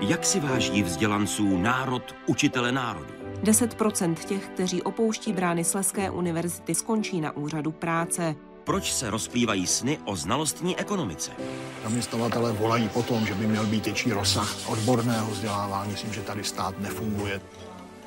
[0.00, 3.14] Jak si váží vzdělanců národ učitele národu?
[3.42, 8.34] 10% těch, kteří opouští brány Sleské univerzity, skončí na úřadu práce.
[8.64, 11.30] Proč se rozplývají sny o znalostní ekonomice?
[11.82, 15.90] Zaměstnavatelé volají po tom, že by měl být větší rozsah odborného vzdělávání.
[15.90, 17.40] Myslím, že tady stát nefunguje.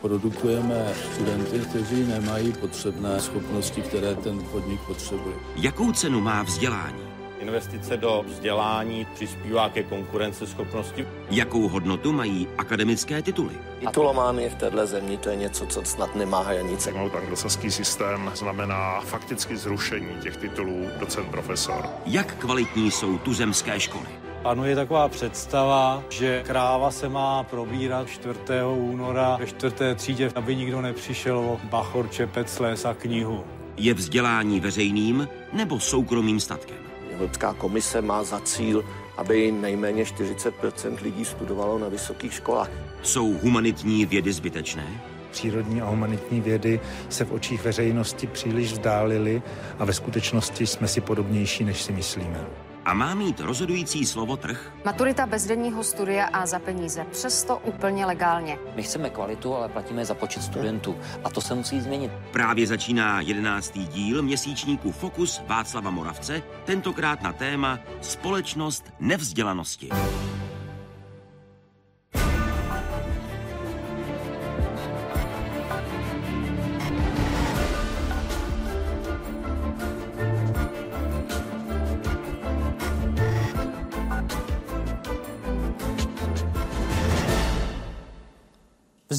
[0.01, 5.35] Produkujeme studenty, kteří nemají potřebné schopnosti, které ten podnik potřebuje.
[5.55, 7.18] Jakou cenu má vzdělání?
[7.39, 11.07] Investice do vzdělání přispívá ke konkurenceschopnosti.
[11.29, 13.53] Jakou hodnotu mají akademické tituly?
[13.79, 16.91] Titulomány v téhle zemi to je něco, co snad nemá hranice.
[16.91, 21.85] No, anglosaský systém znamená fakticky zrušení těch titulů docent profesor.
[22.05, 24.05] Jak kvalitní jsou tuzemské školy?
[24.41, 28.39] Panuje taková představa, že kráva se má probírat 4.
[28.75, 33.43] února ve čtvrté třídě, aby nikdo nepřišel o bachor, čepec, les a knihu.
[33.77, 36.88] Je vzdělání veřejným nebo soukromým statkem?
[37.19, 38.85] Evropská komise má za cíl,
[39.17, 42.69] aby nejméně 40% lidí studovalo na vysokých školách.
[43.03, 45.01] Jsou humanitní vědy zbytečné?
[45.31, 49.41] Přírodní a humanitní vědy se v očích veřejnosti příliš vzdálily
[49.79, 52.68] a ve skutečnosti jsme si podobnější, než si myslíme.
[52.89, 54.71] A má mít rozhodující slovo trh?
[54.85, 57.05] Maturita bezdenního studia a za peníze.
[57.11, 58.57] Přesto úplně legálně.
[58.75, 60.97] My chceme kvalitu, ale platíme za počet studentů.
[61.23, 62.11] A to se musí změnit.
[62.31, 69.89] Právě začíná jedenáctý díl měsíčníku Fokus Václava Moravce, tentokrát na téma Společnost nevzdělanosti.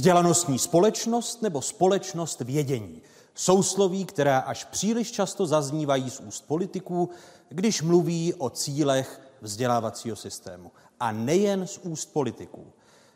[0.01, 3.03] Vzdělanostní společnost nebo společnost vědění.
[3.35, 7.11] Sousloví, která až příliš často zaznívají z úst politiků,
[7.49, 10.73] když mluví o cílech vzdělávacího systému.
[11.01, 12.73] A nejen z úst politiků.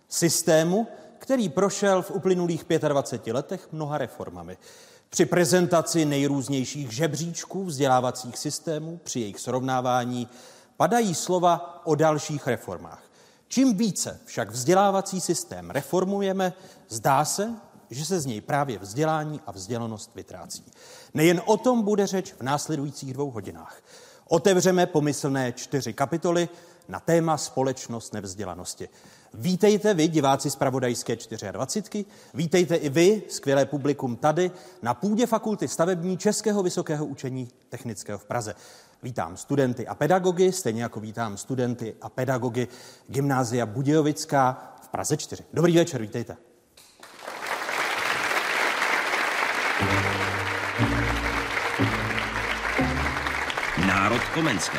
[0.09, 0.87] Systému,
[1.19, 4.59] který prošel v uplynulých 25 letech mnoha reformami.
[5.11, 10.29] Při prezentaci nejrůznějších žebříčků vzdělávacích systémů, při jejich srovnávání,
[10.77, 13.03] padají slova o dalších reformách.
[13.55, 16.53] Čím více však vzdělávací systém reformujeme,
[16.89, 17.55] zdá se,
[17.91, 20.65] že se z něj právě vzdělání a vzdělanost vytrácí.
[21.15, 23.83] Nejen o tom bude řeč v následujících dvou hodinách.
[24.29, 26.49] Otevřeme pomyslné čtyři kapitoly
[26.89, 28.89] na téma společnost nevzdělanosti.
[29.35, 31.17] Vítejte vy, diváci z Pravodajské
[31.53, 32.05] 24.
[32.35, 34.51] Vítejte i vy, skvělé publikum tady,
[34.83, 38.55] na půdě Fakulty stavební Českého vysokého učení technického v Praze.
[39.03, 42.69] Vítám studenty a pedagogy, stejně jako vítám studenty a pedagogy
[43.09, 45.45] Gymnázia Budějovická v Praze 4.
[45.53, 46.37] Dobrý večer, vítejte.
[54.15, 54.79] Národ Komenské.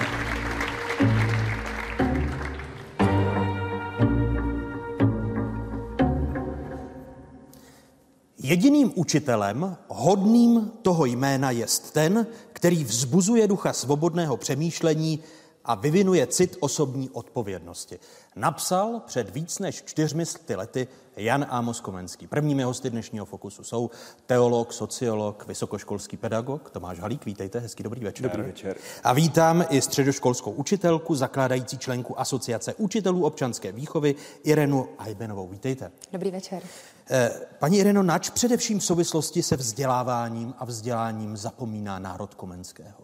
[8.38, 15.20] Jediným učitelem, hodným toho jména, jest ten, který vzbuzuje ducha svobodného přemýšlení
[15.66, 18.00] a vyvinuje cit osobní odpovědnosti.
[18.36, 20.24] Napsal před víc než čtyřmi
[20.56, 22.28] lety Jan Amos Komenský.
[22.28, 23.90] Prvními hosty dnešního Fokusu jsou
[24.26, 27.26] teolog, sociolog, vysokoškolský pedagog Tomáš Halík.
[27.26, 28.24] Vítejte, hezký dobrý večer.
[28.24, 28.78] Dobrý večer.
[29.04, 35.48] A vítám i středoškolskou učitelku, zakládající členku Asociace učitelů občanské výchovy Irenu Ajbenovou.
[35.48, 35.92] Vítejte.
[36.12, 36.64] Dobrý večer.
[37.10, 43.00] Eh, paní Ireno, nač především v souvislosti se vzděláváním a vzděláním zapomíná národ Komenského?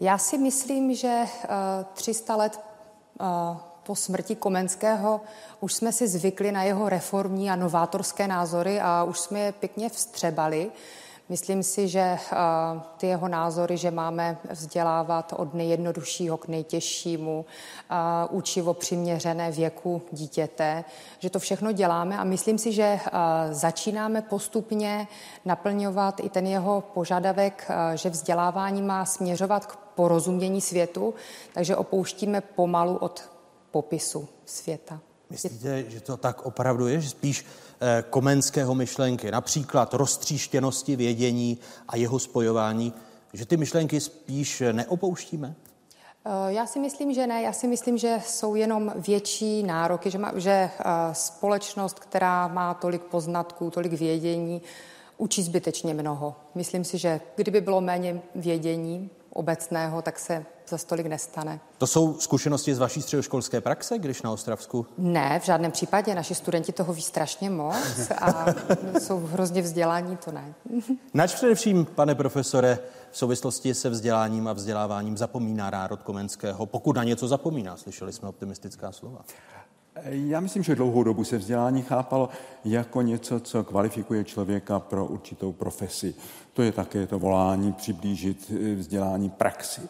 [0.00, 1.24] Já si myslím, že
[1.94, 2.60] 300 let
[3.82, 5.20] po smrti Komenského.
[5.60, 9.88] Už jsme si zvykli na jeho reformní a novátorské názory a už jsme je pěkně
[9.88, 10.70] vstřebali.
[11.28, 12.18] Myslím si, že
[12.96, 17.44] ty jeho názory, že máme vzdělávat od nejjednoduššího k nejtěžšímu,
[18.30, 20.84] učivo přiměřené věku dítěte,
[21.18, 22.18] že to všechno děláme.
[22.18, 23.00] A myslím si, že
[23.50, 25.08] začínáme postupně
[25.44, 31.14] naplňovat i ten jeho požadavek, že vzdělávání má směřovat k porozumění světu,
[31.54, 33.22] takže opouštíme pomalu od
[33.70, 35.00] popisu světa.
[35.30, 37.46] Myslíte, že to tak opravdu je, že spíš
[37.80, 41.58] eh, komenského myšlenky, například roztříštěnosti vědění
[41.88, 42.92] a jeho spojování,
[43.32, 45.54] že ty myšlenky spíš neopouštíme?
[46.24, 47.42] Eh, já si myslím, že ne.
[47.42, 52.74] Já si myslím, že jsou jenom větší nároky, že, má, že eh, společnost, která má
[52.74, 54.62] tolik poznatků, tolik vědění,
[55.16, 56.36] učí zbytečně mnoho.
[56.54, 61.60] Myslím si, že kdyby bylo méně vědění obecného, tak se za stolik nestane.
[61.78, 64.86] To jsou zkušenosti z vaší středoškolské praxe, když na Ostravsku?
[64.98, 66.14] Ne, v žádném případě.
[66.14, 68.46] Naši studenti toho ví strašně moc a
[68.98, 70.54] jsou hrozně vzdělání, to ne.
[71.14, 72.78] Nač především, pane profesore,
[73.10, 77.76] v souvislosti se vzděláním a vzděláváním zapomíná národ Komenského, pokud na něco zapomíná.
[77.76, 79.24] Slyšeli jsme optimistická slova.
[80.04, 82.28] Já myslím, že dlouhou dobu se vzdělání chápalo
[82.64, 86.14] jako něco, co kvalifikuje člověka pro určitou profesi.
[86.52, 89.80] To je také to volání přiblížit eh, vzdělání praxi.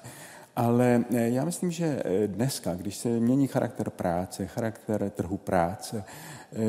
[0.56, 6.04] Ale eh, já myslím, že eh, dneska, když se mění charakter práce, charakter trhu práce,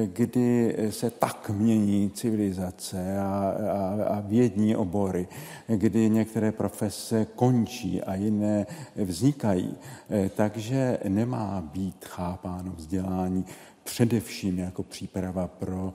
[0.06, 5.28] kdy se tak mění civilizace a, a, a vědní obory,
[5.68, 9.76] kdy některé profese končí a jiné vznikají,
[10.36, 13.46] takže nemá být chápáno vzdělání
[13.84, 15.94] především jako příprava pro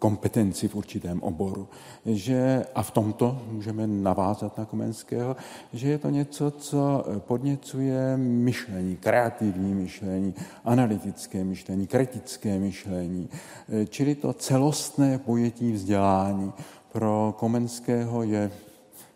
[0.00, 1.68] kompetenci v určitém oboru.
[2.06, 5.36] Že, a v tomto můžeme navázat na Komenského,
[5.72, 13.28] že je to něco, co podněcuje myšlení, kreativní myšlení, analytické myšlení, kritické myšlení,
[13.88, 16.52] čili to celostné pojetí vzdělání.
[16.92, 18.50] Pro Komenského je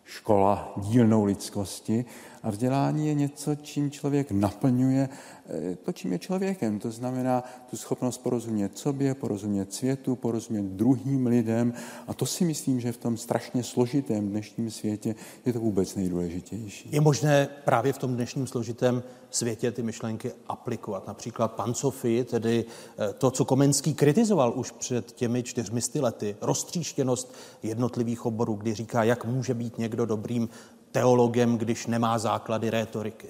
[0.05, 2.05] škola dílnou lidskosti
[2.44, 5.08] a vzdělání je něco, čím člověk naplňuje
[5.49, 6.79] Eh, to, čím je člověkem.
[6.79, 11.73] To znamená tu schopnost porozumět sobě, porozumět světu, porozumět druhým lidem.
[12.06, 15.14] A to si myslím, že v tom strašně složitém dnešním světě
[15.46, 16.88] je to vůbec nejdůležitější.
[16.93, 21.06] Je možné právě v tom dnešním složitém světě ty myšlenky aplikovat.
[21.06, 22.64] Například pan Sofii, tedy
[22.99, 29.05] eh, to, co Komenský kritizoval už před těmi čtyřmi lety, roztříštěnost jednotlivých oborů, kdy říká,
[29.05, 30.49] jak může být někdo dobrým
[30.94, 33.26] teologem, když nemá základy rétoriky.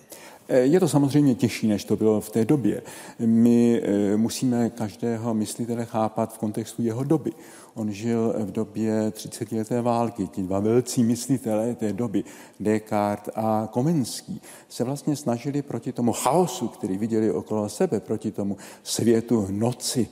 [0.48, 2.82] Eh, je to samozřejmě těžší, než to bylo v té době.
[3.18, 7.32] My eh, musíme každého myslitele chápat v kontextu jeho doby.
[7.74, 9.52] On žil v době 30.
[9.52, 10.26] leté války.
[10.26, 12.24] Ti dva velcí myslitelé té doby,
[12.60, 18.56] Descartes a Komenský, se vlastně snažili proti tomu chaosu, který viděli okolo sebe, proti tomu
[18.82, 20.08] světu noci,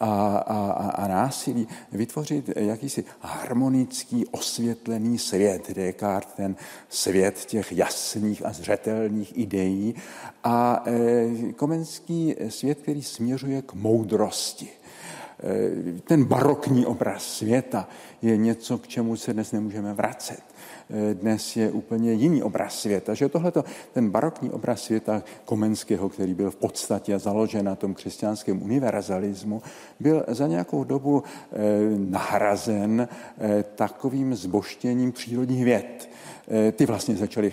[0.00, 5.70] a, a, a násilí, vytvořit jakýsi harmonický, osvětlený svět.
[5.74, 6.56] Descartes, ten
[6.88, 9.94] svět těch jasných a zřetelných ideí
[10.44, 14.68] a e, Komenský svět, který směřuje k moudrosti.
[14.68, 17.88] E, ten barokní obraz světa
[18.22, 20.51] je něco, k čemu se dnes nemůžeme vracet.
[20.90, 23.14] Eh, dnes je úplně jiný obraz světa.
[23.14, 28.62] Že tohleto, ten barokní obraz světa Komenského, který byl v podstatě založen na tom křesťanském
[28.62, 29.62] univerzalismu,
[30.00, 31.56] byl za nějakou dobu eh,
[31.96, 33.08] nahrazen
[33.38, 36.10] eh, takovým zboštěním přírodních věd.
[36.72, 37.50] Ty vlastně začaly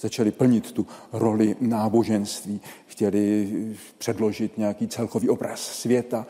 [0.00, 3.48] začali plnit tu roli náboženství, chtěli
[3.98, 6.26] předložit nějaký celkový obraz světa,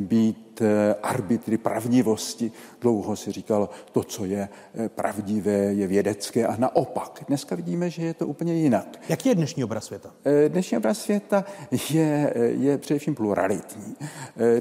[0.00, 2.52] být eh, arbitry pravdivosti.
[2.80, 7.24] Dlouho si říkalo, to, co je eh, pravdivé, je vědecké a naopak.
[7.28, 9.00] Dneska vidíme, že je to úplně jinak.
[9.08, 10.10] Jaký je dnešní obraz světa?
[10.24, 11.44] Eh, dnešní obraz světa
[11.90, 13.96] je, je především pluralitní.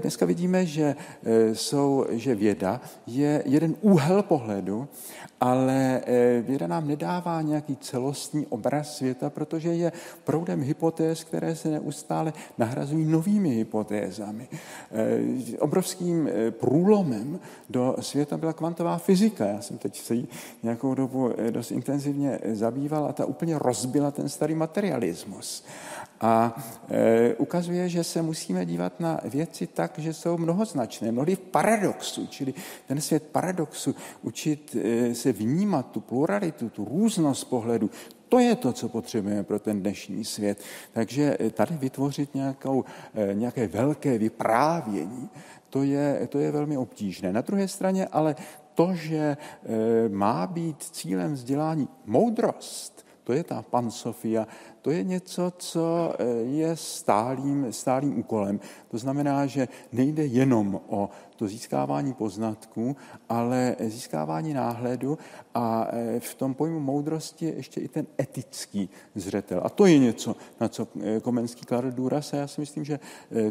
[0.01, 0.95] Dneska vidíme, že,
[1.53, 4.87] jsou, že věda je jeden úhel pohledu,
[5.41, 6.01] ale
[6.41, 9.91] věda nám nedává nějaký celostní obraz světa, protože je
[10.23, 14.47] proudem hypotéz, které se neustále nahrazují novými hypotézami
[15.83, 17.39] obrovským eh, průlomem
[17.69, 19.45] do světa byla kvantová fyzika.
[19.45, 20.15] Já jsem teď se
[20.63, 25.63] nějakou dobu eh, dost intenzivně eh, zabýval a ta úplně rozbila ten starý materialismus.
[26.23, 26.55] A
[26.89, 32.27] e, ukazuje, že se musíme dívat na věci tak, že jsou mnohoznačné, mnohdy v paradoxu,
[32.27, 32.53] čili
[32.87, 37.89] ten svět paradoxu, učit e, se vnímat tu pluralitu, tu různost pohledu,
[38.29, 40.61] to je to, co potřebujeme pro ten dnešní svět.
[40.93, 42.85] Takže tady vytvořit nějakou,
[43.33, 45.29] nějaké velké vyprávění,
[45.73, 47.33] to je, to je velmi obtížné.
[47.33, 48.35] Na druhé straně ale
[48.73, 49.37] to, že
[50.09, 54.47] má být cílem vzdělání moudrost, to je ta pan Sofia,
[54.83, 58.59] to je něco, co eh, je stálým, stálým úkolem.
[58.91, 62.95] To znamená, že nejde jenom o to získávání poznatků,
[63.29, 65.17] ale získávání náhledu
[65.55, 69.61] a eh, v tom pojmu moudrosti je ještě i ten etický zřetel.
[69.63, 72.99] A to je něco, na co eh, Komenský kladl důraz a já si myslím, že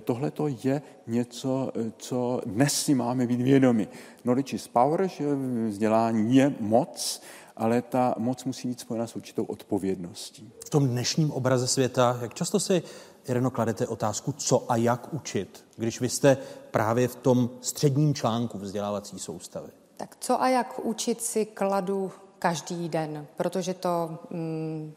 [0.05, 3.89] tohle to je něco, co dnes si máme být vědomi.
[4.23, 5.25] Knowledge is power, že
[5.69, 7.23] vzdělání je moc,
[7.57, 10.53] ale ta moc musí být spojena s určitou odpovědností.
[10.67, 12.83] V tom dnešním obraze světa, jak často si,
[13.29, 16.37] Ireno, kladete otázku, co a jak učit, když vy jste
[16.71, 19.69] právě v tom středním článku vzdělávací soustavy?
[19.97, 24.95] Tak co a jak učit si kladu každý den, protože to mm,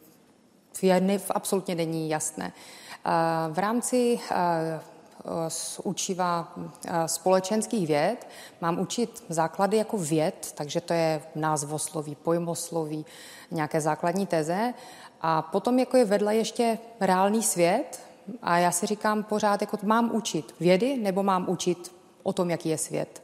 [1.17, 2.53] v, absolutně není jasné.
[3.51, 4.19] V rámci
[5.47, 8.27] z učiva eh, společenských věd.
[8.61, 13.05] Mám učit základy jako věd, takže to je názvosloví, pojmosloví,
[13.51, 14.73] nějaké základní teze.
[15.21, 17.99] A potom jako je vedle ještě reálný svět
[18.41, 22.69] a já si říkám pořád, jako mám učit vědy nebo mám učit o tom, jaký
[22.69, 23.23] je svět.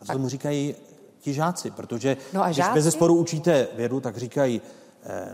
[0.00, 0.74] A co tomu říkají
[1.20, 1.70] ti žáci?
[1.70, 2.74] Protože no a když žáci?
[2.74, 4.62] bez sporu učíte vědu, tak říkají,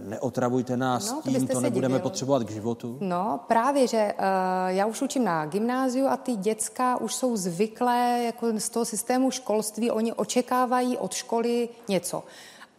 [0.00, 2.02] neotravujte nás No, to tím, to nebudeme divil.
[2.02, 2.98] potřebovat k životu?
[3.00, 4.24] No, právě, že uh,
[4.66, 9.30] já už učím na gymnáziu a ty děcka už jsou zvyklé jako z toho systému
[9.30, 12.24] školství, oni očekávají od školy něco.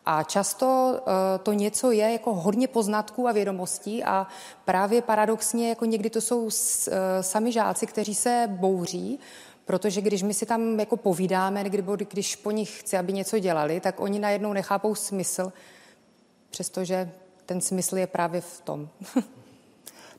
[0.06, 1.02] A často uh,
[1.44, 4.28] to něco je jako hodně poznatků a vědomostí a
[4.66, 9.20] právě paradoxně jako někdy to jsou s, uh, sami žáci, kteří se bouří,
[9.66, 13.80] Protože když my si tam jako povídáme, nebo když po nich chci, aby něco dělali,
[13.80, 15.52] tak oni najednou nechápou smysl,
[16.56, 17.12] přestože
[17.46, 18.90] ten smysl je právě v tom.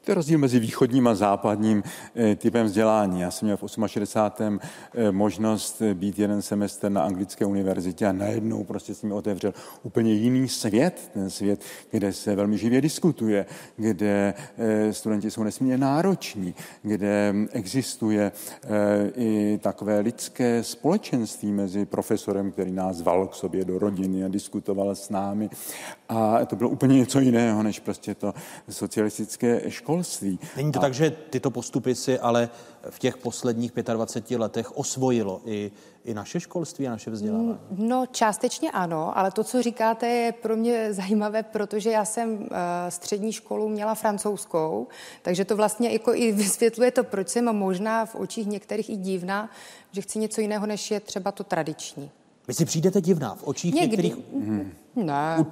[0.07, 1.83] To je rozdíl mezi východním a západním
[2.17, 3.21] eh, typem vzdělání.
[3.21, 4.61] Já jsem měl v 68.
[4.95, 9.55] eh, možnost eh, být jeden semestr na anglické univerzitě a najednou prostě se mi otevřel
[9.83, 11.61] úplně jiný svět, ten svět,
[11.91, 13.47] kde se velmi živě diskutuje,
[13.77, 14.35] kde
[14.91, 18.33] studenti jsou nesmírně nároční, kde existuje
[19.17, 24.95] i takové lidské společenství mezi profesorem, který nás zval k sobě do rodiny a diskutoval
[24.95, 25.51] s námi.
[26.09, 28.35] A to bylo úplně něco jiného, než prostě to
[28.69, 29.96] socialistické školství.
[30.57, 30.83] Není to a...
[30.83, 32.49] tak, že tyto postupy si ale
[32.91, 35.73] v těch posledních 25 letech osvojilo i,
[36.05, 37.59] i naše školství a naše vzdělávání?
[37.71, 42.47] No, částečně ano, ale to, co říkáte, je pro mě zajímavé, protože já jsem uh,
[42.89, 44.87] střední školu měla francouzskou,
[45.23, 49.51] takže to vlastně jako i vysvětluje to, proč jsem možná v očích některých i divná,
[49.93, 52.11] že chci něco jiného, než je třeba to tradiční.
[52.49, 53.97] Vy si přijdete divná v očích Někdy.
[53.97, 54.25] některých
[54.97, 55.37] Ne.
[55.39, 55.47] u,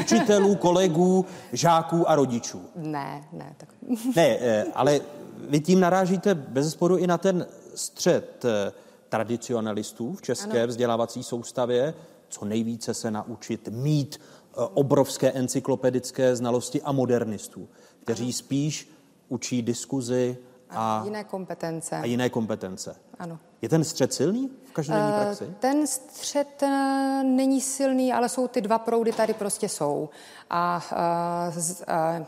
[0.00, 2.62] učitelů, kolegů, žáků a rodičů.
[2.76, 3.54] Ne, ne.
[3.56, 3.68] Tak...
[4.16, 5.00] Ne, eh, ale
[5.48, 8.72] vy tím narážíte bez sporu i na ten střed eh,
[9.08, 10.68] tradicionalistů v české ano.
[10.68, 11.94] vzdělávací soustavě,
[12.28, 17.68] co nejvíce se naučit mít eh, obrovské encyklopedické znalosti a modernistů,
[18.04, 18.32] kteří ano.
[18.32, 18.90] spíš
[19.28, 20.36] učí diskuzi
[20.70, 21.96] a, a jiné kompetence.
[21.96, 22.96] A jiné kompetence.
[23.18, 23.38] Ano.
[23.62, 25.54] Je ten střed silný v každodenní praxi?
[25.58, 30.08] Ten střed eh, není silný, ale jsou ty dva proudy tady prostě jsou.
[30.50, 31.52] A, a,
[31.86, 32.26] a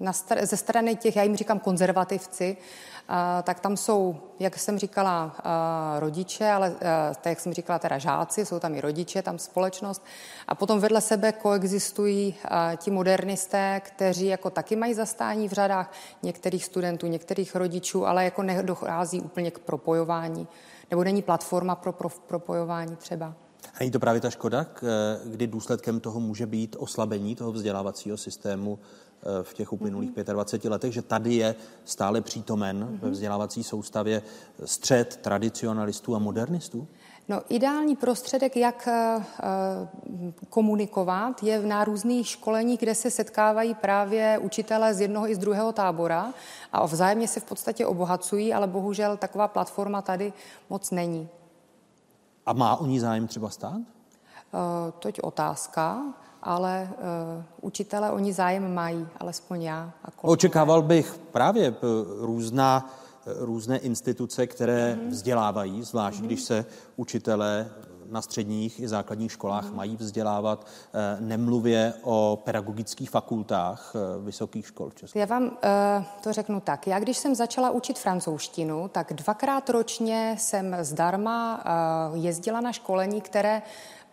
[0.00, 2.60] na star- ze strany těch, já jim říkám konzervativci, a,
[3.42, 5.36] tak tam jsou, jak jsem říkala,
[5.98, 6.74] rodiče, ale
[7.24, 10.04] jak jsem říkala, teda žáci, jsou tam i rodiče, tam společnost.
[10.48, 12.34] A potom vedle sebe koexistují
[12.76, 15.92] ti modernisté, kteří jako taky mají zastání v řadách
[16.22, 20.48] některých studentů, některých rodičů, ale jako nedochází úplně k propojování.
[20.90, 23.34] Nebo není platforma pro, pro propojování třeba.
[23.80, 24.66] Není to právě ta škoda,
[25.24, 28.78] kdy důsledkem toho může být oslabení toho vzdělávacího systému
[29.42, 30.32] v těch uplynulých mm-hmm.
[30.32, 34.22] 25 letech, že tady je stále přítomen ve vzdělávací soustavě
[34.64, 36.86] střed tradicionalistů a modernistů?
[37.28, 39.24] No, ideální prostředek, jak uh,
[40.48, 45.72] komunikovat, je na různých školeních, kde se setkávají právě učitelé z jednoho i z druhého
[45.72, 46.32] tábora
[46.72, 50.32] a vzájemně se v podstatě obohacují, ale bohužel taková platforma tady
[50.70, 51.28] moc není.
[52.46, 53.76] A má o ní zájem třeba stát?
[53.76, 56.02] Uh, toť otázka
[56.42, 59.92] ale uh, učitele oni zájem mají, alespoň já.
[60.04, 60.32] A kolegové.
[60.32, 61.74] Očekával bych právě
[62.20, 62.90] různá,
[63.26, 65.08] různé instituce, které mm-hmm.
[65.08, 66.26] vzdělávají, zvlášť mm-hmm.
[66.26, 66.64] když se
[66.96, 67.70] učitelé
[68.10, 69.74] na středních i základních školách mm-hmm.
[69.74, 70.66] mají vzdělávat,
[71.20, 73.94] nemluvě o pedagogických fakultách
[74.24, 75.18] vysokých škol v České.
[75.18, 75.50] Já vám uh,
[76.22, 76.86] to řeknu tak.
[76.86, 81.64] Já když jsem začala učit francouzštinu, tak dvakrát ročně jsem zdarma
[82.10, 83.62] uh, jezdila na školení, které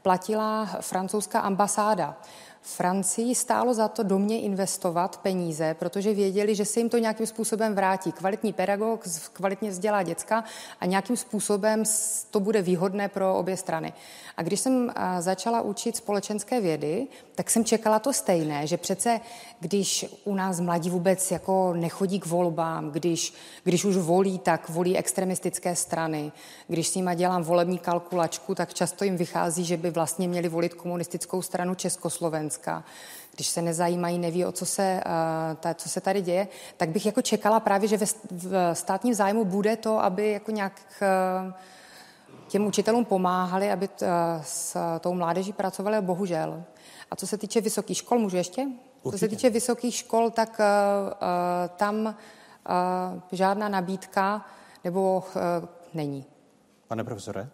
[0.02, 2.16] platila francouzská ambasáda.
[2.62, 7.26] Francii stálo za to do mě investovat peníze, protože věděli, že se jim to nějakým
[7.26, 8.12] způsobem vrátí.
[8.12, 10.44] Kvalitní pedagog kvalitně vzdělá děcka
[10.80, 11.84] a nějakým způsobem
[12.32, 13.94] to bude výhodné pro obě strany.
[14.38, 19.20] A když jsem začala učit společenské vědy, tak jsem čekala to stejné, že přece,
[19.60, 24.98] když u nás mladí vůbec jako nechodí k volbám, když, když už volí, tak volí
[24.98, 26.32] extremistické strany.
[26.68, 30.74] Když s nima dělám volební kalkulačku, tak často jim vychází, že by vlastně měli volit
[30.74, 32.49] komunistickou stranu Československa
[33.36, 35.02] když se nezajímají, neví, o co se,
[35.60, 39.46] ta, co se tady děje, tak bych jako čekala právě, že ve, v státním zájmu
[39.46, 40.82] bude to, aby jako nějak
[42.48, 44.06] těm učitelům pomáhali, aby t,
[44.44, 46.64] s tou mládeží pracovali, bohužel.
[47.12, 48.62] A co se týče vysokých škol, můžu ještě?
[48.62, 49.12] Určitě.
[49.12, 52.14] Co se týče vysokých škol, tak uh, tam uh,
[53.32, 54.46] žádná nabídka
[54.84, 55.42] nebo uh,
[55.94, 56.26] není.
[56.88, 57.50] Pane profesore?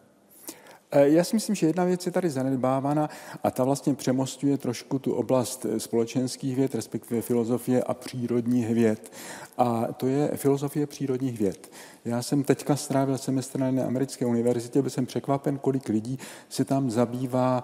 [1.04, 3.10] Já si myslím, že jedna věc je tady zanedbávána
[3.44, 9.12] a ta vlastně přemostuje trošku tu oblast společenských věd, respektive filozofie a přírodních věd.
[9.58, 11.72] A to je filozofie přírodních věd.
[12.06, 16.92] Já jsem teďka strávil semestr na americké univerzitě, byl jsem překvapen, kolik lidí se tam
[16.92, 17.64] zabývá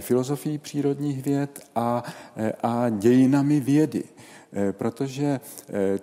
[0.00, 2.02] filozofií přírodních věd a,
[2.62, 4.04] a dějinami vědy.
[4.72, 5.40] protože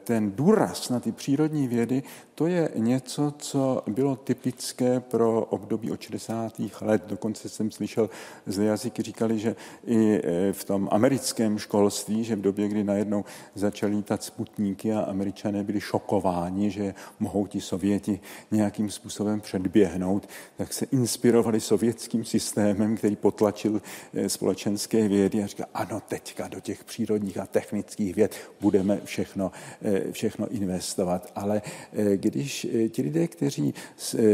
[0.03, 2.03] ten důraz na ty přírodní vědy,
[2.39, 6.53] to je něco, co bylo typické pro období od 60.
[6.81, 7.03] let.
[7.08, 8.10] Dokonce jsem slyšel
[8.46, 9.55] z jazyky, říkali, že
[9.88, 15.63] i v tom americkém školství, že v době, kdy najednou začaly lítat sputníky a američané
[15.63, 18.19] byli šokováni, že mohou ti Sověti
[18.51, 23.81] nějakým způsobem předběhnout, tak se inspirovali sovětským systémem, který potlačil
[24.13, 29.51] eh, společenské vědy a říká, ano, teďka do těch přírodních a technických věd budeme všechno,
[29.81, 31.31] eh, všechno investovat.
[31.36, 31.62] Ale
[31.93, 33.74] eh, když ti lidé, kteří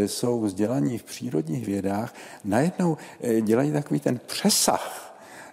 [0.06, 2.98] jsou vzdělaní v přírodních vědách, najednou
[3.42, 5.06] dělají takový ten přesah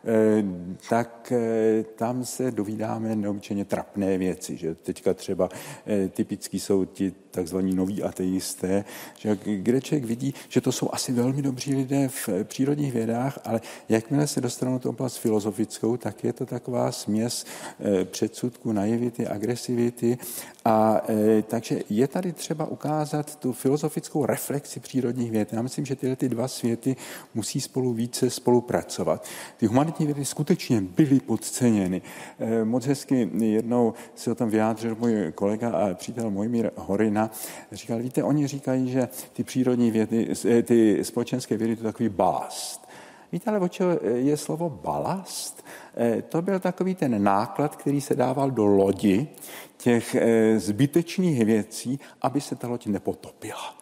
[0.04, 0.44] Eh,
[0.88, 4.56] tak eh, tam se dovídáme neobyčejně trapné věci.
[4.56, 5.48] Že teďka třeba
[5.86, 8.84] eh, typický jsou ti takzvaní noví ateisté,
[9.18, 13.60] že kde člověk vidí, že to jsou asi velmi dobří lidé v přírodních vědách, ale
[13.88, 17.44] jakmile se dostanou tu oblast filozofickou, tak je to taková směs
[18.04, 20.18] předsudku, naivity, agresivity
[20.64, 25.52] a e, takže je tady třeba ukázat tu filozofickou reflexi přírodních věd.
[25.52, 26.96] Já myslím, že tyhle ty dva světy
[27.34, 29.26] musí spolu více spolupracovat.
[29.56, 32.02] Ty humanitní vědy skutečně byly podceněny.
[32.64, 37.21] Moc hezky jednou se o tom vyjádřil můj kolega a přítel Mojmír Horina.
[37.72, 40.28] Říkal, víte, oni říkají, že ty přírodní vědy,
[40.62, 42.88] ty společenské vědy, to je takový balast.
[43.32, 45.64] Víte, ale o čem je slovo balast?
[45.96, 49.28] E, to byl takový ten náklad, který se dával do lodi,
[49.82, 53.81] těch eh, zbytečných věcí, aby se ta loď nepotopila.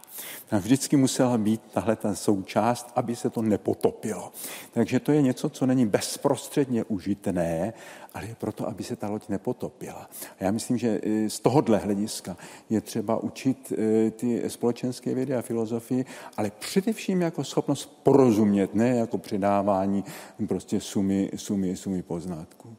[0.50, 4.32] Tam vždycky musela být tahle ta součást, aby se to nepotopilo.
[4.72, 7.72] Takže to je něco, co není bezprostředně užitné,
[8.14, 10.10] ale je proto, aby se ta loď nepotopila.
[10.40, 12.36] A já myslím, že eh, z tohohle hlediska
[12.70, 16.04] je třeba učit eh, ty společenské vědy a filozofii,
[16.36, 20.04] ale především jako schopnost porozumět, ne jako předávání
[20.48, 22.76] prostě sumy, sumy, sumy poznatků.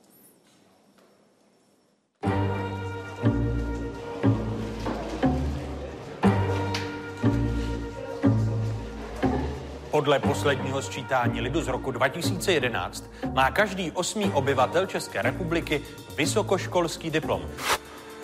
[9.91, 15.81] Podle posledního sčítání lidu z roku 2011 má každý osmý obyvatel České republiky
[16.17, 17.41] vysokoškolský diplom.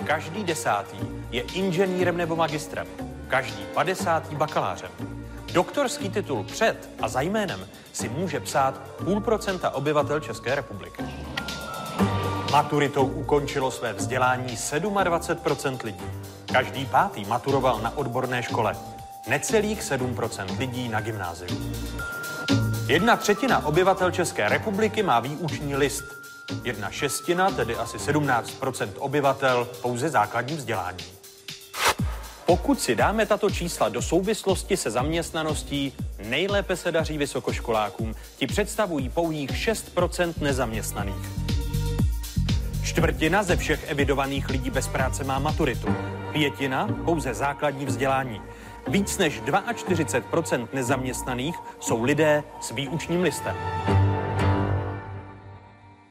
[0.05, 0.97] Každý desátý
[1.31, 2.87] je inženýrem nebo magistrem.
[3.27, 4.91] Každý padesátý bakalářem.
[5.53, 11.03] Doktorský titul před a za jménem si může psát půl procenta obyvatel České republiky.
[12.51, 16.05] Maturitou ukončilo své vzdělání 27% lidí.
[16.51, 18.75] Každý pátý maturoval na odborné škole
[19.27, 21.73] necelých 7% lidí na gymnáziu.
[22.87, 26.03] Jedna třetina obyvatel České republiky má výuční list.
[26.63, 31.03] Jedna šestina, tedy asi 17% obyvatel, pouze základní vzdělání.
[32.45, 38.13] Pokud si dáme tato čísla do souvislosti se zaměstnaností, nejlépe se daří vysokoškolákům.
[38.37, 41.29] Ti představují pouhých 6% nezaměstnaných.
[42.83, 45.95] Čtvrtina ze všech evidovaných lidí bez práce má maturitu.
[46.31, 48.41] Pětina pouze základní vzdělání.
[48.89, 53.55] Víc než 42% nezaměstnaných jsou lidé s výučním listem.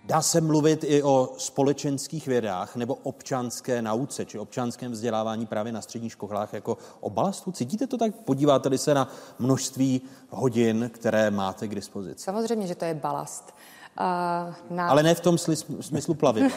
[0.04, 5.82] Dá se mluvit i o společenských vědách nebo občanské nauce či občanském vzdělávání právě na
[5.82, 7.52] středních školách jako o balastu?
[7.52, 8.14] Cítíte to tak?
[8.14, 9.08] Podíváte-li se na
[9.38, 12.24] množství hodin, které máte k dispozici?
[12.24, 13.54] Samozřejmě, že to je balast.
[14.00, 14.88] Uh, na...
[14.88, 15.38] Ale ne v tom
[15.80, 16.50] smyslu plavidla.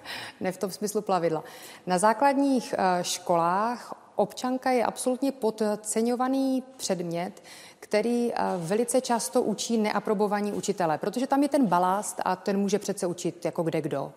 [0.40, 1.44] ne v tom smyslu plavidla.
[1.86, 7.42] Na základních uh, školách občanka je absolutně podceňovaný předmět,
[7.80, 12.78] který eh, velice často učí neaprobovaní učitelé, protože tam je ten balast a ten může
[12.78, 14.12] přece učit jako kde kdo.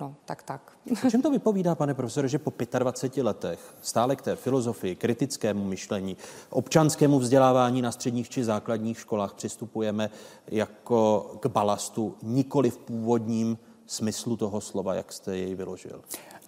[0.00, 0.72] No, tak, tak.
[1.06, 5.64] O čem to vypovídá, pane profesore, že po 25 letech stále k té filozofii, kritickému
[5.64, 6.16] myšlení,
[6.50, 10.10] občanskému vzdělávání na středních či základních školách přistupujeme
[10.46, 16.00] jako k balastu, nikoli v původním smyslu toho slova, jak jste jej vyložil?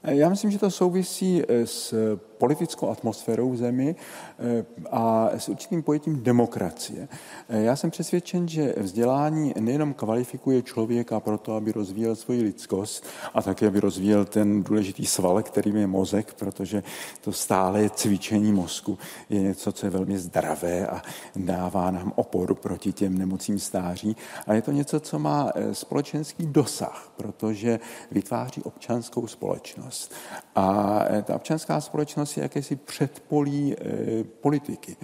[0.02, 1.94] Já myslím, že to souvisí eh, s
[2.38, 3.96] politickou atmosférou v zemi
[4.38, 7.08] eh, a s určitým pojetím demokracie.
[7.48, 13.06] Eh, já jsem přesvědčen, že vzdělání nejenom kvalifikuje člověka pro to, aby rozvíjel svoji lidskost
[13.34, 16.82] a také aby rozvíjel ten důležitý sval, kterým je mozek, protože
[17.20, 18.98] to stále cvičení mozku
[19.30, 21.02] je něco, co je velmi zdravé a
[21.36, 24.16] dává nám oporu proti těm nemocím stáří.
[24.46, 30.12] A je to něco, co má společenský dosah, protože vytváří občanskou společnost.
[30.54, 34.96] A ta občanská společnost je jakési předpolí eh, politiky.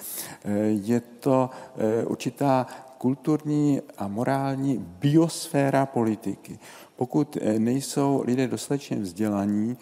[0.45, 2.67] Eh, je to eh, určitá
[2.99, 6.59] kulturní a morální biosféra politiky.
[6.97, 9.77] Pokud nejsou lidé dostatečně vzdělaní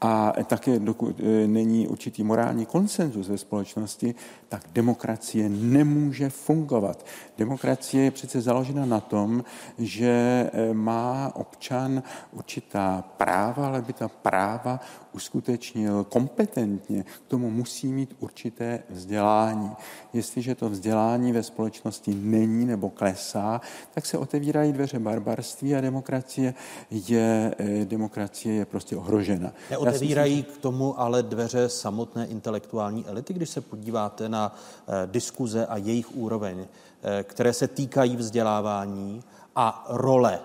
[0.00, 4.14] a také dokud není určitý morální konsenzus ve společnosti,
[4.48, 7.06] tak demokracie nemůže fungovat.
[7.38, 9.44] Demokracie je přece založena na tom,
[9.78, 14.80] že má občan určitá práva, ale by ta práva
[15.14, 19.70] uskutečnil kompetentně, k tomu musí mít určité vzdělání.
[20.12, 23.60] Jestliže to vzdělání ve společnosti není nebo klesá,
[23.94, 26.54] tak se otevírají dveře barbarství a demokracie
[26.90, 29.52] je, eh, demokracie je prostě ohrožena.
[29.70, 34.56] Neotevírají myslím, k tomu ale dveře samotné intelektuální elity, když se podíváte na
[34.88, 39.22] eh, diskuze a jejich úroveň, eh, které se týkají vzdělávání
[39.56, 40.40] a role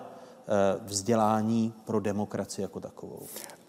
[0.85, 3.19] vzdělání pro demokracii jako takovou.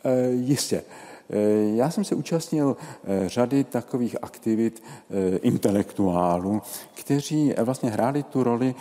[0.04, 0.82] Eh, jistě.
[1.30, 4.82] Eh, já jsem se účastnil eh, řady takových aktivit
[5.42, 6.62] intelektuálů,
[6.94, 8.74] kteří vlastně hráli tu roli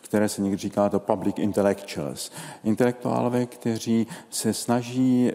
[0.00, 2.32] které se někdy říká to public intellectuals.
[2.64, 5.32] Intelektuálové, kteří se snaží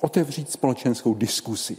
[0.00, 1.76] otevřít společenskou diskusi.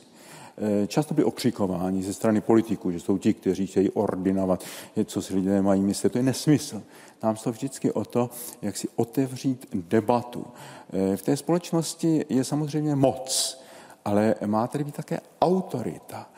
[0.87, 4.63] Často by okřikování ze strany politiků, že jsou ti, kteří chtějí ordinovat,
[5.05, 6.09] co si lidé mají myslet.
[6.09, 6.81] To je nesmysl.
[7.23, 8.29] Nám to vždycky o to,
[8.61, 10.45] jak si otevřít debatu.
[10.93, 13.61] Eh, v té společnosti je samozřejmě moc,
[14.05, 16.29] ale má tedy být také autorita.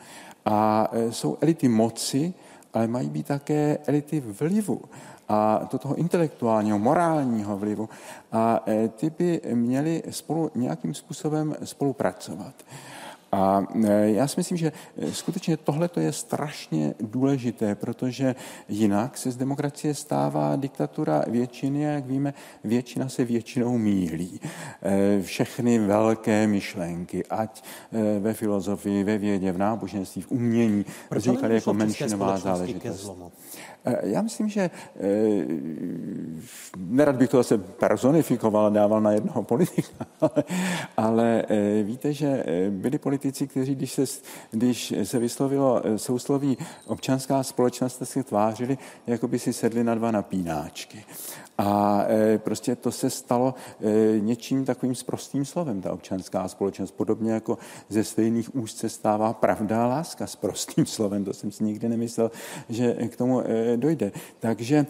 [0.44, 2.34] A eh, jsou elity moci,
[2.74, 4.80] ale mají být také elity vlivu
[5.28, 7.88] a do toho intelektuálního, morálního vlivu.
[8.32, 12.54] A eh, ty by měly spolu nějakým způsobem spolupracovat.
[13.32, 18.34] A e, já si myslím, že e, skutečně tohle je strašně důležité, protože
[18.68, 24.40] jinak se z demokracie stává diktatura většiny a jak víme, většina se většinou mílí.
[24.82, 27.62] E, všechny velké myšlenky, ať
[28.20, 33.10] ve filozofii, ve vědě, v náboženství, v umění, vznikaly jako menšinová záležitost.
[34.02, 34.70] Já myslím, že
[36.76, 40.06] nerad bych to zase personifikoval, dával na jednoho politika,
[40.96, 41.44] ale
[41.82, 44.04] víte, že byli politici, kteří, když se,
[44.50, 50.10] když se vyslovilo eh, sousloví občanská společnost, se tvářili, jako by si sedli na dva
[50.10, 51.04] napínáčky.
[51.62, 56.90] A eh, prostě to se stalo eh, něčím takovým sprostým slovem, ta občanská společnost.
[56.90, 61.24] Podobně jako ze stejných úst se stává pravda a láska s prostým slovem.
[61.24, 62.30] To jsem si nikdy nemyslel,
[62.68, 63.42] že k tomu
[63.76, 64.12] dojde.
[64.38, 64.86] Takže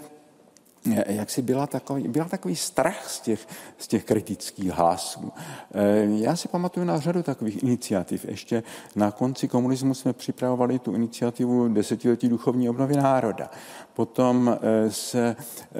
[1.06, 5.32] jak si byla takový, byla takový strach z těch, z těch kritických hlasů.
[5.74, 8.24] Eh, já si pamatuju na řadu takových iniciativ.
[8.24, 8.62] Ještě
[8.96, 13.50] na konci komunismu jsme připravovali tu iniciativu desetiletí duchovní obnovy národa.
[13.94, 15.76] Potom eh, se eh,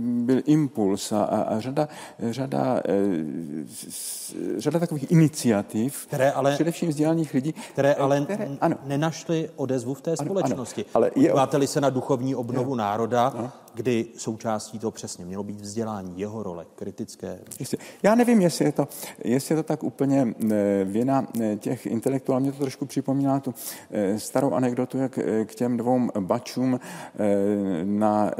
[0.00, 1.88] byl impuls a, a řada,
[2.30, 2.82] řada,
[4.56, 8.76] řada takových iniciativ, které ale, především vzdělaných lidí, které ale které, ano.
[8.84, 10.82] nenašly odezvu v té ano, společnosti.
[10.82, 15.24] Ano, ale je, Podíváte-li se na duchovní obnovu je, národa, ano kdy součástí toho přesně
[15.24, 17.38] mělo být vzdělání, jeho role, kritické.
[18.02, 18.88] Já nevím, jestli je to,
[19.24, 22.42] jestli je to tak úplně eh, věna eh, těch intelektuálů.
[22.42, 23.54] Mě to trošku připomíná tu
[23.90, 26.80] eh, starou anekdotu, jak k těm dvou bačům
[27.84, 28.30] na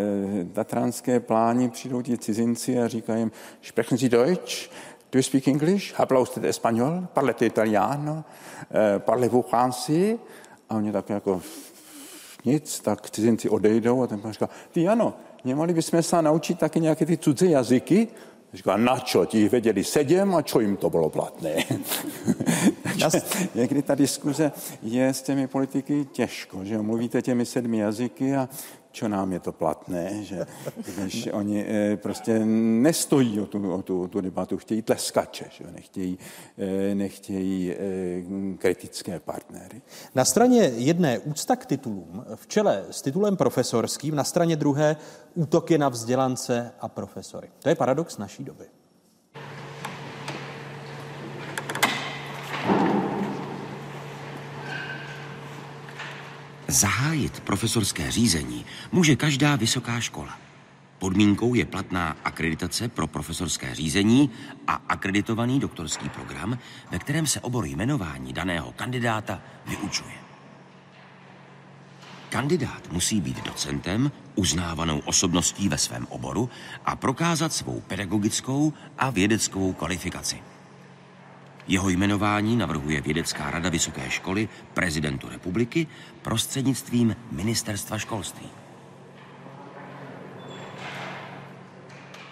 [0.53, 4.71] tatranské pláni přijdou ti cizinci a říkají jim, sprechen Sie Deutsch?
[5.13, 5.95] Do you speak English?
[5.99, 7.07] Habla usted español?
[7.15, 8.25] Parlete italiano?
[8.99, 10.19] Parlez-vous français?
[10.69, 11.41] A oni tak jako
[12.45, 16.81] nic, tak cizinci odejdou a ten pan říká, ty ano, nemohli bychom se naučit taky
[16.81, 18.09] nějaké ty cudzí jazyky,
[18.53, 20.35] Říká, na čo, ti věděli sedm?
[20.35, 21.55] A čo jim to bylo platné.
[23.55, 28.49] někdy ta diskuze je s těmi politiky těžko, že mluvíte těmi sedmi jazyky a
[28.93, 30.47] čo nám je to platné, že
[30.97, 32.39] když oni eh, prostě
[32.83, 36.19] nestojí o tu, o tu, o tu debatu, chtějí tleskače, že nechtějí,
[36.59, 37.77] eh, nechtějí eh,
[38.59, 39.83] kritické partnery.
[40.15, 44.97] Na straně jedné úcta k titulům, v čele s titulem profesorským, na straně druhé
[45.35, 47.49] útoky na vzdělance a profesory.
[47.59, 48.78] To je paradox naší doby.
[56.71, 60.39] Zahájit profesorské řízení může každá vysoká škola.
[60.99, 64.31] Podmínkou je platná akreditace pro profesorské řízení
[64.67, 66.59] a akreditovaný doktorský program,
[66.91, 70.15] ve kterém se obor jmenování daného kandidáta vyučuje.
[72.29, 76.51] Kandidát musí být docentem, uznávanou osobností ve svém oboru
[76.85, 80.43] a prokázat svou pedagogickou a vědeckou kvalifikaci.
[81.69, 85.87] Jeho jmenování navrhuje Vědecká rada Vysoké školy prezidentu republiky
[86.23, 88.47] prostřednictvím Ministerstva školství.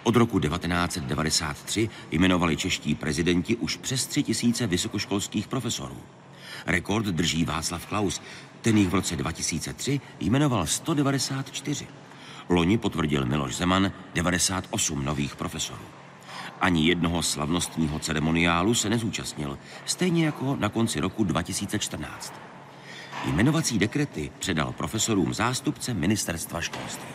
[0.02, 5.96] Od roku 1993 jmenovali čeští prezidenti už přes tři tisíce vysokoškolských profesorů.
[6.66, 8.22] Rekord drží Václav Klaus.
[8.62, 11.86] Ten jich v roce 2003 jmenoval 194.
[12.48, 16.05] Loni potvrdil Miloš Zeman 98 nových profesorů.
[16.60, 22.32] Ani jednoho slavnostního ceremoniálu se nezúčastnil, stejně jako na konci roku 2014.
[23.26, 27.08] Jmenovací dekrety předal profesorům zástupce ministerstva školství.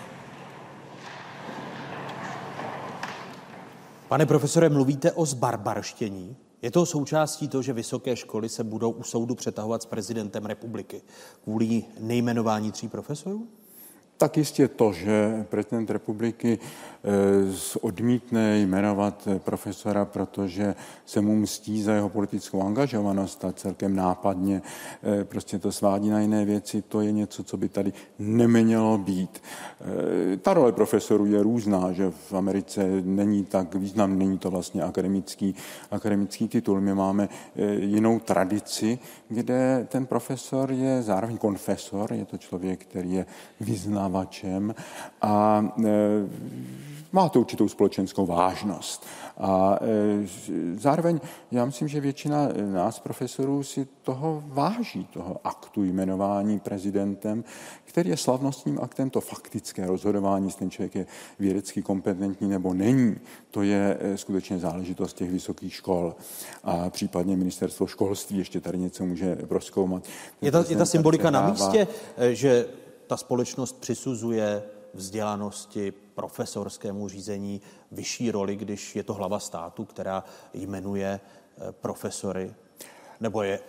[4.07, 6.35] Pane profesore, mluvíte o zbarbarštění.
[6.61, 11.01] Je to součástí toho, že vysoké školy se budou u soudu přetahovat s prezidentem republiky
[11.43, 13.47] kvůli nejmenování tří profesorů?
[14.17, 16.59] Tak jistě to, že prezident republiky
[17.81, 24.61] odmítne jmenovat profesora, protože se mu mstí za jeho politickou angažovanost a celkem nápadně
[25.03, 29.41] eh, prostě to svádí na jiné věci, to je něco, co by tady nemělo být.
[29.81, 34.81] Eh, ta role profesorů je různá, že v Americe není tak význam, není to vlastně
[34.83, 35.55] akademický,
[35.91, 36.81] akademický titul.
[36.81, 37.29] My máme
[37.77, 43.25] jinou tradici, kde ten profesor je zároveň konfesor, je to člověk, který je
[43.59, 44.75] vyzná vyjednávačem
[45.21, 45.65] a
[47.11, 49.05] má to určitou společenskou vážnost.
[49.37, 50.27] A e,
[50.77, 51.19] zároveň
[51.51, 57.43] já myslím, že většina nás profesorů si toho váží, toho aktu jmenování prezidentem,
[57.83, 61.05] který je slavnostním aktem, to faktické rozhodování, jestli ten člověk je
[61.39, 63.15] vědecky kompetentní nebo není,
[63.51, 66.15] to je e, skutečně záležitost těch vysokých škol
[66.63, 70.03] a případně ministerstvo školství ještě tady něco může proskoumat.
[70.41, 71.87] Je ta, je ta symbolika na místě,
[72.31, 72.65] že
[73.07, 80.23] ta společnost přisuzuje vzdělanosti, profesorskému řízení vyšší roli, když je to hlava státu, která
[80.53, 82.53] jmenuje eh, profesory?
[83.19, 83.59] Nebo je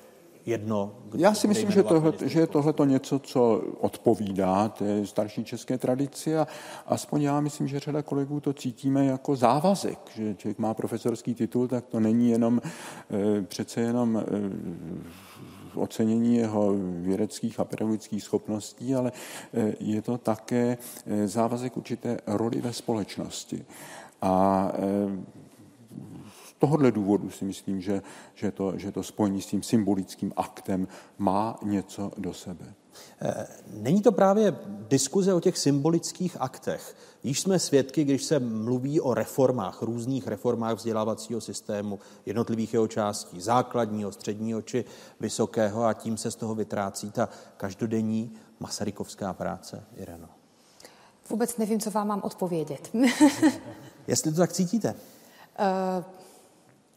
[0.47, 0.95] jedno?
[1.17, 6.39] Já si myslím, že, tohle, že je tohle něco, co odpovídá té starší české tradici
[6.39, 6.47] a
[6.87, 11.69] aspoň já myslím, že řada kolegů to cítíme jako závazek, že člověk má profesorský titul,
[11.69, 12.61] tak to není jenom
[13.11, 14.23] e, přece jenom e,
[15.77, 19.13] ocenění jeho vědeckých a pedagogických schopností, ale
[19.55, 23.65] eh, je to také eh, závazek určité roli ve společnosti.
[24.23, 24.81] A eh,
[26.47, 28.03] z tohohle důvodu si myslím, že,
[28.35, 32.75] že, to, že to spojení s tím symbolickým aktem má něco do sebe.
[33.73, 34.57] Není to právě
[34.89, 36.97] diskuze o těch symbolických aktech.
[37.23, 43.41] Již jsme svědky, když se mluví o reformách, různých reformách vzdělávacího systému, jednotlivých jeho částí,
[43.41, 44.85] základního, středního či
[45.21, 49.85] vysokého a tím se z toho vytrácí ta každodenní masarykovská práce.
[49.97, 50.29] Ireno.
[51.31, 52.91] Vůbec nevím, co vám mám odpovědět.
[54.07, 54.95] Jestli to tak cítíte?
[55.59, 56.05] Uh,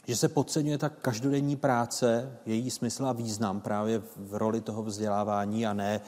[0.08, 5.68] že se podceňuje ta každodenní práce, její smysl a význam právě v roli toho vzdělávání
[5.68, 6.02] a ne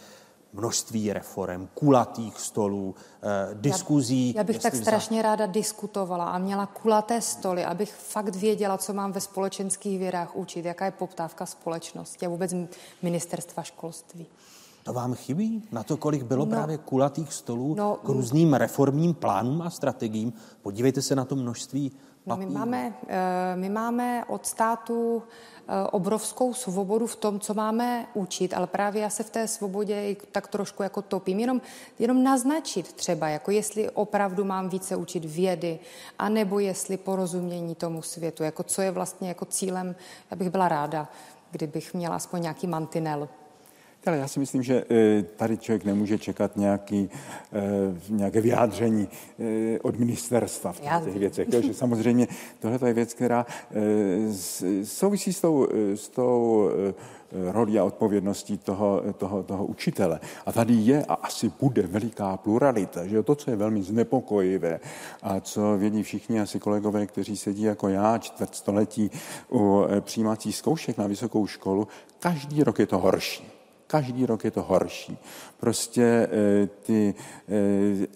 [0.54, 4.34] množství reform, kulatých stolů, eh, diskuzí.
[4.34, 8.94] Já, já bych tak strašně ráda diskutovala a měla kulaté stoly, abych fakt věděla, co
[8.94, 12.54] mám ve společenských vědách učit, jaká je poptávka společnosti a vůbec
[13.02, 14.26] ministerstva školství.
[14.84, 15.64] To vám chybí?
[15.72, 20.34] Na to, kolik bylo no, právě kulatých stolů no, k různým reformním plánům a strategiím?
[20.62, 21.92] Podívejte se na to množství
[22.28, 28.08] No, my, máme, eh, my máme od státu eh, obrovskou svobodu v tom, co máme
[28.14, 31.40] učit, ale právě já se v té svobodě tak trošku jako topím.
[31.40, 31.62] Jenom,
[32.00, 35.80] jenom naznačit třeba, jako jestli opravdu mám více učit vědy,
[36.20, 39.96] anebo jestli porozumění tomu světu, jako co je vlastně jako cílem,
[40.32, 41.08] já bych byla ráda,
[41.52, 43.30] kdybych měla aspoň nějaký mantinel.
[44.08, 47.10] Ale já si myslím, že eh, tady člověk nemůže čekat nějaký,
[47.54, 47.60] eh,
[48.10, 49.08] nějaké vyjádření
[49.40, 51.48] eh, od ministerstva v těch věcech.
[51.60, 52.28] že samozřejmě
[52.60, 53.46] tohle je věc, která
[54.84, 56.70] souvisí s tou, s tou
[57.32, 60.20] roli a odpovědností toho, toho, toho učitele.
[60.46, 63.08] A tady je a asi bude veliká pluralita.
[63.08, 64.80] Že to, co je velmi znepokojivé
[65.24, 69.12] a co vědí všichni asi kolegové, kteří sedí jako já čtvrtstoletí
[69.52, 71.88] u přijímacích zkoušek na vysokou školu,
[72.20, 73.57] každý rok je to horší.
[73.88, 75.18] Každý rok je to horší.
[75.60, 77.16] Prostě eh, ty
[77.50, 78.08] eh,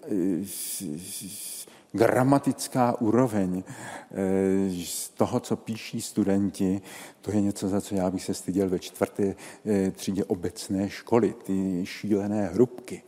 [1.92, 6.80] gramatická úroveň eh, z toho, co píší studenti,
[7.22, 9.34] to je něco, za co já bych se styděl ve čtvrté
[9.66, 13.02] eh, třídě obecné školy, ty šílené hrubky.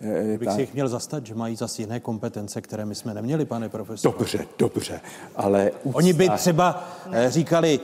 [0.00, 0.54] Eh, bych Ta...
[0.54, 4.12] si jich měl zastat, že mají zase jiné kompetence, které my jsme neměli, pane profesor.
[4.12, 5.00] Dobře, dobře,
[5.36, 5.70] ale...
[5.82, 5.98] Úcta...
[5.98, 6.88] Oni by třeba
[7.28, 7.80] říkali,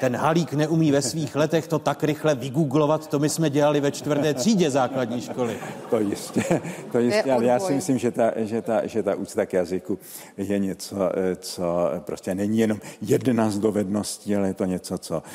[0.00, 3.90] ten Halík neumí ve svých letech to tak rychle vygooglovat, to my jsme dělali ve
[3.90, 5.56] čtvrté třídě základní školy.
[5.90, 6.60] To jistě,
[6.92, 9.98] to jistě, ale já si myslím, že ta, že ta, že ta úcta k jazyku
[10.36, 10.96] je něco,
[11.36, 15.29] co prostě není jenom jedna z dovedností, ale je to něco, co eh,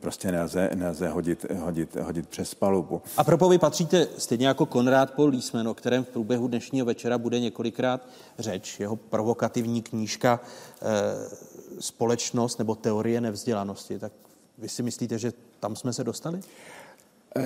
[0.00, 3.02] prostě nelze, nelze hodit, hodit, hodit přes palubu.
[3.16, 7.18] A propo vy patříte stejně jako Konrád Paul Lísmen, o kterém v průběhu dnešního večera
[7.18, 10.40] bude několikrát řeč, jeho provokativní knížka
[10.82, 14.12] eh, Společnost nebo teorie nevzdělanosti, tak
[14.58, 16.40] vy si myslíte, že tam jsme se dostali?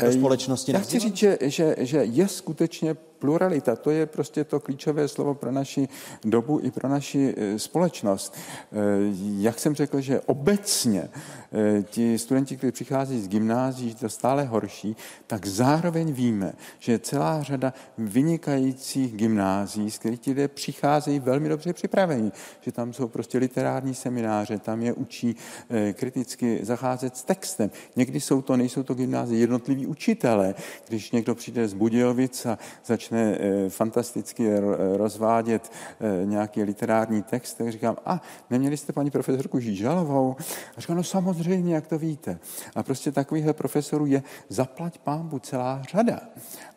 [0.00, 4.60] Do společnosti Já chci říct, že, že, že je skutečně pluralita, to je prostě to
[4.60, 5.88] klíčové slovo pro naši
[6.24, 8.34] dobu i pro naši eh, společnost.
[8.34, 8.76] Eh,
[9.38, 11.08] jak jsem řekl, že obecně
[11.52, 16.98] eh, ti studenti, kteří přichází z gymnází, to stále horší, tak zároveň víme, že je
[16.98, 23.08] celá řada vynikajících gymnází, z kterých ti lidé přicházejí velmi dobře připraveni, že tam jsou
[23.08, 25.36] prostě literární semináře, tam je učí
[25.92, 27.70] kriticky zacházet s textem.
[27.96, 30.54] Někdy jsou to, nejsou to gymnázie jednotliví učitelé.
[30.88, 32.58] Když někdo přijde z Budějovic a
[33.06, 33.38] začne
[33.68, 34.50] fantasticky
[34.96, 35.72] rozvádět
[36.24, 40.36] nějaký literární text, tak říkám, a neměli jste paní profesorku Žížalovou?
[40.76, 42.38] A říkám, no samozřejmě, jak to víte.
[42.74, 46.20] A prostě takovýchhle profesorů je zaplať pámbu celá řada.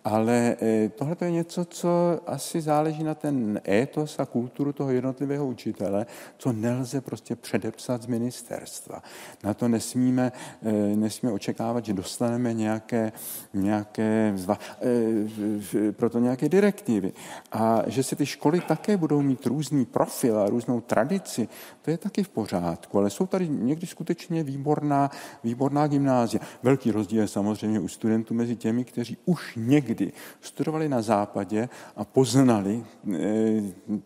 [0.04, 5.48] Ale eh, tohle je něco, co asi záleží na ten étos a kulturu toho jednotlivého
[5.48, 6.06] učitele,
[6.38, 9.04] co nelze prostě předepsat z ministerstva.
[9.44, 10.32] Na to nesmíme,
[10.64, 13.12] eh, nesmíme očekávat, že dostaneme nějaké,
[13.54, 17.12] nějaké zva, eh, proto nějaké direktivy.
[17.52, 21.48] A že se ty školy také budou mít různý profil a různou tradici,
[21.82, 22.98] to je taky v pořádku.
[22.98, 25.10] Ale jsou tady někdy skutečně výborná,
[25.44, 26.44] výborná gymnázia.
[26.64, 31.70] Velký rozdíl je samozřejmě u studentů mezi těmi, kteří už někdy někdy studovali na západě
[31.96, 33.18] a poznali eh,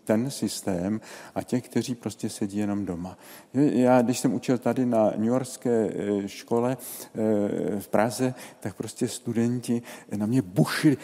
[0.03, 1.01] ten systém
[1.35, 3.17] a těch, kteří prostě sedí jenom doma.
[3.53, 9.07] Já, když jsem učil tady na New Yorkské eh, škole eh, v Praze, tak prostě
[9.07, 9.81] studenti
[10.15, 10.97] na mě bušili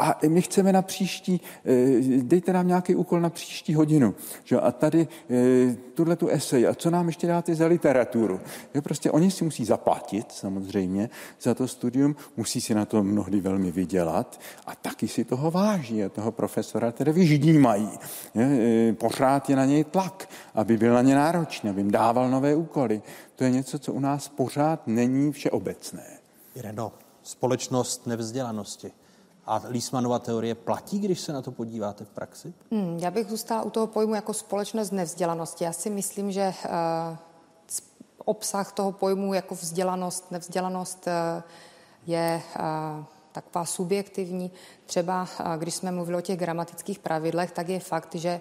[0.00, 4.14] a my chceme na příští, eh, dejte nám nějaký úkol na příští hodinu.
[4.44, 4.60] Že?
[4.60, 8.40] A tady eh, tuhle tu esej, a co nám ještě dáte za literaturu?
[8.74, 11.10] Je prostě oni si musí zaplatit samozřejmě
[11.40, 16.04] za to studium, musí si na to mnohdy velmi vydělat a taky si toho váží
[16.04, 17.90] a toho profesora tedy vyždímají.
[18.34, 18.90] Je?
[18.90, 22.54] Eh, pořád je na něj tlak, aby byl na ně náročný, aby jim dával nové
[22.54, 23.02] úkoly.
[23.36, 26.04] To je něco, co u nás pořád není všeobecné.
[26.54, 28.92] Ireno, společnost nevzdělanosti.
[29.46, 32.54] A Lísmanova teorie platí, když se na to podíváte v praxi?
[32.70, 35.64] Hmm, já bych zůstala u toho pojmu jako společnost nevzdělanosti.
[35.64, 37.16] Já si myslím, že uh,
[38.24, 41.42] obsah toho pojmu jako vzdělanost, nevzdělanost uh,
[42.06, 44.50] je uh, taková subjektivní.
[44.86, 48.40] Třeba uh, když jsme mluvili o těch gramatických pravidlech, tak je fakt, že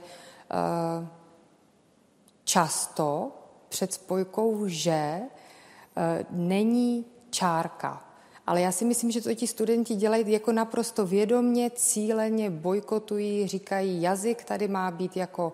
[0.99, 1.07] uh,
[2.43, 3.31] často
[3.69, 8.08] před spojkou že uh, není čárka
[8.49, 14.01] ale já si myslím, že to ti studenti dělají jako naprosto vědomně, cíleně, bojkotují, říkají,
[14.01, 15.53] jazyk tady má být jako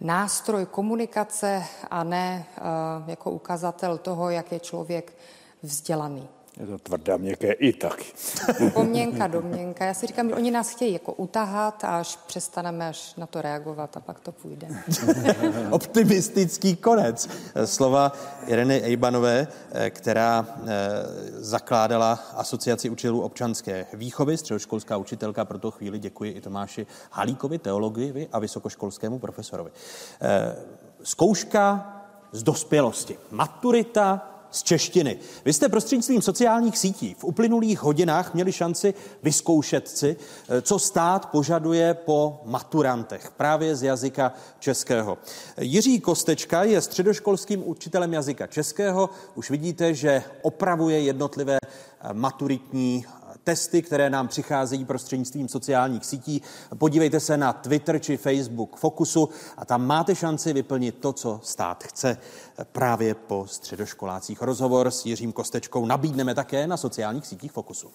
[0.00, 5.16] nástroj komunikace a ne uh, jako ukazatel toho, jak je člověk
[5.62, 6.28] vzdělaný.
[6.60, 8.02] Je to tvrdé měkké i tak.
[8.72, 9.84] Poměnka, domněnka.
[9.84, 13.42] Já si říkám, že oni nás chtějí jako utahat a až přestaneme až na to
[13.42, 14.68] reagovat a pak to půjde.
[15.70, 17.28] Optimistický konec.
[17.64, 18.12] Slova
[18.46, 19.46] Ireny Ejbanové,
[19.90, 20.66] která eh,
[21.32, 28.28] zakládala asociaci učitelů občanské výchovy, středoškolská učitelka, pro to chvíli děkuji i Tomáši Halíkovi, teologii
[28.32, 29.70] a vysokoškolskému profesorovi.
[30.20, 30.56] Eh,
[31.02, 31.90] zkouška
[32.32, 33.18] z dospělosti.
[33.30, 35.18] Maturita z češtiny.
[35.44, 40.16] Vy jste prostřednictvím sociálních sítí v uplynulých hodinách měli šanci vyzkoušet si,
[40.48, 45.18] eh, co stát požaduje po maturantech právě z jazyka českého.
[45.60, 49.10] Jiří Kostečka je středoškolským učitelem jazyka českého.
[49.34, 53.04] Už vidíte, že opravuje jednotlivé eh, maturitní
[53.44, 56.42] testy, které nám přicházejí prostřednictvím sociálních sítí.
[56.78, 61.84] Podívejte se na Twitter či Facebook Fokusu a tam máte šanci vyplnit to, co stát
[61.84, 62.18] chce
[62.72, 64.42] právě po středoškolácích.
[64.42, 67.90] Rozhovor s Jiřím Kostečkou nabídneme také na sociálních sítích Fokusu.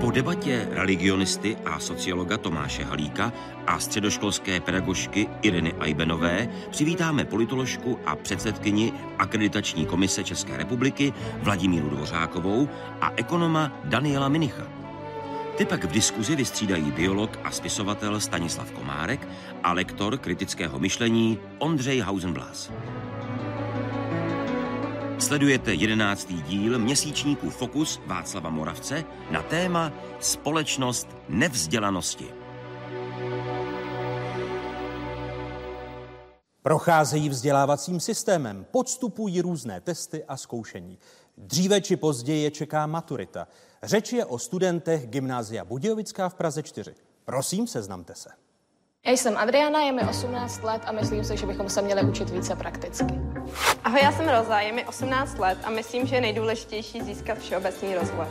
[0.00, 3.32] Po debatě religionisty a sociologa Tomáše Halíka
[3.66, 12.68] a středoškolské pedagožky Iriny Ajbenové přivítáme politoložku a předsedkyni Akreditační komise České republiky Vladimíru Dvořákovou
[13.00, 14.66] a ekonoma Daniela Minicha.
[15.56, 19.28] Ty pak v diskuzi vystřídají biolog a spisovatel Stanislav Komárek
[19.62, 22.72] a lektor kritického myšlení Ondřej Hausenblas.
[25.20, 32.26] Sledujete jedenáctý díl měsíčníku Fokus Václava Moravce na téma Společnost nevzdělanosti.
[36.62, 40.98] Procházejí vzdělávacím systémem, podstupují různé testy a zkoušení.
[41.36, 43.48] Dříve či později je čeká maturita.
[43.82, 46.94] Řeč je o studentech Gymnázia Budějovická v Praze 4.
[47.24, 48.30] Prosím, seznamte se.
[49.06, 52.30] Já jsem Adriana, je mi 18 let a myslím si, že bychom se měli učit
[52.30, 53.14] více prakticky.
[53.84, 57.94] Ahoj, já jsem Roza, je mi 18 let a myslím, že je nejdůležitější získat všeobecný
[57.94, 58.28] rozhled.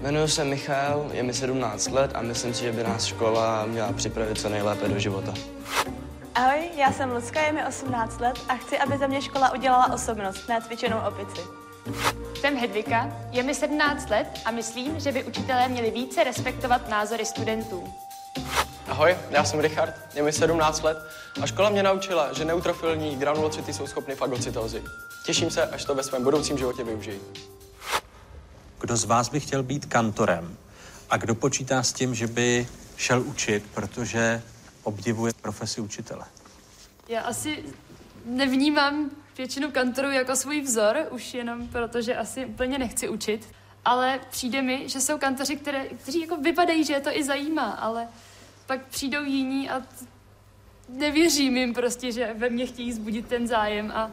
[0.00, 3.92] Jmenuji se Michal, je mi 17 let a myslím si, že by nás škola měla
[3.92, 5.34] připravit co nejlépe do života.
[6.34, 9.92] Ahoj, já jsem Lucka, je mi 18 let a chci, aby za mě škola udělala
[9.92, 11.40] osobnost, ne cvičenou opici.
[12.40, 17.26] Jsem Hedvika, je mi 17 let a myslím, že by učitelé měli více respektovat názory
[17.26, 17.84] studentů.
[18.88, 20.98] Ahoj, já jsem Richard, je mi 17 let
[21.42, 24.82] a škola mě naučila, že neutrofilní granulocity jsou schopny fagocytózy.
[25.24, 27.20] Těším se, až to ve svém budoucím životě využiji.
[28.80, 30.56] Kdo z vás by chtěl být kantorem?
[31.10, 34.42] A kdo počítá s tím, že by šel učit, protože
[34.82, 36.24] obdivuje profesi učitele?
[37.08, 37.64] Já asi
[38.24, 43.48] nevnímám většinu kantorů jako svůj vzor, už jenom proto, že asi úplně nechci učit.
[43.84, 47.70] Ale přijde mi, že jsou kantoři, které, kteří jako vypadají, že je to i zajímá,
[47.70, 48.08] ale
[48.66, 49.82] pak přijdou jiní a
[50.88, 54.10] nevěřím jim prostě, že ve mně chtějí zbudit ten zájem a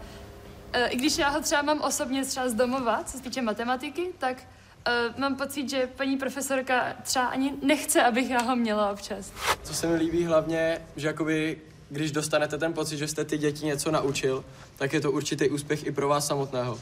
[0.73, 4.09] e, i když já ho třeba mám osobně třeba z domova, co se týče matematiky,
[4.17, 4.37] tak
[4.85, 9.31] e, mám pocit, že paní profesorka třeba ani nechce, abych já ho měla občas.
[9.63, 13.65] Co se mi líbí hlavně, že jakoby, když dostanete ten pocit, že jste ty děti
[13.65, 14.45] něco naučil,
[14.75, 16.79] tak je to určitý úspěch i pro vás samotného.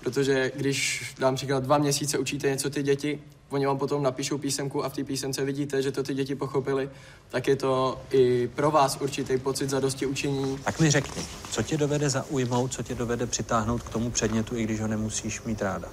[0.00, 3.20] Protože když dám příklad dva měsíce učíte něco ty děti,
[3.50, 6.90] oni vám potom napíšou písemku a v té písemce vidíte, že to ty děti pochopili,
[7.28, 10.58] tak je to i pro vás určitý pocit zadosti učení.
[10.64, 14.64] Tak mi řekni, co tě dovede zaujmout, co tě dovede přitáhnout k tomu předmětu, i
[14.64, 15.88] když ho nemusíš mít ráda?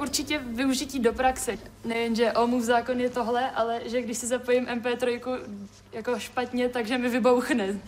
[0.00, 1.58] Určitě využití do praxe.
[1.84, 5.38] Nejen, že Ohmův zákon je tohle, ale že když si zapojím MP3
[5.92, 7.80] jako špatně, takže mi vybouchne.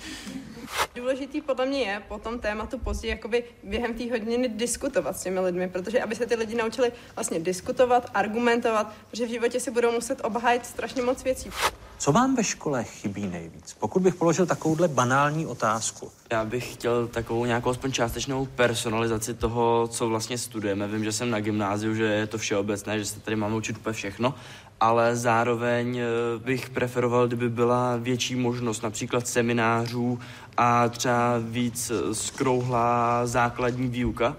[0.94, 5.40] Důležitý podle mě je po tom tématu později jakoby během té hodiny diskutovat s těmi
[5.40, 9.92] lidmi, protože aby se ty lidi naučili vlastně diskutovat, argumentovat, protože v životě si budou
[9.92, 11.50] muset obhájit strašně moc věcí.
[11.98, 13.76] Co vám ve škole chybí nejvíc?
[13.78, 16.12] Pokud bych položil takovouhle banální otázku.
[16.30, 20.88] Já bych chtěl takovou nějakou aspoň částečnou personalizaci toho, co vlastně studujeme.
[20.88, 23.92] Vím, že jsem na gymnáziu, že je to všeobecné, že se tady máme učit úplně
[23.92, 24.34] všechno,
[24.80, 26.04] ale zároveň eh,
[26.38, 30.18] bych preferoval, kdyby byla větší možnost například seminářů
[30.56, 34.36] a třeba víc skrouhlá základní výuka.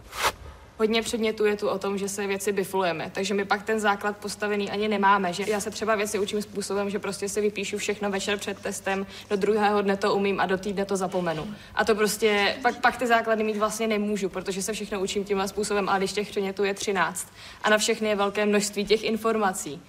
[0.78, 4.18] Hodně předmětů je tu o tom, že se věci biflujeme, takže my pak ten základ
[4.18, 5.34] postavený ani nemáme.
[5.34, 9.06] Že já se třeba věci učím způsobem, že prostě si vypíšu všechno večer před testem,
[9.30, 11.48] do druhého dne to umím a do týdne to zapomenu.
[11.76, 15.48] A to prostě pak, pak ty základy mít vlastně nemůžu, protože se všechno učím tímhle
[15.48, 17.28] způsobem, ale když těch předmětů je 13
[17.64, 19.82] a na všechny je velké množství těch informací.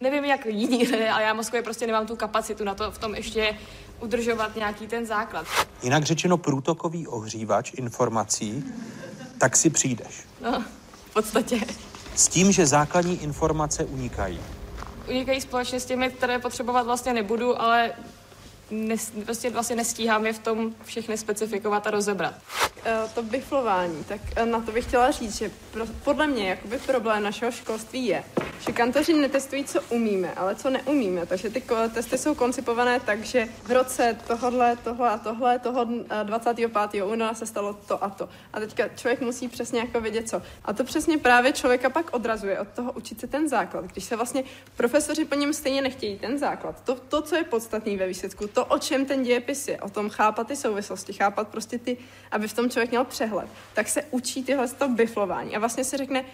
[0.00, 3.14] Nevím, jak jiní lidé, ale já Moskvě prostě nemám tu kapacitu na to v tom
[3.14, 3.58] ještě
[4.00, 5.46] udržovat nějaký ten základ.
[5.82, 8.64] Jinak řečeno průtokový ohřívač informací,
[9.38, 10.24] tak si přijdeš.
[10.42, 10.64] No,
[11.10, 11.60] v podstatě.
[12.14, 14.40] S tím, že základní informace unikají.
[15.08, 17.92] Unikají společně s těmi, které potřebovat vlastně nebudu, ale
[18.70, 22.34] nes, prostě vlastně nestíhám je v tom všechny specifikovat a rozebrat.
[22.84, 26.78] Eh, To biflování, tak eh, na to bych chtěla říct, že pro, podle mě jakoby
[26.78, 28.24] problém našeho školství je,
[28.66, 31.26] že kantoři netestují, co umíme, ale co neumíme.
[31.26, 31.62] Takže ty
[31.94, 37.02] testy jsou koncipované tak, že v roce tohle, tohle a tohle, toho dn- eh, 25.
[37.04, 38.28] února se stalo to a to.
[38.52, 40.42] A teďka člověk musí přesně jako vědět co.
[40.64, 43.84] A to přesně právě člověka pak odrazuje od toho učit se ten základ.
[43.84, 44.44] Když se vlastně
[44.76, 46.84] profesoři po něm stejně nechtějí ten základ.
[46.84, 50.10] To, to co je podstatný ve výsledku, to, o čem ten dějepis je, o tom
[50.10, 51.96] chápat ty souvislosti, chápat prostě ty,
[52.30, 55.56] aby v tom člověk měl přehled, tak se učí tyhle to biflování.
[55.56, 56.24] A vlastně si řekne,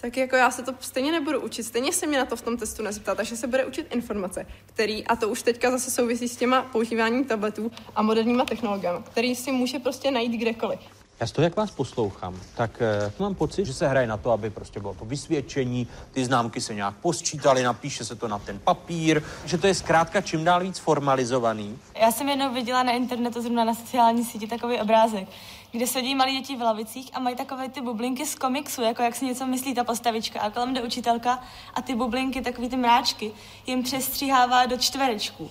[0.00, 2.56] tak jako já se to stejně nebudu učit, stejně se mě na to v tom
[2.56, 6.36] testu nezeptá, takže se bude učit informace, který, a to už teďka zase souvisí s
[6.36, 10.80] těma používáním tabletů a moderníma technologiemi, který si může prostě najít kdekoliv.
[11.20, 14.30] Já z toho, jak vás poslouchám, tak eh, mám pocit, že se hraje na to,
[14.30, 18.58] aby prostě bylo to vysvědčení, ty známky se nějak posčítaly, napíše se to na ten
[18.58, 21.78] papír, že to je zkrátka čím dál víc formalizovaný.
[22.00, 25.28] Já jsem jednou viděla na internetu, zrovna na sociální síti, takový obrázek,
[25.72, 29.14] kde sedí malí děti v lavicích a mají takové ty bublinky z komiksu, jako jak
[29.14, 30.40] si něco myslí ta postavička.
[30.40, 31.38] A kolem jde učitelka
[31.74, 33.32] a ty bublinky, takový ty mráčky,
[33.66, 35.50] jim přestříhává do čtverečků.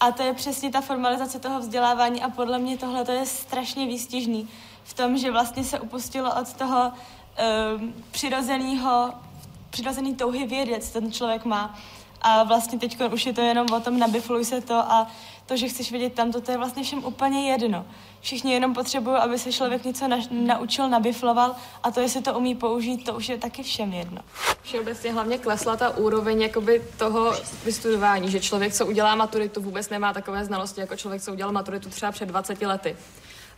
[0.00, 3.86] A to je přesně ta formalizace toho vzdělávání a podle mě tohle to je strašně
[3.86, 4.48] výstižný
[4.84, 6.92] v tom, že vlastně se upustilo od toho
[7.78, 9.14] um, přirozeného,
[9.70, 11.78] přirozený touhy vědět, co ten člověk má.
[12.22, 15.06] A vlastně teď už je to jenom o tom, nabifluj se to a
[15.50, 17.86] to, že chceš vědět tam, to je vlastně všem úplně jedno.
[18.20, 22.54] Všichni jenom potřebují, aby se člověk něco na, naučil, nabifloval a to, jestli to umí
[22.54, 24.22] použít, to už je taky všem jedno.
[24.62, 27.32] Všeobecně hlavně klesla ta úroveň jakoby toho
[27.64, 31.90] vystudování, že člověk, co udělá maturitu, vůbec nemá takové znalosti, jako člověk, co udělal maturitu
[31.90, 32.96] třeba před 20 lety.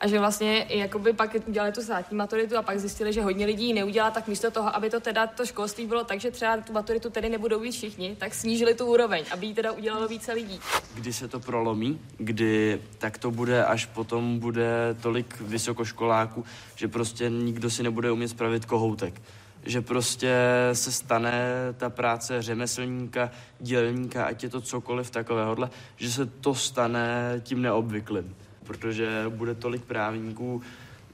[0.03, 3.67] A že vlastně jakoby pak udělali tu státní maturitu a pak zjistili, že hodně lidí
[3.67, 6.73] ji neudělá, tak místo toho, aby to teda to školství bylo tak, že třeba tu
[6.73, 10.61] maturitu tedy nebudou mít všichni, tak snížili tu úroveň, aby ji teda udělalo více lidí.
[10.95, 16.45] Kdy se to prolomí, kdy tak to bude, až potom bude tolik vysokoškoláků,
[16.77, 19.23] že prostě nikdo si nebude umět spravit kohoutek.
[19.65, 20.35] Že prostě
[20.73, 23.31] se stane ta práce řemeslníka,
[23.61, 28.35] dělníka, ať je to cokoliv takovéhohle, že se to stane tím neobvyklým.
[28.73, 30.63] Protože bude tolik právníků,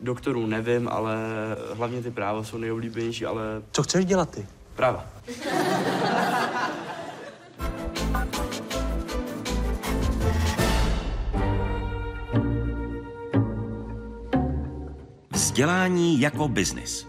[0.00, 1.16] doktorů nevím, ale
[1.74, 3.42] hlavně ty práva jsou nejoblíbenější, ale...
[3.72, 4.46] Co chceš dělat ty?
[4.76, 5.06] Práva.
[15.32, 17.07] Vzdělání jako biznis.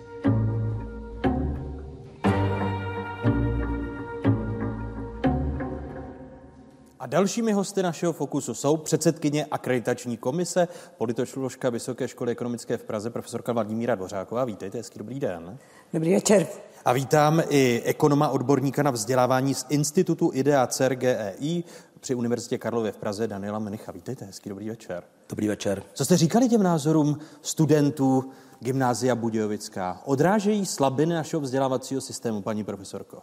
[7.09, 13.53] Dalšími hosty našeho fokusu jsou předsedkyně akreditační komise, politoložka Vysoké školy ekonomické v Praze, profesorka
[13.53, 14.45] Vladimíra Dvořáková.
[14.45, 15.57] Vítejte, hezký dobrý den.
[15.93, 16.47] Dobrý večer.
[16.85, 21.63] A vítám i ekonoma odborníka na vzdělávání z Institutu IDEA CER GEI
[21.99, 23.91] při Univerzitě Karlově v Praze Daniela Menicha.
[23.91, 25.03] Vítejte, hezký dobrý večer.
[25.29, 25.83] Dobrý večer.
[25.93, 30.01] Co jste říkali těm názorům studentů Gymnázia Budějovická?
[30.05, 33.21] Odrážejí slabiny našeho vzdělávacího systému, paní profesorko?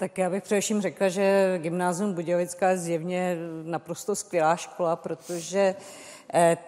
[0.00, 5.74] Tak já bych především řekla, že Gymnázium Budějovická je zjevně naprosto skvělá škola, protože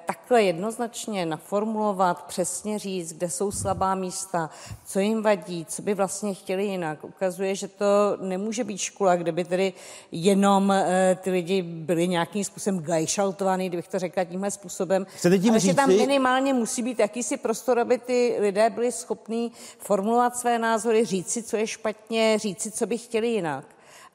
[0.06, 4.50] takhle jednoznačně naformulovat, přesně říct, kde jsou slabá místa,
[4.86, 7.84] co jim vadí, co by vlastně chtěli jinak, ukazuje, že to
[8.20, 9.72] nemůže být škola, kde by tedy
[10.12, 15.06] jenom eh, ty lidi byli nějakým způsobem gajšaltovaný, kdybych to řekla tímhle způsobem.
[15.16, 19.52] Chcete tím Ale že tam minimálně musí být jakýsi prostor, aby ty lidé byli schopní
[19.78, 23.64] formulovat své názory, říci, co je špatně, říci, co by chtěli jinak.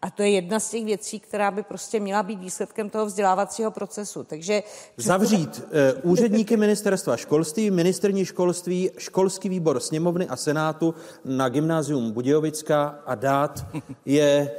[0.01, 3.71] A to je jedna z těch věcí, která by prostě měla být výsledkem toho vzdělávacího
[3.71, 4.23] procesu.
[4.23, 4.63] Takže
[4.97, 10.95] Zavřít eh, úředníky ministerstva školství, ministerní školství, školský výbor sněmovny a senátu
[11.25, 13.65] na gymnázium Budějovická a dát
[14.05, 14.51] je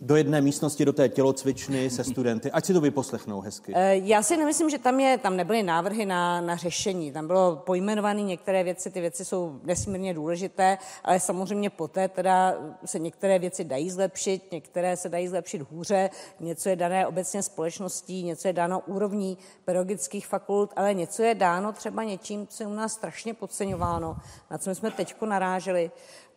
[0.00, 2.50] do jedné místnosti, do té tělocvičny se studenty.
[2.50, 3.72] Ať si to vyposlechnou hezky.
[3.76, 7.12] Eh, Já si nemyslím, že tam, je, tam nebyly návrhy na, na řešení.
[7.12, 12.98] Tam bylo pojmenované některé věci, ty věci jsou nesmírně důležité, ale samozřejmě poté teda se
[12.98, 18.48] některé věci dají zlepšit, některé se dají zlepšit hůře, něco je dané obecně společností, něco
[18.48, 22.92] je dáno úrovní pedagogických fakult, ale něco je dáno třeba něčím, co je u nás
[22.92, 24.16] strašně podceňováno,
[24.50, 25.90] na co my jsme teďko naráželi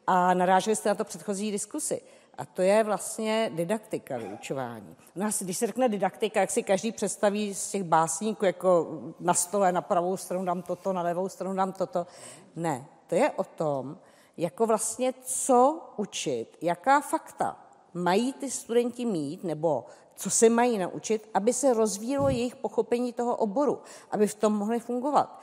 [0.07, 2.01] a naráželi jste na to předchozí diskusi.
[2.37, 4.95] A to je vlastně didaktika vyučování.
[5.15, 9.33] U nás, když se řekne didaktika, jak si každý představí z těch básníků, jako na
[9.33, 12.07] stole na pravou stranu dám toto, na levou stranu dám toto.
[12.55, 13.97] Ne, to je o tom,
[14.37, 17.57] jako vlastně co učit, jaká fakta
[17.93, 23.35] mají ty studenti mít, nebo co se mají naučit, aby se rozvíjelo jejich pochopení toho
[23.35, 25.41] oboru, aby v tom mohli fungovat.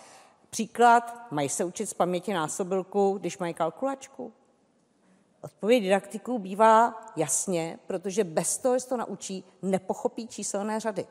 [0.51, 4.33] Příklad, mají se učit z paměti násobilku, když mají kalkulačku?
[5.41, 11.07] Odpověď didaktiků bývá jasně, protože bez toho, jestli to naučí, nepochopí číselné řady.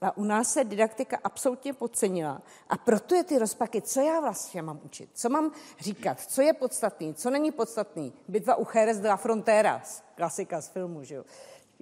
[0.00, 4.62] A u nás se didaktika absolutně podcenila a proto je ty rozpaky, co já vlastně
[4.62, 8.12] mám učit, co mám říkat, co je podstatný, co není podstatný.
[8.28, 11.24] Bitva u Jerez de la Fronteras, klasika z filmu, že jo,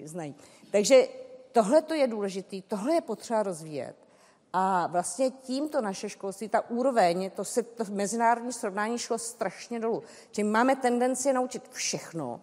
[0.05, 0.35] znají.
[0.71, 1.09] Takže
[1.53, 4.08] tohle to je důležitý, tohle je potřeba rozvíjet.
[4.53, 10.03] A vlastně tímto naše školství, ta úroveň, to se to mezinárodní srovnání šlo strašně dolů.
[10.31, 12.41] Čili máme tendenci naučit všechno,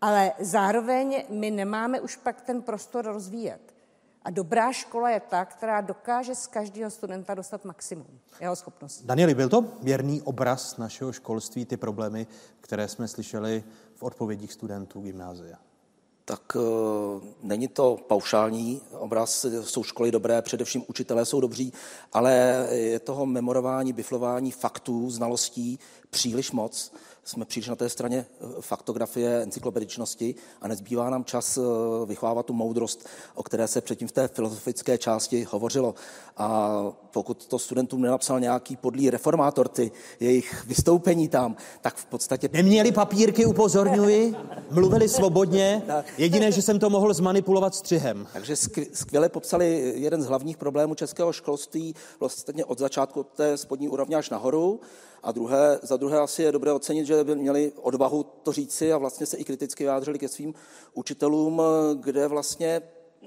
[0.00, 3.74] ale zároveň my nemáme už pak ten prostor rozvíjet.
[4.22, 9.06] A dobrá škola je ta, která dokáže z každého studenta dostat maximum jeho schopností.
[9.06, 12.26] Danieli, byl to věrný obraz našeho školství, ty problémy,
[12.60, 13.64] které jsme slyšeli
[13.94, 15.58] v odpovědích studentů gymnázia?
[16.28, 16.60] Tak e,
[17.42, 21.72] není to paušální obraz, jsou školy dobré, především učitelé jsou dobří,
[22.12, 25.78] ale je toho memorování, biflování faktů, znalostí
[26.10, 26.92] příliš moc.
[27.28, 31.60] Jsme příliš na té straně e, faktografie, encyklopedičnosti a nezbývá nám čas e,
[32.06, 35.94] vychovávat tu moudrost, o které se předtím v té filozofické části hovořilo.
[36.36, 36.70] A
[37.10, 42.48] pokud to studentům nenapsal nějaký podlý reformátor, ty jejich vystoupení tam, tak v podstatě...
[42.52, 44.34] Neměli papírky, upozorňuji,
[44.70, 45.82] mluvili svobodně,
[46.18, 48.26] jediné, že jsem to mohl zmanipulovat střihem.
[48.32, 53.56] Takže skv- skvěle popsali jeden z hlavních problémů českého školství vlastně od začátku od té
[53.56, 54.80] spodní úrovně až nahoru.
[55.22, 58.98] A druhé, za druhé asi je dobré ocenit, že by měli odvahu to říci a
[58.98, 60.54] vlastně se i kriticky vyjádřili ke svým
[60.94, 61.62] učitelům,
[62.00, 62.82] kde vlastně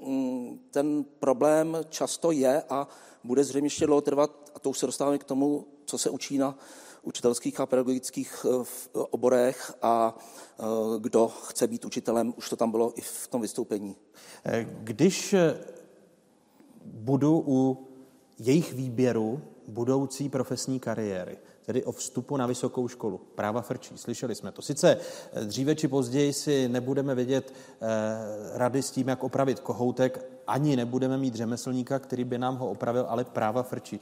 [0.06, 2.88] mm, ten problém často je a
[3.24, 6.38] bude zřejmě ještě dlouho trvat, a to už se dostáváme k tomu, co se učí
[6.38, 6.58] na
[7.02, 10.64] učitelských a pedagogických eh, oborech a eh,
[10.98, 13.96] kdo chce být učitelem, už to tam bylo i v tom vystoupení.
[14.44, 15.34] Eh, Když
[16.84, 17.86] budu u
[18.38, 23.20] jejich výběru budoucí profesní kariéry, tedy o vstupu na vysokou školu.
[23.34, 24.62] Práva frčí, slyšeli jsme to.
[24.62, 24.96] Sice
[25.32, 30.76] eh, dříve či později si nebudeme vědět eh, rady s tím, jak opravit kohoutek, ani
[30.76, 34.00] nebudeme mít řemeslníka, který by nám ho opravil, ale práva frčí.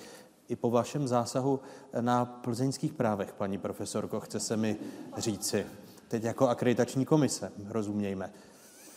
[0.49, 1.61] I po vašem zásahu
[2.01, 4.77] na plzeňských právech, paní profesorko, chce se mi
[5.17, 5.67] říci,
[6.09, 8.33] teď jako akreditační komise, rozumějme.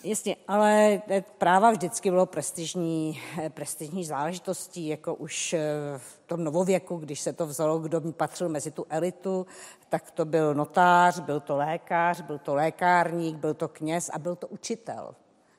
[0.05, 1.01] Jasně, ale
[1.37, 5.55] práva vždycky bylo prestižní, prestižní záležitostí, jako už
[5.97, 9.45] v tom novověku, když se to vzalo, kdo patřil mezi tu elitu,
[9.89, 14.35] tak to byl notář, byl to lékař, byl to lékárník, byl to kněz a byl
[14.35, 15.15] to učitel.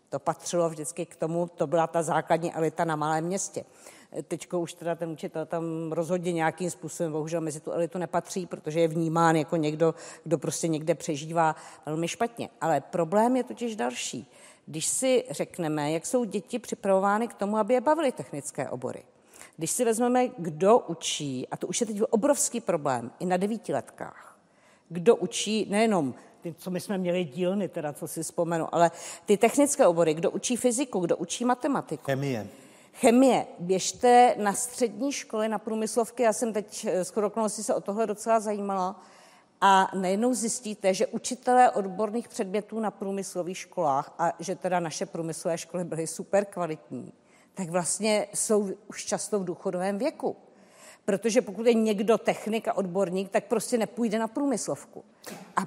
[0.08, 3.64] To patřilo vždycky k tomu, to byla ta základní elita na malém městě.
[4.22, 8.80] Teď už teda ten učitel tam rozhodně nějakým způsobem bohužel mezi tu elitu nepatří, protože
[8.80, 9.94] je vnímán jako někdo,
[10.24, 11.56] kdo prostě někde přežívá
[11.86, 12.48] velmi špatně.
[12.60, 14.30] Ale problém je totiž další.
[14.66, 19.02] Když si řekneme, jak jsou děti připravovány k tomu, aby je bavily technické obory.
[19.56, 24.38] Když si vezmeme, kdo učí, a to už je teď obrovský problém, i na devítiletkách,
[24.88, 28.90] kdo učí nejenom ty, co my jsme měli dílny, teda co si vzpomenu, ale
[29.26, 32.04] ty technické obory, kdo učí fyziku, kdo učí matematiku.
[32.04, 32.46] Chemie.
[32.94, 33.46] Chemie.
[33.58, 38.40] Běžte na střední školy, na průmyslovky, já jsem teď s okolností se o tohle docela
[38.40, 39.02] zajímala,
[39.60, 45.58] a najednou zjistíte, že učitelé odborných předmětů na průmyslových školách a že teda naše průmyslové
[45.58, 47.12] školy byly super kvalitní,
[47.54, 50.36] tak vlastně jsou už často v důchodovém věku.
[51.04, 55.04] Protože pokud je někdo technik a odborník, tak prostě nepůjde na průmyslovku.
[55.56, 55.60] A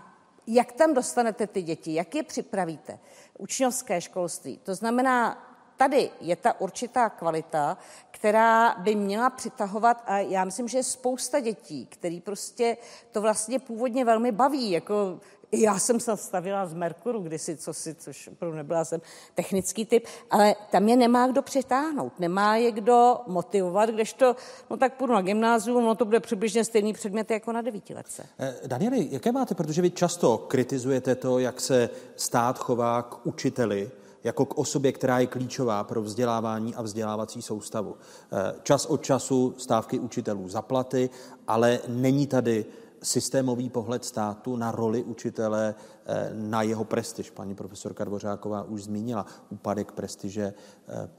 [0.47, 2.99] jak tam dostanete ty děti, jak je připravíte?
[3.37, 4.57] Učňovské školství.
[4.63, 5.46] To znamená,
[5.77, 7.77] tady je ta určitá kvalita,
[8.11, 12.77] která by měla přitahovat a já myslím, že je spousta dětí, který prostě
[13.11, 15.19] to vlastně původně velmi baví, jako
[15.51, 19.01] já jsem se stavila z Merkuru kdysi, co si, což opravdu nebyla jsem
[19.35, 24.35] technický typ, ale tam je nemá kdo přitáhnout, nemá je kdo motivovat, kdežto,
[24.69, 28.25] no tak půjdu na gymnázium, no to bude přibližně stejný předmět jako na devítiletce.
[28.39, 33.91] Eh, Danieli, jaké máte, protože vy často kritizujete to, jak se stát chová k učiteli,
[34.27, 37.95] jako k osobě, která je klíčová pro vzdělávání a vzdělávací soustavu.
[37.95, 41.09] Eh, čas od času stávky učitelů za platy,
[41.47, 42.65] ale není tady
[43.03, 45.75] systémový pohled státu na roli učitele,
[46.05, 47.31] eh, na jeho prestiž.
[47.31, 50.53] Paní profesorka Dvořáková už zmínila úpadek prestiže
[50.87, 51.09] eh,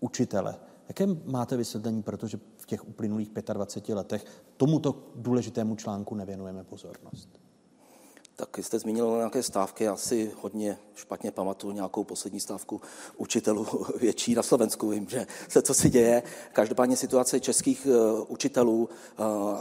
[0.00, 0.54] učitele.
[0.88, 4.24] Jaké máte vysvětlení, protože v těch uplynulých 25 letech
[4.56, 7.28] tomuto důležitému článku nevěnujeme pozornost?
[8.36, 12.80] Tak jste zmínil nějaké stávky, já si hodně špatně pamatuju nějakou poslední stávku
[13.16, 13.66] učitelů
[14.00, 14.88] větší na Slovensku.
[14.88, 16.22] Vím, že se co si děje.
[16.52, 18.88] Každopádně situace českých uh, učitelů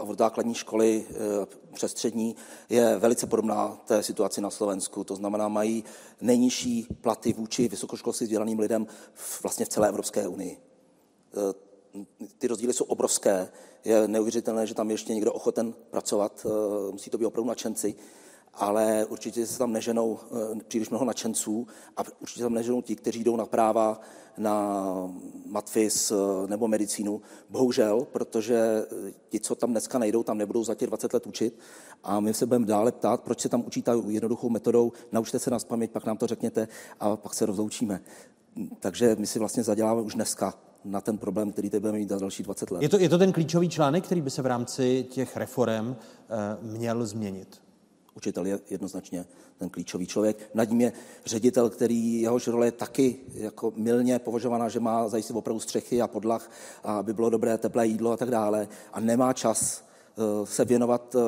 [0.01, 2.36] uh, od základní školy uh, přes střední
[2.69, 5.03] je velice podobná té situaci na Slovensku.
[5.03, 5.84] To znamená, mají
[6.22, 8.88] nejnižší platy vůči vysokoškolsky vzdělaným lidem
[9.43, 10.57] vlastně v celé Evropské unii.
[12.38, 13.49] Ty rozdíly jsou obrovské.
[13.84, 16.45] Je neuvěřitelné, že tam je ještě někdo ochoten pracovat.
[16.91, 17.95] Musí to být opravdu nadšenci
[18.53, 23.23] ale určitě se tam neženou eh, příliš mnoho nadšenců a určitě tam neženou ti, kteří
[23.23, 24.01] jdou na práva,
[24.37, 24.85] na
[25.45, 26.15] matfis eh,
[26.47, 27.21] nebo medicínu.
[27.49, 31.59] Bohužel, protože eh, ti, co tam dneska nejdou, tam nebudou za těch 20 let učit
[32.03, 35.51] a my se budeme dále ptát, proč se tam učí ta jednoduchou metodou, naučte se
[35.51, 36.67] nás paměť, pak nám to řekněte
[36.99, 38.01] a pak se rozloučíme.
[38.79, 40.53] Takže my si vlastně zaděláme už dneska
[40.85, 42.81] na ten problém, který teď budeme mít za další 20 let.
[42.81, 46.57] Je to, je to ten klíčový článek, který by se v rámci těch reform eh,
[46.61, 47.61] měl změnit?
[48.16, 49.26] Učitel je jednoznačně
[49.57, 50.49] ten klíčový člověk.
[50.53, 50.93] Nad ním je
[51.26, 56.07] ředitel, který jehož role je taky jako milně považovaná, že má zajistit opravdu střechy a
[56.07, 56.51] podlah,
[56.84, 58.68] aby bylo dobré teplé jídlo a tak dále.
[58.93, 61.20] A nemá čas eh, se věnovat eh,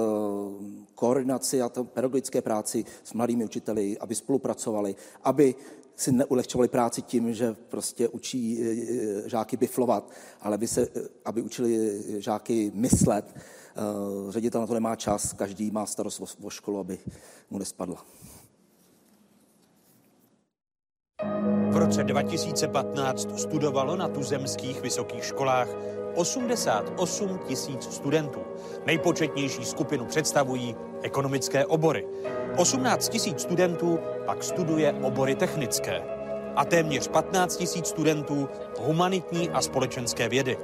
[0.96, 5.56] koordinaci a pedagogické práci s mladými učiteli, aby spolupracovali, aby
[5.96, 10.12] si neulehčovali práci tím, že prostě učí eh, žáky biflovat,
[10.42, 10.88] ale aby, se,
[11.26, 13.36] aby učili žáky myslet,
[14.30, 17.00] ředitel na to nemá čas, každý má starost o, o školu, aby
[17.50, 18.06] mu nespadla.
[21.70, 25.68] V roce 2015 studovalo na tuzemských vysokých školách
[26.16, 28.40] 88 tisíc studentů.
[28.86, 32.08] Nejpočetnější skupinu představují ekonomické obory.
[32.58, 36.04] 18 tisíc studentů pak studuje obory technické
[36.56, 38.50] a téměř 15 tisíc studentů
[38.80, 40.58] humanitní a společenské vědy.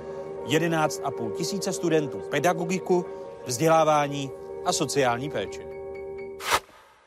[0.50, 3.06] 11,5 tisíce studentů pedagogiku,
[3.46, 4.32] vzdělávání
[4.66, 5.68] a sociální péči.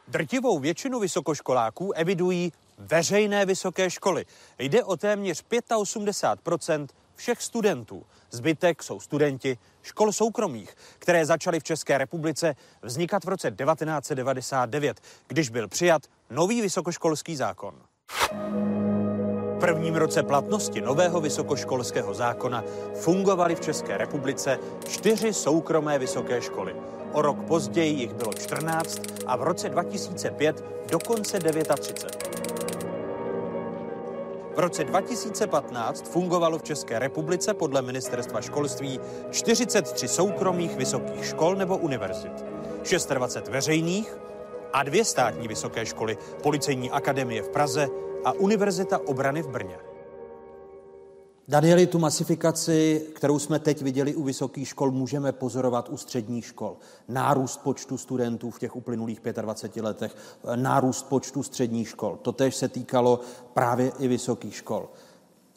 [0.09, 4.25] Drtivou většinu vysokoškoláků evidují veřejné vysoké školy.
[4.59, 8.07] Jde o téměř 85% všech studentů.
[8.31, 15.51] Zbytek jsou studenti škol soukromých, které začaly v České republice vznikat v roce 1999, když
[15.51, 17.75] byl přijat nový vysokoškolský zákon
[19.63, 24.59] prvním roce platnosti nového vysokoškolského zákona fungovaly v České republice
[24.89, 26.77] čtyři soukromé vysoké školy.
[27.13, 32.43] O rok později jich bylo 14 a v roce 2005 dokonce 39.
[34.55, 39.01] V roce 2015 fungovalo v České republice podle ministerstva školství
[39.31, 42.45] 43 soukromých vysokých škol nebo univerzit,
[43.15, 44.19] 26 veřejných
[44.73, 47.89] a dvě státní vysoké školy, Policejní akademie v Praze
[48.25, 49.77] a Univerzita obrany v Brně.
[51.49, 56.77] Danieli, tu masifikaci, kterou jsme teď viděli u vysokých škol, můžeme pozorovat u středních škol.
[57.09, 60.17] Nárůst počtu studentů v těch uplynulých 25 letech,
[60.57, 62.19] nárůst počtu středních škol.
[62.23, 63.21] Totež se týkalo
[63.55, 64.89] právě i vysokých škol.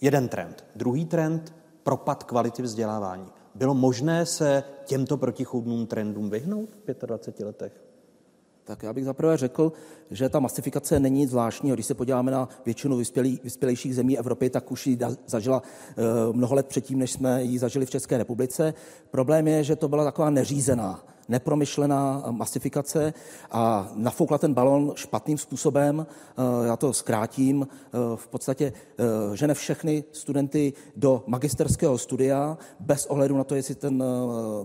[0.02, 0.66] Jeden trend.
[0.76, 1.54] Druhý trend,
[1.84, 3.28] propad kvality vzdělávání.
[3.56, 7.85] Bylo možné se těmto protichůdným trendům vyhnout v 25 letech?
[8.68, 9.72] Tak já bych zaprvé řekl,
[10.12, 11.76] že ta masifikace není nic zvláštního.
[11.76, 14.98] Když se podíváme na většinu vyspělý, vyspělejších zemí Evropy, tak už ji
[15.28, 18.74] zažila uh, mnoho let předtím, než jsme ji zažili v České republice.
[19.12, 23.14] Problém je, že to byla taková neřízená nepromyšlená masifikace
[23.52, 26.08] a nafoukla ten balon špatným způsobem.
[26.10, 27.68] Eh, já to zkrátím.
[27.72, 33.76] Eh, v podstatě eh, žene všechny studenty do magisterského studia bez ohledu na to, jestli
[33.76, 34.04] ten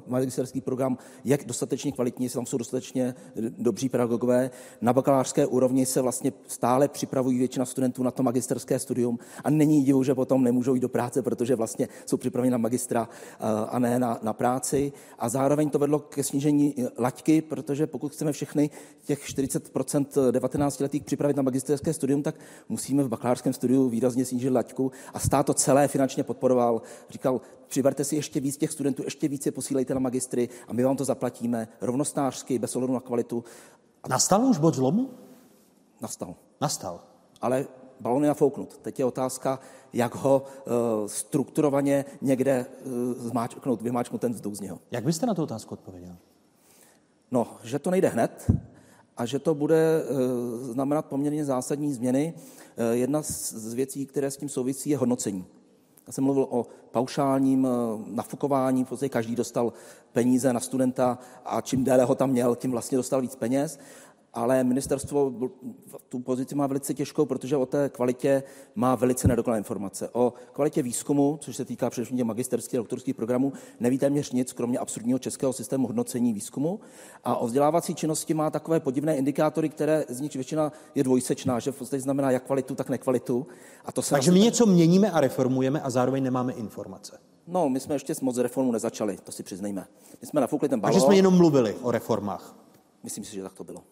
[0.07, 3.15] magisterský program je dostatečně kvalitní, jestli tam jsou dostatečně
[3.59, 4.51] dobří pedagogové.
[4.81, 9.85] Na bakalářské úrovni se vlastně stále připravují většina studentů na to magisterské studium a není
[9.85, 13.09] divu, že potom nemůžou jít do práce, protože vlastně jsou připraveni na magistra
[13.69, 14.93] a ne na, na práci.
[15.19, 18.71] A zároveň to vedlo ke snížení snížení laťky, protože pokud chceme všechny
[19.05, 22.35] těch 40% 19-letých připravit na magisterské studium, tak
[22.69, 26.83] musíme v bakalářském studiu výrazně snížit laťku a stát to celé finančně podporoval.
[27.11, 30.97] Říkal, přiberte si ještě víc těch studentů, ještě více posílejte na magistry a my vám
[30.97, 33.45] to zaplatíme rovnostářsky, bez ohledu na kvalitu.
[34.09, 35.11] Nastal už bod zlomu?
[36.01, 36.35] Nastal.
[36.61, 37.01] Nastal.
[37.41, 37.67] Ale
[38.01, 38.79] balon je nafouknut.
[38.83, 39.59] Teď je otázka,
[39.93, 40.73] jak ho uh,
[41.07, 44.79] strukturovaně někde uh, zmáčknout, vymáčknout ten vzduch z něho.
[44.91, 46.17] Jak byste na tu otázku odpověděl?
[47.31, 48.51] No, že to nejde hned
[49.17, 52.35] a že to bude eh, znamenat poměrně zásadní změny.
[52.77, 55.45] Eh, jedna z věcí, které s tím souvisí, je hodnocení.
[56.07, 57.71] Já jsem mluvil o paušálním eh,
[58.07, 59.73] nafukování, v podstatě každý dostal
[60.13, 63.79] peníze na studenta a čím déle ho tam měl, tím vlastně dostal víc peněz
[64.35, 65.33] ale ministerstvo
[66.09, 68.43] tu pozici má velice těžkou, protože o té kvalitě
[68.75, 70.09] má velice nedokonalé informace.
[70.13, 74.79] O kvalitě výzkumu, což se týká především magisterských a doktorských programů, neví téměř nic, kromě
[74.79, 76.81] absurdního českého systému hodnocení výzkumu.
[77.25, 81.73] A o vzdělávací činnosti má takové podivné indikátory, které z nich většina je dvojsečná, že
[81.73, 83.47] v podstatě znamená jak kvalitu, tak nekvalitu.
[83.85, 87.19] A to se Takže my něco měníme a reformujeme a zároveň nemáme informace.
[87.47, 89.87] No, my jsme ještě moc reformu nezačali, to si přiznejme.
[90.21, 90.95] My jsme nafoukli ten balon.
[90.95, 92.57] Takže jsme jenom mluvili o reformách.
[93.03, 93.83] Myslím si, že tak to bylo.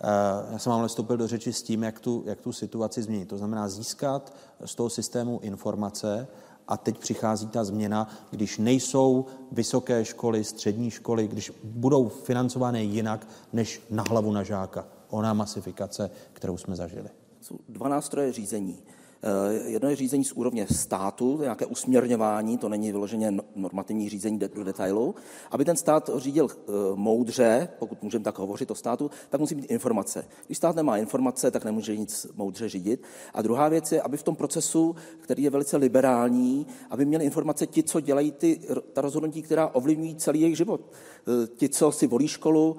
[0.00, 3.28] Eh, já jsem vám vstoupil do řeči s tím, jak tu, jak tu situaci změnit.
[3.28, 6.26] To znamená získat z toho systému informace
[6.68, 13.26] a teď přichází ta změna, když nejsou vysoké školy, střední školy, když budou financované jinak
[13.52, 14.86] než na hlavu na žáka.
[15.10, 17.08] Ona masifikace, kterou jsme zažili.
[17.40, 18.82] Jsou dva nástroje řízení.
[19.24, 24.38] Eh, jedno je řízení z úrovně státu, nějaké usměrňování, to není vyloženě no, normativní řízení
[24.38, 25.14] do detailu.
[25.50, 29.70] Aby ten stát řídil eh, moudře, pokud můžeme tak hovořit o státu, tak musí mít
[29.70, 30.24] informace.
[30.46, 33.02] Když stát nemá informace, tak nemůže nic moudře řídit.
[33.34, 37.66] A druhá věc je, aby v tom procesu, který je velice liberální, aby měli informace
[37.66, 38.60] ti, co dělají ty,
[38.92, 40.80] ta rozhodnutí, která ovlivňují celý jejich život.
[40.90, 42.76] Eh, ti, co si volí školu,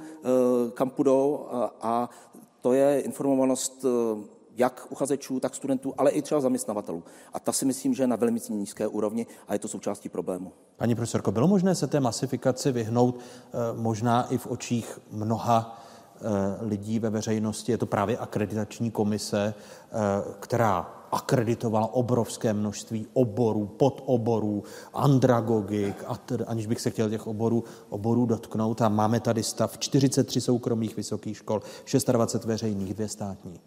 [0.74, 2.10] kam půjdou a, a
[2.62, 3.86] to je informovanost
[4.56, 7.04] jak uchazečů, tak studentů, ale i třeba zaměstnavatelů.
[7.34, 10.52] A ta si myslím, že je na velmi nízké úrovni a je to součástí problému.
[10.78, 15.82] Paní profesorko, bylo možné se té masifikaci vyhnout eh, možná i v očích mnoha
[16.16, 16.20] eh,
[16.62, 17.72] lidí ve veřejnosti?
[17.72, 19.96] Je to právě akreditační komise, eh,
[20.40, 27.64] která akreditovala obrovské množství oborů, podoborů, andragogik, a tedy, aniž bych se chtěl těch oborů,
[27.90, 28.82] oborů dotknout.
[28.82, 31.62] A máme tady stav 43 soukromých vysokých škol,
[32.12, 33.60] 26 veřejných, dvě státní.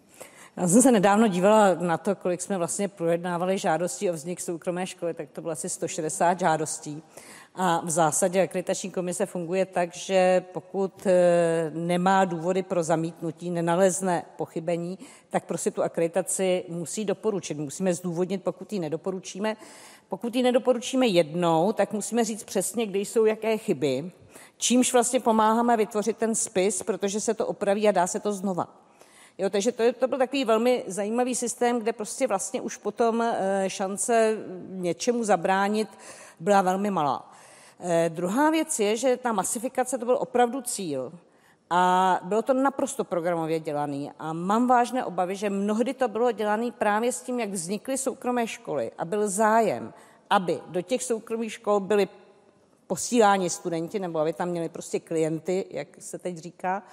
[0.57, 4.87] Já jsem se nedávno dívala na to, kolik jsme vlastně projednávali žádostí o vznik soukromé
[4.87, 7.03] školy, tak to bylo asi 160 žádostí.
[7.55, 14.25] A v zásadě akreditační komise funguje tak, že pokud e, nemá důvody pro zamítnutí, nenalezne
[14.37, 17.57] pochybení, tak prostě tu akreditaci musí doporučit.
[17.57, 19.57] Musíme zdůvodnit, pokud ji nedoporučíme.
[20.09, 24.11] Pokud ji nedoporučíme jednou, tak musíme říct přesně, kde jsou jaké chyby,
[24.57, 28.88] čímž vlastně pomáháme vytvořit ten spis, protože se to opraví a dá se to znova.
[29.39, 33.63] Jo, takže to, to byl takový velmi zajímavý systém, kde prostě vlastně už potom eh,
[33.67, 34.37] šance
[34.67, 35.89] něčemu zabránit
[36.39, 37.31] byla velmi malá.
[37.79, 41.11] Eh, druhá věc je, že ta masifikace to byl opravdu cíl.
[41.69, 44.07] A bylo to naprosto programově dělané.
[44.19, 48.47] A mám vážné obavy, že mnohdy to bylo dělané právě s tím, jak vznikly soukromé
[48.47, 49.93] školy a byl zájem,
[50.29, 52.07] aby do těch soukromých škol byli
[52.87, 56.83] posíláni studenti, nebo aby tam měli prostě klienty, jak se teď říká,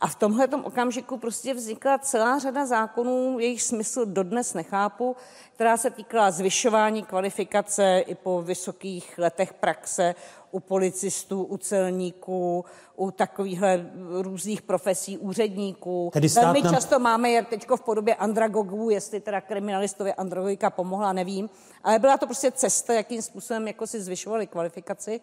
[0.00, 5.16] a v tomhle okamžiku prostě vznikla celá řada zákonů, jejich smysl dodnes nechápu,
[5.54, 10.14] která se týkala zvyšování kvalifikace i po vysokých letech praxe,
[10.50, 12.64] u policistů, u celníků,
[12.96, 13.90] u takovýchhle
[14.22, 16.10] různých profesí úředníků.
[16.12, 21.12] Tedy Velmi nám- často máme je teď v podobě andragogů, jestli teda kriminalistovi andragogika pomohla,
[21.12, 21.50] nevím.
[21.84, 25.20] Ale byla to prostě cesta, jakým způsobem jako si zvyšovali kvalifikaci.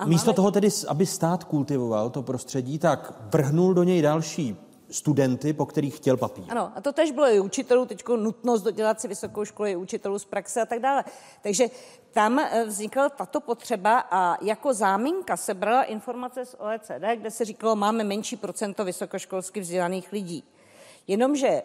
[0.00, 4.56] A Místo máme- toho tedy, aby stát kultivoval to prostředí, tak vrhnul do něj další
[4.90, 6.44] studenty, po kterých chtěl papír.
[6.48, 10.18] Ano, a to tež bylo i učitelů, teď nutnost dodělat si vysokou školu, i učitelů
[10.18, 11.04] z praxe a tak dále.
[11.42, 11.64] Takže
[12.12, 17.44] tam eh, vznikla tato potřeba a jako záminka se brala informace z OECD, kde se
[17.44, 20.44] říkalo, máme menší procento vysokoškolsky vzdělaných lidí.
[21.06, 21.62] Jenomže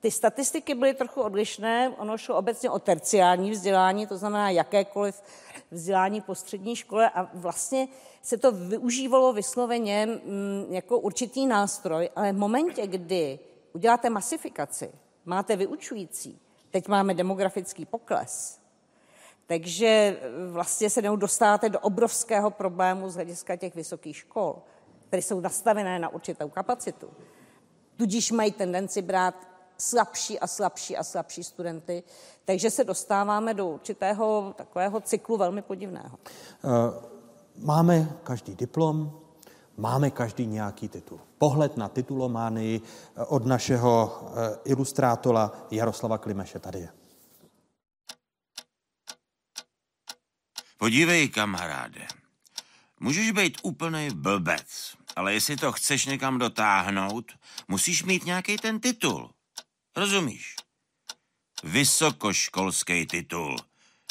[0.00, 5.22] ty statistiky byly trochu odlišné, ono šlo obecně o terciální vzdělání, to znamená jakékoliv
[5.70, 7.88] vzdělání po střední škole a vlastně
[8.22, 13.38] se to využívalo vysloveně mm, jako určitý nástroj, ale v momentě, kdy
[13.72, 14.90] uděláte masifikaci,
[15.24, 16.40] máte vyučující,
[16.70, 18.60] teď máme demografický pokles,
[19.46, 20.20] takže eh,
[20.50, 24.62] vlastně se dostáváte do obrovského problému z hlediska těch vysokých škol,
[25.08, 27.10] které jsou nastavené na určitou kapacitu.
[27.96, 32.02] Tudíž mají tendenci brát slabší a slabší a slabší studenty,
[32.44, 36.18] takže se dostáváme do určitého takového cyklu velmi podivného.
[36.64, 37.16] Eh,
[37.58, 39.20] Máme každý diplom,
[39.76, 41.20] máme každý nějaký titul.
[41.38, 46.88] Pohled na titulománii eh, od našeho eh, ilustrátora Jaroslava Klimeše tady je.
[50.78, 52.06] Podívej, kamaráde.
[53.00, 57.32] Můžeš být úplný blbec, ale jestli to chceš někam dotáhnout,
[57.68, 59.30] musíš mít nějaký ten titul.
[59.96, 60.54] Rozumíš?
[61.64, 63.56] Vysokoškolský titul.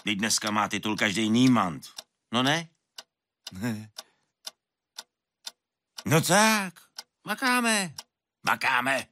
[0.03, 1.85] Teď dneska má titul každý nímant.
[2.31, 2.67] No ne?
[6.07, 6.73] No tak,
[7.27, 7.93] makáme.
[8.43, 9.05] Makáme.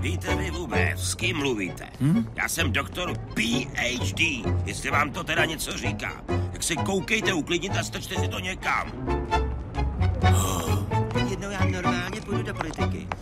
[0.00, 1.90] Víte vy vůbec, s kým mluvíte?
[2.00, 2.32] Hm?
[2.34, 4.20] Já jsem doktor PhD,
[4.64, 6.24] jestli vám to teda něco říká.
[6.52, 8.92] Tak se koukejte, uklidněte a strčte si to někam.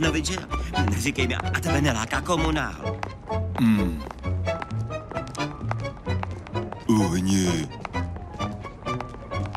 [0.03, 0.36] No vidíš,
[0.90, 3.00] neříkej mi, a tebe neláká komunál.
[3.61, 4.03] Hmm.
[6.88, 7.68] Uhni.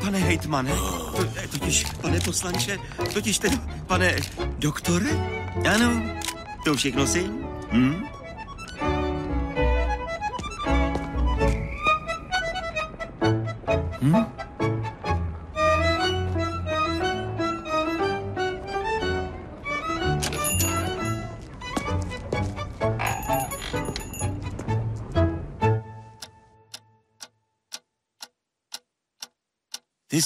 [0.01, 0.71] Pane hejtmane,
[1.15, 2.77] to, totiž, pane poslanče,
[3.13, 4.15] totiž ten, pane
[4.59, 5.09] doktore?
[5.75, 6.01] Ano,
[6.63, 7.23] to všechno si?
[7.71, 7.93] Hm?
[7.93, 8.14] Hm?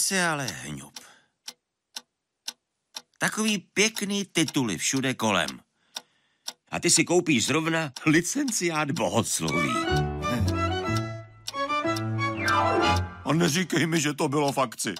[0.10, 0.94] Jsi ale hňup.
[3.18, 5.50] Takový pěkný tituly všude kolem.
[6.72, 9.70] A ty si koupíš zrovna licenciát bohosloví.
[13.26, 14.94] A neříkej mi, že to bylo v akci.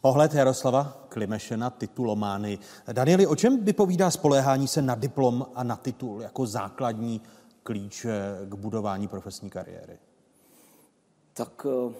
[0.00, 2.58] Pohled Jaroslava Klimeše na titulomány.
[2.92, 7.20] Danieli, o čem vypovídá spoléhání se na diplom a na titul jako základní
[7.64, 8.10] klíč eh,
[8.46, 9.98] k budování profesní kariéry?
[11.32, 11.94] Tak eh,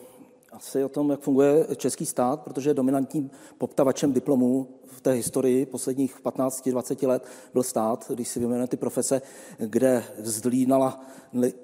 [0.53, 6.21] asi o tom, jak funguje český stát, protože dominantním poptavačem diplomů v té historii posledních
[6.25, 9.23] 15-20 let byl stát, když si vyjmenujeme ty profese,
[9.59, 10.05] kde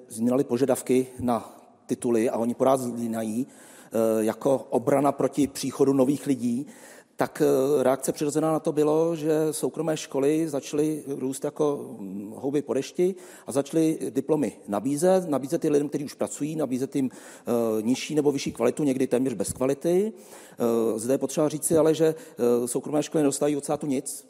[0.09, 6.67] zlínaly požadavky na tituly a oni pořád zlínají eh, jako obrana proti příchodu nových lidí,
[7.15, 12.61] tak eh, reakce přirozená na to bylo, že soukromé školy začaly růst jako hm, houby
[12.61, 13.15] po dešti
[13.47, 18.31] a začaly diplomy nabízet, nabízet i lidem, kteří už pracují, nabízet jim uh, nižší nebo
[18.31, 20.13] vyšší kvalitu, někdy téměř bez kvality.
[20.91, 22.15] Uh, zde je potřeba říci ale, že
[22.65, 24.27] soukromé školy nedostávají od státu nic,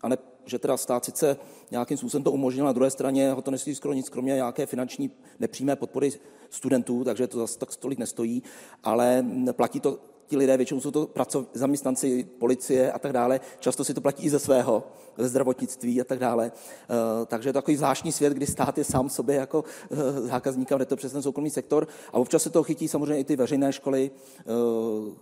[0.00, 1.36] a ne, že teda stát sice
[1.70, 5.10] nějakým způsobem to umožnil, na druhé straně ho to nestojí skoro nic, kromě nějaké finanční
[5.40, 6.12] nepřímé podpory
[6.50, 8.42] studentů, takže to zase tak stolik nestojí,
[8.84, 9.98] ale platí to
[10.32, 14.24] ti lidé, většinou jsou to pracov, zaměstnanci policie a tak dále, často si to platí
[14.24, 14.82] i ze svého,
[15.16, 16.52] ve zdravotnictví a tak dále.
[16.52, 20.72] Uh, takže je to takový zvláštní svět, kdy stát je sám sobě jako uh, zákazník
[20.72, 21.88] a jde to přes ten soukromý sektor.
[22.12, 24.10] A občas se to chytí samozřejmě i ty veřejné školy.
[24.46, 25.12] Uh,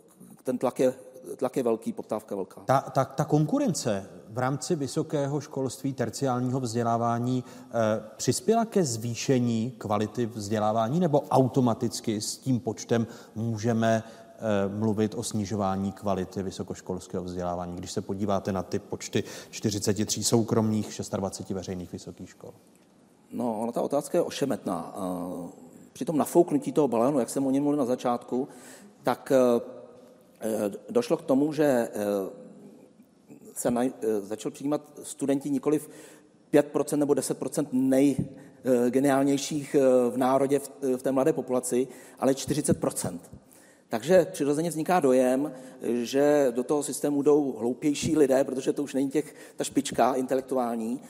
[0.45, 0.95] ten tlak je,
[1.37, 2.61] tlak je velký, poptávka velká.
[2.61, 7.71] Ta, ta, ta konkurence v rámci vysokého školství, terciálního vzdělávání eh,
[8.17, 14.03] přispěla ke zvýšení kvality vzdělávání nebo automaticky s tím počtem můžeme
[14.69, 21.55] mluvit o snižování kvality vysokoškolského vzdělávání, když se podíváte na ty počty 43 soukromých, 26
[21.55, 22.51] veřejných vysokých škol?
[23.33, 24.95] No, ona ta otázka je ošemetná.
[25.93, 28.49] Při tom nafouknutí toho balénu, jak jsem o něm mluvil na začátku,
[29.03, 29.33] tak
[30.91, 31.89] došlo k tomu, že
[33.55, 33.83] se na,
[34.21, 35.81] začal přijímat studenti nikoli
[36.53, 39.77] 5% nebo 10% nejgeniálnějších
[40.11, 40.61] v národě
[40.97, 41.89] v té mladé populaci,
[42.19, 43.19] ale 40%.
[43.91, 49.11] Takže přirozeně vzniká dojem, že do toho systému jdou hloupější lidé, protože to už není
[49.11, 51.01] těch, ta špička intelektuální,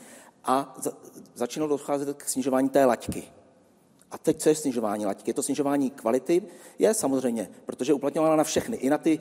[0.45, 0.93] a za,
[1.35, 3.23] začínalo docházet k snižování té laťky.
[4.11, 5.31] A teď co je snižování laťky?
[5.31, 6.43] Je to snižování kvality?
[6.79, 9.19] Je samozřejmě, protože uplatňována na všechny, i na ty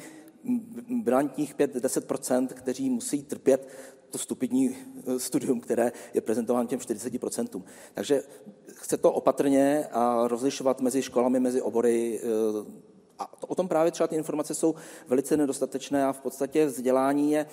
[1.03, 3.69] brandních 5-10%, kteří musí trpět
[4.09, 7.63] to stupidní eh, studium, které je prezentováno těm 40%.
[7.93, 8.23] Takže
[8.67, 12.21] chce to opatrně a rozlišovat mezi školami, mezi obory.
[13.19, 14.75] A o tom právě třeba ty informace jsou
[15.07, 17.45] velice nedostatečné a v podstatě vzdělání je,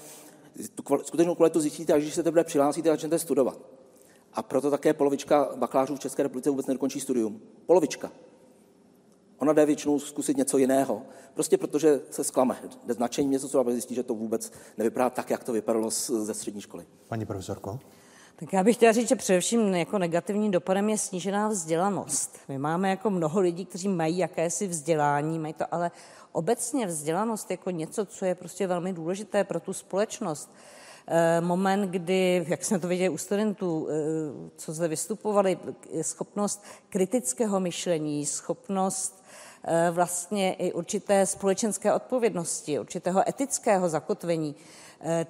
[0.75, 3.59] tu skutečnou kvalitu zjistíte, až když se teprve přihlásíte a začnete studovat.
[4.33, 7.41] A proto také polovička bakalářů v České republice vůbec nedokončí studium.
[7.67, 8.13] Polovička.
[9.39, 11.03] Ona jde většinou zkusit něco jiného.
[11.35, 12.57] Prostě protože se zklame.
[12.87, 16.61] Jde značení něco, co zjistí, že to vůbec nevypadá tak, jak to vypadalo ze střední
[16.61, 16.87] školy.
[17.09, 17.79] Paní profesorko?
[18.39, 22.39] Tak já bych chtěla říct, že především jako negativním dopadem je snížená vzdělanost.
[22.49, 25.91] My máme jako mnoho lidí, kteří mají jakési vzdělání, mají to ale
[26.33, 30.55] obecně vzdělanost jako něco, co je prostě velmi důležité pro tu společnost.
[31.07, 35.59] Eh, moment, kdy, jak jsme to viděli u studentů, eh, co zde vystupovali,
[36.03, 39.25] schopnost kritického myšlení, schopnost
[39.65, 44.55] eh, vlastně i určité společenské odpovědnosti, určitého etického zakotvení,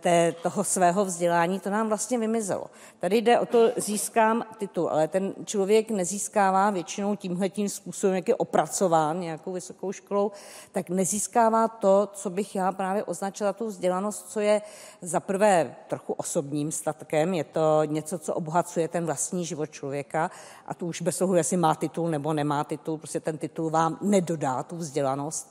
[0.01, 2.67] té, toho svého vzdělání, to nám vlastně vymizelo.
[3.01, 8.35] Tady jde o to, získám titul, ale ten člověk nezískává většinou tímhletím způsobem, jak je
[8.35, 10.33] opracován nějakou vysokou školou,
[10.73, 14.62] tak nezískává to, co bych já právě označila tu vzdělanost, co je
[15.03, 20.31] za prvé trochu osobním statkem, je to něco, co obohacuje ten vlastní život člověka
[20.67, 23.99] a to už bez toho, jestli má titul nebo nemá titul, prostě ten titul vám
[24.01, 25.51] nedodá tu vzdělanost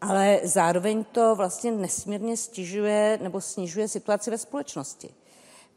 [0.00, 5.14] ale zároveň to vlastně nesmírně stěžuje nebo snižuje situaci ve společnosti.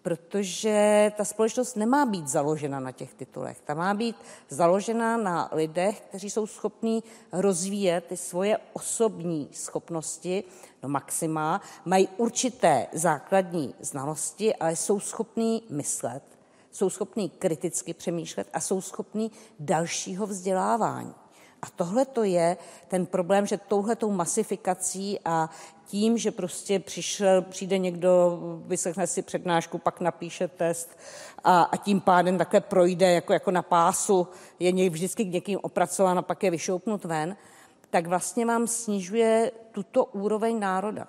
[0.02, 3.62] Protože ta společnost nemá být založena na těch titulech.
[3.66, 4.16] Ta má být
[4.50, 10.44] založena na lidech, kteří jsou schopní rozvíjet ty svoje osobní schopnosti
[10.82, 16.24] do maxima, mají určité základní znalosti, ale jsou schopní myslet,
[16.72, 21.14] jsou schopní kriticky přemýšlet a jsou schopní dalšího vzdělávání.
[21.62, 22.58] A tohle to je
[22.88, 25.50] ten problém, že touhletou masifikací a
[25.86, 30.98] tím, že prostě přišel, přijde někdo, vyslechne si přednášku, pak napíše test
[31.44, 34.28] a, a tím pádem takhle projde jako, jako na pásu,
[34.60, 37.36] je něj, vždycky k někým opracován a pak je vyšoupnut ven,
[37.90, 41.08] tak vlastně vám snižuje tuto úroveň národa.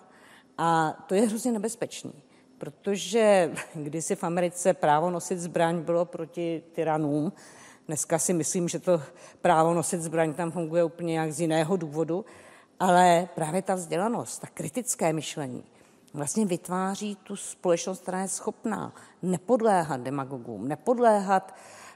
[0.58, 2.12] A to je hrozně nebezpečný,
[2.58, 7.32] protože kdysi v Americe právo nosit zbraň bylo proti tyranům,
[7.92, 9.02] Dneska si myslím, že to
[9.42, 12.24] právo nosit zbraň tam funguje úplně jak z jiného důvodu,
[12.80, 15.64] ale právě ta vzdělanost, ta kritické myšlení
[16.14, 21.54] vlastně vytváří tu společnost, která je schopná nepodléhat demagogům, nepodléhat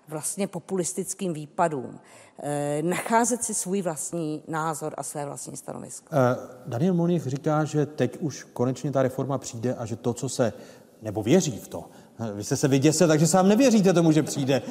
[0.09, 2.01] vlastně populistickým výpadům,
[2.39, 6.07] eh, nacházet si svůj vlastní názor a své vlastní stanovisko.
[6.13, 6.37] Eh,
[6.67, 10.53] Daniel Monich říká, že teď už konečně ta reforma přijde a že to, co se,
[11.03, 11.85] nebo věří v to,
[12.35, 14.63] vy jste se vyděsil, takže sám nevěříte tomu, že přijde.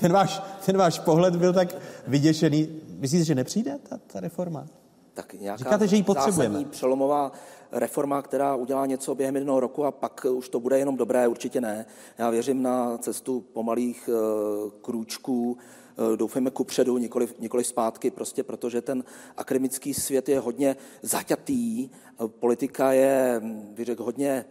[0.00, 1.76] Ten váš, ten váš pohled byl tak
[2.06, 2.68] vyděšený.
[2.98, 4.66] Myslíte, že nepřijde ta, ta reforma?
[5.14, 6.64] Tak nějaká Říkáte, že ji potřebujeme.
[6.64, 7.32] přelomová
[7.72, 11.60] reforma, která udělá něco během jednoho roku a pak už to bude jenom dobré, určitě
[11.60, 11.86] ne.
[12.18, 18.42] Já věřím na cestu pomalých uh, krůčků, uh, doufejme ku předu, nikoli, nikoli zpátky, prostě
[18.42, 19.04] protože ten
[19.36, 21.90] akademický svět je hodně zaťatý,
[22.26, 23.40] politika je,
[23.74, 24.44] bych řekl, hodně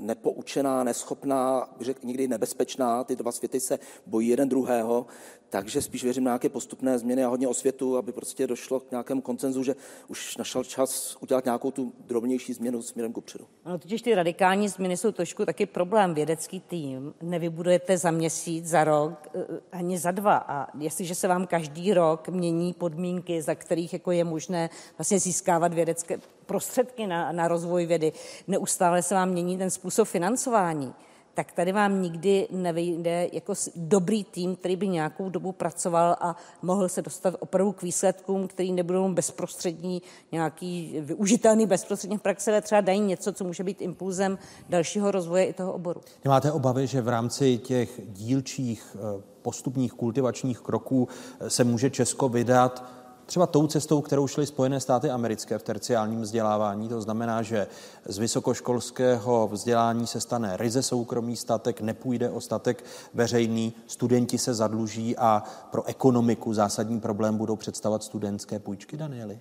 [0.00, 5.06] nepoučená, neschopná, řekl někdy nebezpečná, ty dva světy se bojí jeden druhého,
[5.50, 9.20] takže spíš věřím na nějaké postupné změny a hodně osvětu, aby prostě došlo k nějakému
[9.20, 9.74] koncenzu, že
[10.08, 13.46] už našel čas udělat nějakou tu drobnější změnu směrem kupředu.
[13.66, 16.14] No, totiž ty radikální změny jsou trošku taky problém.
[16.14, 20.36] Vědecký tým nevybudujete za měsíc, za rok, eh, ani za dva.
[20.36, 25.74] A jestliže se vám každý rok mění podmínky, za kterých jako je možné vlastně získávat
[25.74, 28.12] vědecké prostředky na, na rozvoj vědy,
[28.48, 30.94] neustále se vám mění ten způsob financování,
[31.36, 36.88] tak tady vám nikdy nevyjde jako dobrý tým, který by nějakou dobu pracoval a mohl
[36.88, 42.80] se dostat opravdu k výsledkům, který nebudou bezprostřední, nějaký využitelný bezprostředně v praxi, ale třeba
[42.80, 46.00] dají něco, co může být impulzem dalšího rozvoje i toho oboru.
[46.24, 51.08] Máte obavy, že v rámci těch dílčích eh, postupních kultivačních kroků
[51.40, 52.84] eh, se může Česko vydat
[53.26, 56.88] třeba tou cestou, kterou šly Spojené státy americké v terciálním vzdělávání.
[56.88, 57.66] To znamená, že
[58.04, 65.16] z vysokoškolského vzdělání se stane ryze soukromý statek, nepůjde o statek veřejný, studenti se zadluží
[65.16, 69.38] a pro ekonomiku zásadní problém budou představovat studentské půjčky, Danieli?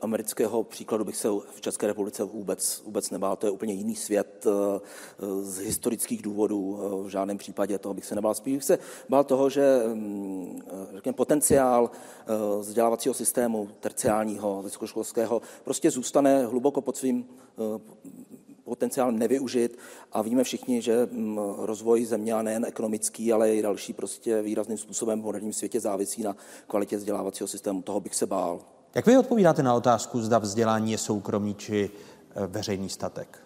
[0.00, 3.36] Amerického příkladu bych se v České republice vůbec, vůbec nebál.
[3.36, 4.80] To je úplně jiný svět eh,
[5.42, 6.78] z historických důvodů.
[7.04, 8.34] V žádném případě toho bych se nebál.
[8.34, 10.62] Spíš bych se bál toho, že mm,
[10.94, 11.90] řekněme, potenciál
[12.60, 17.24] vzdělávacího systému terciálního, vysokoškolského prostě zůstane hluboko pod svým
[18.64, 19.78] potenciál nevyužit
[20.12, 24.78] a víme všichni, že mm, rozvoj země a nejen ekonomický, ale i další prostě výrazným
[24.78, 26.36] způsobem v moderním světě závisí na
[26.66, 27.82] kvalitě vzdělávacího systému.
[27.82, 28.60] Toho bych se bál.
[28.94, 31.90] Jak vy odpovídáte na otázku, zda vzdělání je soukromý či
[32.34, 33.42] e, veřejný statek?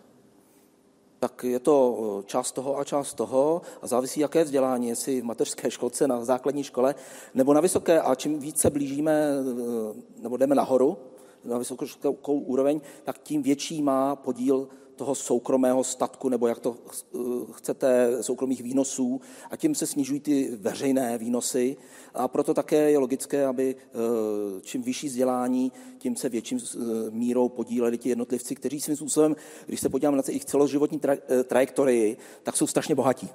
[1.21, 5.25] tak je to e, část toho a část toho a závisí, jaké vzdělání, jestli v
[5.25, 6.95] mateřské školce, na základní škole
[7.35, 10.99] nebo na vysoké a čím více blížíme e, nebo jdeme nahoru,
[11.45, 16.77] na vysokou úroveň, tak tím větší má podíl toho soukromého statku, nebo jak to
[17.15, 17.19] eh,
[17.53, 19.21] chcete, soukromých výnosů
[19.51, 21.77] a tím se snižují ty veřejné výnosy
[22.15, 23.97] a proto také je logické, aby eh,
[24.63, 26.79] čím vyšší vzdělání, tím se větším eh,
[27.11, 29.37] mírou podíleli ti jednotlivci, kteří svým způsobem,
[29.67, 31.01] když se podíváme na jejich celoživotní
[31.47, 33.29] trajektorii, tak jsou strašně bohatí.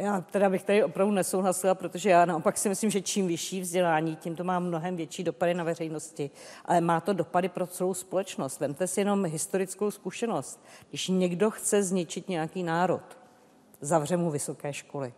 [0.00, 4.16] Já teda bych tady opravdu nesouhlasila, protože já naopak si myslím, že čím vyšší vzdělání,
[4.16, 6.30] tím to má mnohem větší dopady na veřejnosti,
[6.64, 8.60] ale má to dopady pro celou společnost.
[8.60, 10.64] Vemte si jenom historickou zkušenost.
[10.88, 13.18] Když někdo chce zničit nějaký národ,
[13.80, 15.12] zavře mu vysoké školy.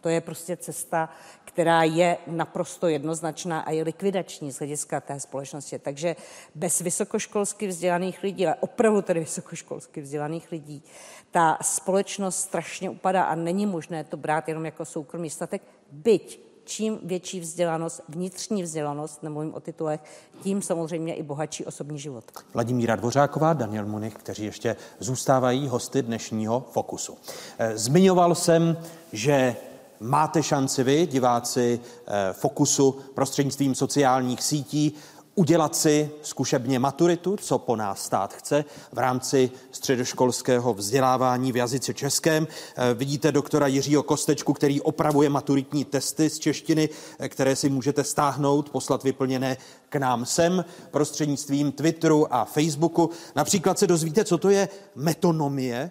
[0.00, 1.08] To je prostě cesta,
[1.44, 5.78] která je naprosto jednoznačná a je likvidační z hlediska té společnosti.
[5.78, 6.16] Takže
[6.54, 10.82] bez vysokoškolsky vzdělaných lidí, ale opravdu tedy vysokoškolsky vzdělaných lidí,
[11.30, 16.98] ta společnost strašně upadá a není možné to brát jenom jako soukromý statek, byť čím
[17.02, 20.00] větší vzdělanost, vnitřní vzdělanost, nemluvím o titulech,
[20.42, 22.24] tím samozřejmě i bohatší osobní život.
[22.54, 27.18] Vladimíra Dvořáková, Daniel Munich, kteří ještě zůstávají hosty dnešního Fokusu.
[27.58, 28.76] Eh, zmiňoval jsem,
[29.12, 29.56] že
[30.00, 34.94] máte šanci vy, diváci eh, Fokusu, prostřednictvím sociálních sítí,
[35.34, 41.94] udělat si zkušebně maturitu, co po nás stát chce v rámci středoškolského vzdělávání v jazyce
[41.94, 42.46] českém.
[42.76, 46.88] Eh, vidíte doktora Jiřího Kostečku, který opravuje maturitní testy z češtiny,
[47.18, 49.56] eh, které si můžete stáhnout, poslat vyplněné
[49.88, 53.10] k nám sem prostřednictvím Twitteru a Facebooku.
[53.36, 55.90] Například se dozvíte, co to je metonomie,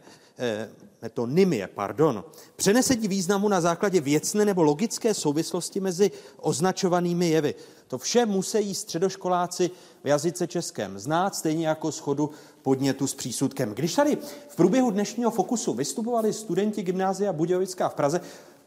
[1.02, 2.24] metonymie, pardon,
[2.56, 7.56] přenesení významu na základě věcné nebo logické souvislosti mezi označovanými jevy.
[7.88, 9.72] To vše musí středoškoláci
[10.04, 12.30] v jazyce českém znát, stejně jako schodu
[12.62, 13.74] podnětu s přísudkem.
[13.74, 18.22] Když tady v průběhu dnešního fokusu vystupovali studenti gymnázia Budějovická v Praze,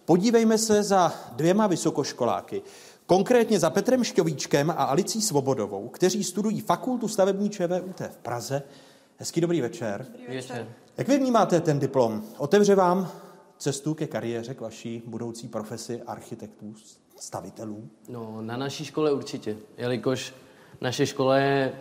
[0.05, 2.63] podívejme se za dvěma vysokoškoláky.
[3.07, 8.63] Konkrétně za Petrem Šťovíčkem a Alicí Svobodovou, kteří studují fakultu stavební ČVUT v Praze.
[9.17, 10.07] Hezký dobrý večer.
[10.19, 10.69] Dobrý večer.
[10.99, 12.23] Jak vy vnímáte ten diplom?
[12.39, 13.09] Otevře vám
[13.59, 16.75] cestu ke kariéře, k vaší budoucí profesi architektů,
[17.17, 17.89] stavitelů?
[18.09, 20.35] No, na naší škole určitě, jelikož
[20.81, 21.73] naše škola je,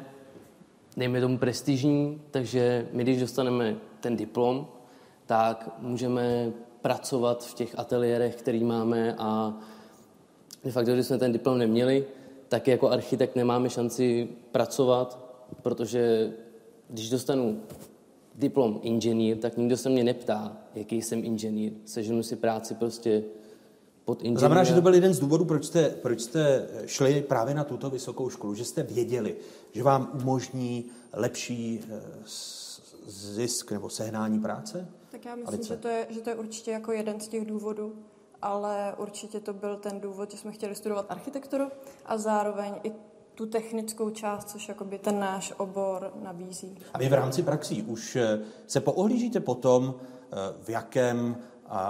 [0.97, 4.67] dejme tomu, prestižní, takže my, když dostaneme ten diplom,
[5.25, 6.51] tak můžeme
[6.81, 9.53] pracovat v těch ateliérech, který máme a
[10.63, 12.05] de facto, když jsme ten diplom neměli,
[12.47, 15.19] tak jako architekt nemáme šanci pracovat,
[15.61, 16.33] protože
[16.89, 17.61] když dostanu
[18.41, 21.73] diplom inženýr, tak nikdo se mě neptá, jaký jsem inženýr.
[21.85, 23.23] Seženu si práci prostě
[24.05, 24.39] pod inženýra.
[24.39, 27.89] Znamená, že to byl jeden z důvodů, proč jste, proč jste šli právě na tuto
[27.89, 29.35] vysokou školu, že jste věděli,
[29.71, 32.01] že vám umožní lepší eh,
[33.07, 34.87] zisk nebo sehnání práce?
[35.11, 37.93] Tak já myslím, že to, je, že to je určitě jako jeden z těch důvodů,
[38.41, 41.65] ale určitě to byl ten důvod, že jsme chtěli studovat architekturu
[42.05, 42.91] a zároveň i
[43.35, 46.77] tu technickou část, což jakoby ten náš obor nabízí.
[46.93, 51.37] A vy v rámci praxí už eh, se poohlížíte potom, eh, v jakém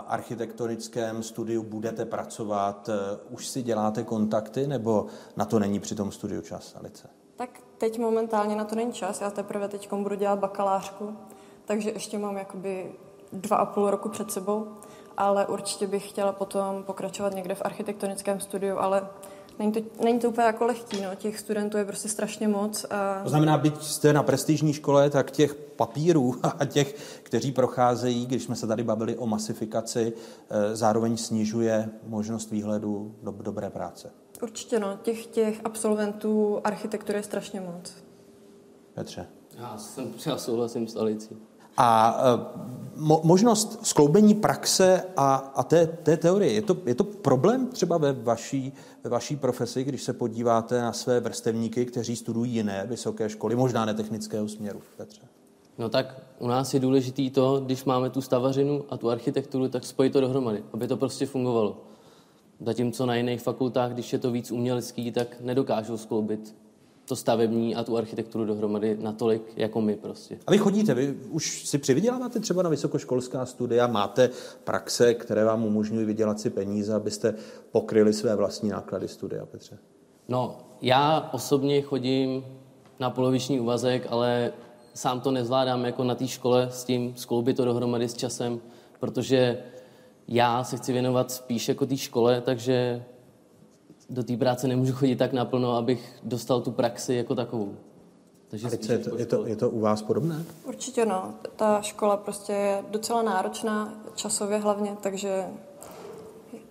[0.07, 2.89] architektonickém studiu budete pracovat?
[2.89, 5.05] Eh, už si děláte kontakty, nebo
[5.37, 7.09] na to není při tom studiu čas, Alice?
[7.35, 9.21] Tak teď momentálně na to není čas.
[9.21, 11.17] Já teprve teď budu dělat bakalářku,
[11.65, 12.91] takže ještě mám jakoby
[13.33, 14.67] dva a půl roku před sebou,
[15.17, 19.07] ale určitě bych chtěla potom pokračovat někde v architektonickém studiu, ale
[19.59, 21.15] Není to, není to úplně jako lehký, no.
[21.15, 22.85] těch studentů je prostě strašně moc.
[22.89, 23.23] A...
[23.23, 28.43] To znamená, byť jste na prestižní škole, tak těch papírů a těch, kteří procházejí, když
[28.43, 30.13] jsme se tady bavili o masifikaci,
[30.49, 34.11] eh, zároveň snižuje možnost výhledu do dobré práce.
[34.41, 34.99] Určitě, no.
[35.01, 37.93] Těch, těch absolventů architektury je strašně moc.
[38.93, 39.27] Petře.
[39.57, 41.37] Já, jsem, já souhlasím s Alicí.
[41.83, 42.61] A e,
[42.95, 47.97] mo, možnost skloubení praxe a, a té, té teorie, je to, je to problém třeba
[47.97, 53.29] ve vaší, ve vaší profesi, když se podíváte na své vrstevníky, kteří studují jiné vysoké
[53.29, 55.21] školy, možná netechnického směru, Petře?
[55.77, 59.85] No tak u nás je důležitý to, když máme tu stavařinu a tu architekturu, tak
[59.85, 61.77] spojit to dohromady, aby to prostě fungovalo.
[62.65, 66.55] Zatímco na jiných fakultách, když je to víc umělecký, tak nedokážou skloubit
[67.11, 70.37] to stavební a tu architekturu dohromady natolik jako my prostě.
[70.47, 74.29] A vy chodíte, vy už si přivyděláváte třeba na vysokoškolská studia, máte
[74.63, 77.35] praxe, které vám umožňují vydělat si peníze, abyste
[77.71, 79.77] pokryli své vlastní náklady studia, Petře?
[80.27, 82.45] No, já osobně chodím
[82.99, 84.53] na poloviční úvazek, ale
[84.93, 88.59] sám to nezvládám jako na té škole s tím skloubit to dohromady s časem,
[88.99, 89.63] protože
[90.27, 93.03] já se chci věnovat spíš jako té škole, takže
[94.11, 97.75] do té práce nemůžu chodit tak naplno, abych dostal tu praxi jako takovou.
[98.47, 100.43] Takže je, to, je, to, je to u vás podobné?
[100.65, 101.33] Určitě no.
[101.55, 105.45] Ta škola prostě je docela náročná, časově hlavně, takže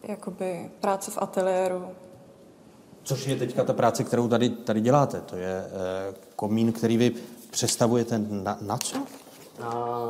[0.08, 1.84] jakoby práce v ateliéru.
[3.02, 5.20] Což je teďka ta práce, kterou tady, tady děláte.
[5.20, 7.12] To je eh, komín, který vy
[7.50, 8.96] představujete na, na co?
[9.60, 10.04] Na,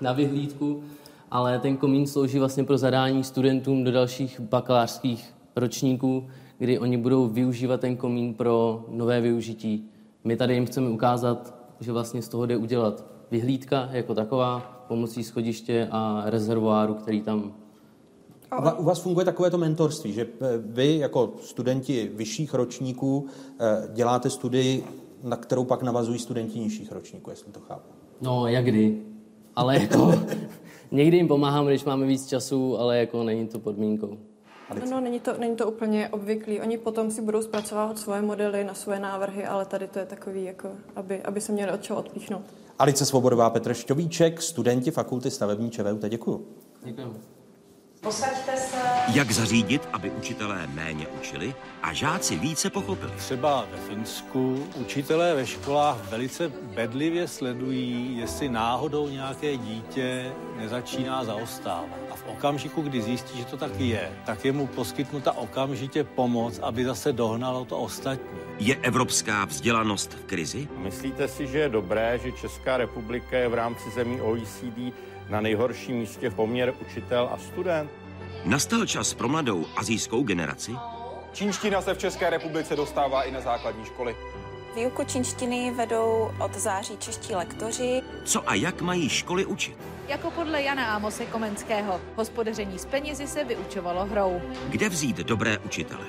[0.00, 0.84] na vyhlídku,
[1.30, 6.28] ale ten komín slouží vlastně pro zadání studentům do dalších bakalářských ročníků,
[6.64, 9.90] kdy oni budou využívat ten komín pro nové využití.
[10.24, 15.24] My tady jim chceme ukázat, že vlastně z toho jde udělat vyhlídka jako taková, pomocí
[15.24, 17.54] schodiště a rezervoáru, který tam
[18.78, 23.26] u vás funguje takovéto mentorství, že eh, vy jako studenti vyšších ročníků
[23.60, 24.84] eh, děláte studii,
[25.22, 27.88] na kterou pak navazují studenti nižších ročníků, jestli to chápu.
[28.20, 29.02] No, jak kdy.
[29.56, 30.14] Ale jako
[30.90, 34.18] někdy jim pomáhám, když máme víc času, ale jako není to podmínkou.
[34.70, 36.60] No, no, není to, není to úplně obvyklý.
[36.60, 40.44] Oni potom si budou zpracovávat svoje modely na svoje návrhy, ale tady to je takový,
[40.44, 42.42] jako, aby, aby se měli od čeho odpíchnout.
[42.78, 46.04] Alice Svobodová, Petr Šťovíček, studenti Fakulty stavební ČVUT.
[46.08, 46.46] Děkuju.
[46.82, 47.14] Děkujeme.
[48.00, 48.76] Posaďte se.
[49.14, 53.12] Jak zařídit, aby učitelé méně učili a žáci více pochopili?
[53.16, 62.03] Třeba ve Finsku učitelé ve školách velice bedlivě sledují, jestli náhodou nějaké dítě nezačíná zaostávat.
[62.24, 66.84] V okamžiku, kdy zjistí, že to tak je, tak je mu poskytnuta okamžitě pomoc, aby
[66.84, 68.38] zase dohnalo to ostatní.
[68.58, 70.68] Je evropská vzdělanost v krizi?
[70.76, 74.94] Myslíte si, že je dobré, že Česká republika je v rámci zemí OECD
[75.28, 77.90] na nejhorším místě v poměr učitel a student?
[78.44, 80.72] Nastal čas pro mladou azijskou generaci?
[81.32, 84.16] Čínština se v České republice dostává i na základní školy.
[84.76, 88.02] Výuku čínštiny vedou od září čeští lektoři.
[88.24, 89.76] Co a jak mají školy učit?
[90.08, 94.40] Jako podle Jana Amose Komenského, hospodaření s penězi se vyučovalo hrou.
[94.68, 96.04] Kde vzít dobré učitele?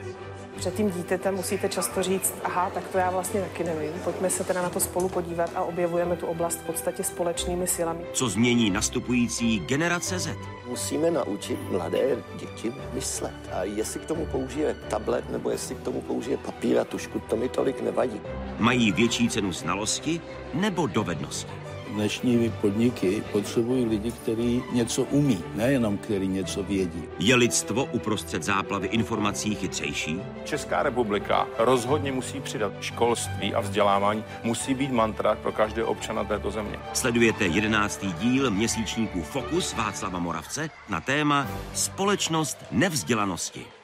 [0.57, 4.43] Před tím dítětem musíte často říct, aha, tak to já vlastně taky nevím, pojďme se
[4.43, 8.05] teda na to spolu podívat a objevujeme tu oblast v podstatě společnými silami.
[8.13, 10.35] Co změní nastupující generace Z?
[10.67, 13.33] Musíme naučit mladé děti myslet.
[13.53, 17.35] A jestli k tomu použije tablet nebo jestli k tomu použije papír a tušku, to
[17.35, 18.21] mi tolik nevadí.
[18.59, 20.21] Mají větší cenu znalosti
[20.53, 21.65] nebo dovednosti?
[21.95, 27.03] dnešní podniky potřebují lidi, kteří něco umí, nejenom kteří něco vědí.
[27.19, 30.21] Je lidstvo uprostřed záplavy informací chytřejší?
[30.43, 34.23] Česká republika rozhodně musí přidat školství a vzdělávání.
[34.43, 36.79] Musí být mantra pro každého občana této země.
[36.93, 43.74] Sledujete jedenáctý díl měsíčníku Fokus Václava Moravce na téma Společnost nevzdělanosti.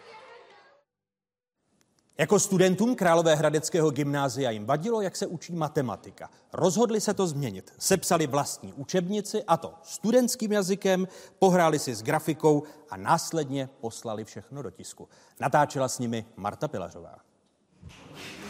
[2.18, 6.30] Jako studentům Královéhradeckého gymnázia jim vadilo, jak se učí matematika.
[6.54, 7.74] Rozhodli se to změnit.
[7.78, 11.08] Sepsali vlastní učebnici, a to studentským jazykem,
[11.40, 15.10] pohráli si s grafikou a následně poslali všechno do tisku.
[15.40, 17.16] Natáčela s nimi Marta Pilařová.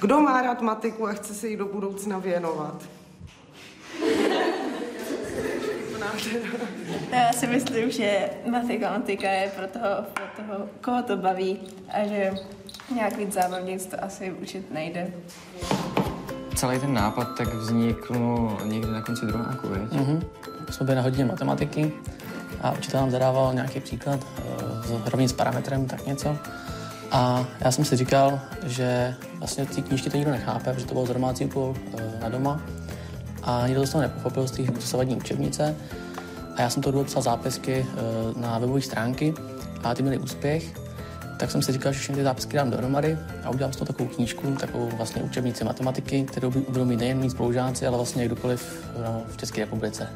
[0.02, 2.84] Kdo má rád matiku a chce se jí do budoucna věnovat?
[7.12, 11.60] Já si myslím, že matematika je pro toho, pro toho, koho to baví
[11.90, 12.34] a že
[12.95, 15.07] nějak víc zábavnějc to asi učit nejde.
[16.55, 19.81] Celý ten nápad tak vznikl někdy na konci druháku, viď?
[19.81, 20.22] Mm-hmm.
[20.69, 21.91] Jsme byli na hodině matematiky
[22.61, 24.19] a učitel nám zadával nějaký příklad
[24.89, 26.38] uh, rovný s parametrem, tak něco.
[27.11, 31.05] A já jsem si říkal, že vlastně ty knížky to nikdo nechápe, protože to bylo
[31.05, 32.61] z domácí úkol uh, na doma
[33.43, 35.76] a nikdo to nepochopil z té dosavadní učebnice.
[36.55, 37.85] A já jsem to dopsal zápisky
[38.34, 39.34] uh, na webové stránky
[39.84, 40.73] a ty měly úspěch
[41.41, 44.09] tak jsem si říkal, že všechny ty zápisky dám dohromady a udělám z toho takovou
[44.09, 49.23] knížku, takovou vlastně učebnici matematiky, kterou budou mít nejen mít spolužáci, ale vlastně kdokoliv no,
[49.27, 50.09] v České republice.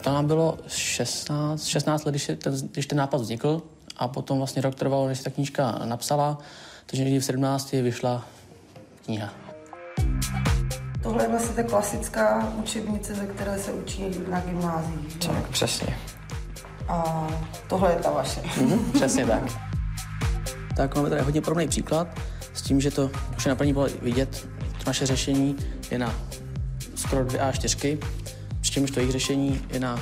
[0.00, 3.62] To nám bylo 16, 16 let, když, ten, když ten nápad vznikl
[3.96, 6.38] a potom vlastně rok trvalo, než se ta knížka napsala,
[6.86, 8.24] takže někdy v 17 vyšla
[9.04, 9.32] kniha.
[11.02, 15.08] Tohle je vlastně ta klasická učebnice, ze které se učí na gymnázii.
[15.26, 15.96] Tak, přesně.
[16.88, 17.28] A
[17.68, 18.40] tohle je ta vaše.
[18.40, 19.42] Mm-hmm, přesně tak
[20.80, 22.08] tak máme tady hodně podobný příklad
[22.54, 24.48] s tím, že to už je na první pohled vidět,
[24.78, 25.56] to naše řešení
[25.90, 26.14] je na
[26.94, 27.98] skoro 2 A4,
[28.60, 30.00] přičemž to jejich řešení je na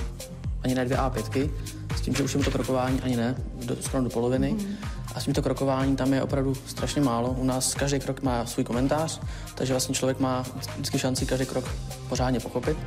[0.63, 1.51] ani ne 2 A5,
[1.97, 3.35] s tím, že už je to krokování ani ne,
[3.65, 4.53] do, skoro do poloviny.
[4.53, 4.77] Mm.
[5.15, 7.31] A s tímto krokováním tam je opravdu strašně málo.
[7.39, 9.21] U nás každý krok má svůj komentář,
[9.55, 10.45] takže vlastně člověk má
[10.75, 11.65] vždycky šanci každý krok
[12.09, 12.79] pořádně pochopit.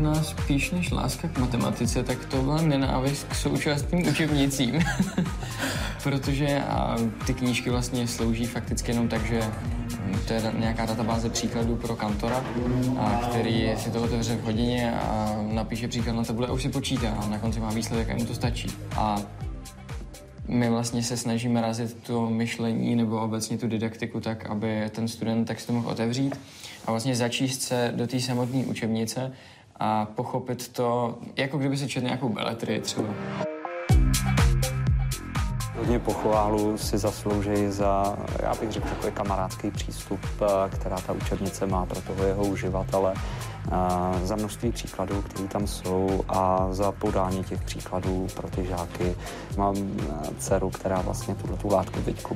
[0.00, 4.80] Možná spíš než láska k matematice, tak to byla nenávist k současným učebnicím.
[6.02, 6.96] Protože a
[7.26, 9.40] ty knížky vlastně slouží fakticky jenom tak, že
[10.26, 12.44] to je nějaká databáze příkladů pro kantora,
[12.98, 16.68] a který si to otevře v hodině a napíše příklad na tabule a už si
[16.68, 18.68] počítá a na konci má výsledek a mu to stačí.
[18.96, 19.22] A
[20.48, 25.48] my vlastně se snažíme razit to myšlení nebo obecně tu didaktiku tak, aby ten student
[25.48, 26.40] text mohl otevřít
[26.86, 29.32] a vlastně začíst se do té samotné učebnice
[29.80, 33.08] a pochopit to, jako kdyby se četl nějakou beletry třeba.
[35.80, 41.66] Hodně pochválu si zaslouží za, já bych řekl, takový kamarádský přístup, eh, která ta učebnice
[41.66, 47.44] má pro toho jeho uživatele, eh, za množství příkladů, které tam jsou a za podání
[47.44, 49.16] těch příkladů pro ty žáky.
[49.56, 50.04] Mám eh,
[50.38, 52.26] dceru, která vlastně tuhle tu látku teď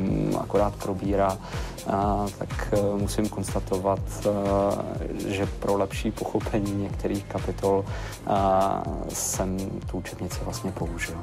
[0.41, 1.39] akorát probírá,
[2.39, 4.01] tak musím konstatovat,
[5.27, 7.85] že pro lepší pochopení některých kapitol
[9.09, 9.57] jsem
[9.91, 11.17] tu učebnici vlastně použil.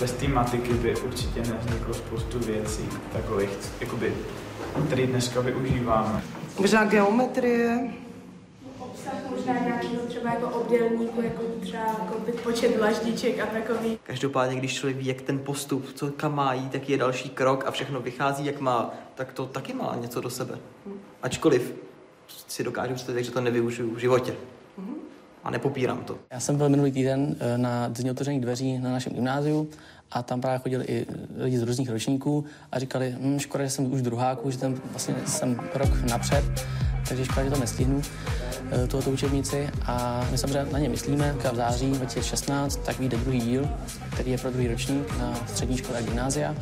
[0.00, 3.50] Bez té matiky by určitě nevzniklo spoustu věcí takových,
[3.80, 4.14] jakoby,
[4.86, 6.22] které dneska využíváme.
[6.58, 7.90] Možná geometrie,
[8.78, 13.98] obsah možná nějakého třeba jako obdělníku, jako třeba jako počet dlaždiček a takový.
[14.02, 17.64] Každopádně, když člověk ví, jak ten postup, co kam má jít, tak je další krok
[17.66, 20.58] a všechno vychází, jak má, tak to taky má něco do sebe.
[21.22, 21.74] Ačkoliv
[22.48, 24.34] si dokážu představit, že to nevyužiju v životě.
[25.48, 26.18] A nepopírám to.
[26.32, 29.68] Já jsem byl minulý týden eh, na dní otevřených dveří na našem gymnáziu
[30.10, 31.06] a tam právě chodili i
[31.36, 35.14] lidi z různých ročníků a říkali, hm, škoda, že jsem už druháku, že tam vlastně
[35.26, 36.44] jsem rok napřed,
[37.08, 38.02] takže škoda, že to nestihnu
[38.72, 41.32] eh, tohoto učebnici a my samozřejmě na ně myslíme.
[41.32, 43.68] V září 2016 tak vyjde druhý díl,
[44.12, 46.54] který je pro druhý ročník na střední škole a gymnázia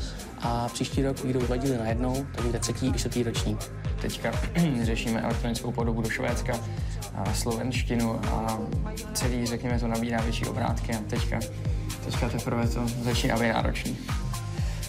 [0.43, 3.59] a příští rok vyjdou dva díly najednou, to bude třetí i čtvrtý ročník.
[4.01, 4.33] Teďka
[4.83, 6.61] řešíme elektronickou podobu do Švédska,
[7.17, 8.59] a slovenštinu a
[9.15, 11.39] celý, řekněme, to nabírá větší obrátky a teďka,
[12.05, 13.99] teďka teprve to začíná být náročný.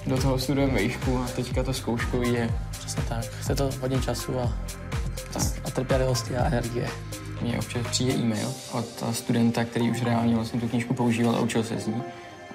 [0.07, 2.49] Do toho studujeme výšku a teďka to zkouškový je.
[2.71, 3.25] Přesně tak.
[3.25, 4.53] Chce to hodně času a,
[5.33, 5.43] tak.
[5.65, 6.89] a trpělivosti a energie.
[7.41, 11.63] Mně občas přijde e-mail od studenta, který už reálně vlastně tu knížku používal a učil
[11.63, 12.03] se z ní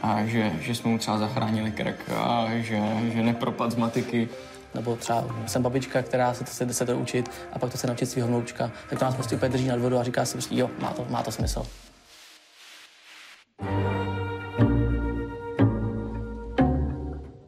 [0.03, 2.81] a že, že jsme mu třeba zachránili krk a že,
[3.13, 4.29] že nepropad z matiky.
[4.75, 7.87] Nebo třeba jsem babička, která se to se, se to učit a pak to se
[7.87, 10.57] naučit svého vnoučka, tak to nás prostě úplně drží nad vodu a říká si prostě,
[10.57, 11.67] jo, má to, má to smysl.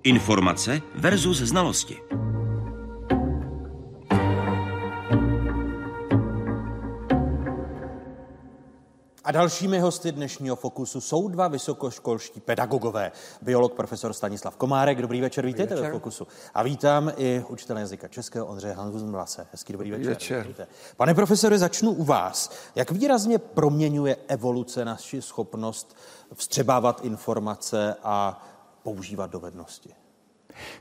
[0.03, 1.97] Informace versus znalosti.
[9.25, 13.13] A dalšími hosty dnešního Fokusu jsou dva vysokoškolští pedagogové.
[13.43, 16.27] Biolog profesor Stanislav Komárek, dobrý večer, vítejte ve Fokusu.
[16.55, 19.47] A vítám i učitele jazyka českého Ondřeje Hanzunvlase.
[19.53, 20.09] Hezký dobrý večer.
[20.09, 20.39] večer.
[20.39, 20.73] Vítejte.
[20.97, 22.51] Pane profesore, začnu u vás.
[22.75, 25.97] Jak výrazně proměňuje evoluce naši schopnost
[26.35, 28.47] vstřebávat informace a
[28.83, 29.95] používat dovednosti?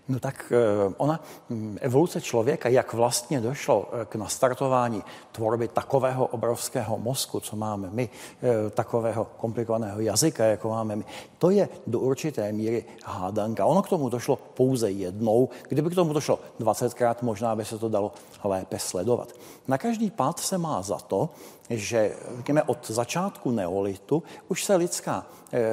[0.08, 1.20] No tak eh, ona,
[1.50, 7.90] hm, evoluce člověka, jak vlastně došlo eh, k nastartování tvorby takového obrovského mozku, co máme
[7.92, 8.10] my,
[8.44, 11.06] eh, takového komplikovaného jazyka, jako máme my,
[11.38, 13.66] to je do určité míry hádanka.
[13.66, 15.50] Ono k tomu došlo pouze jednou.
[15.70, 18.12] Kdyby k tomu došlo 20krát, možná by se to dalo
[18.44, 19.34] lépe sledovat.
[19.68, 21.30] Na každý pád se má za to,
[21.70, 25.26] že řekněme, od začátku neolitu už se lidská,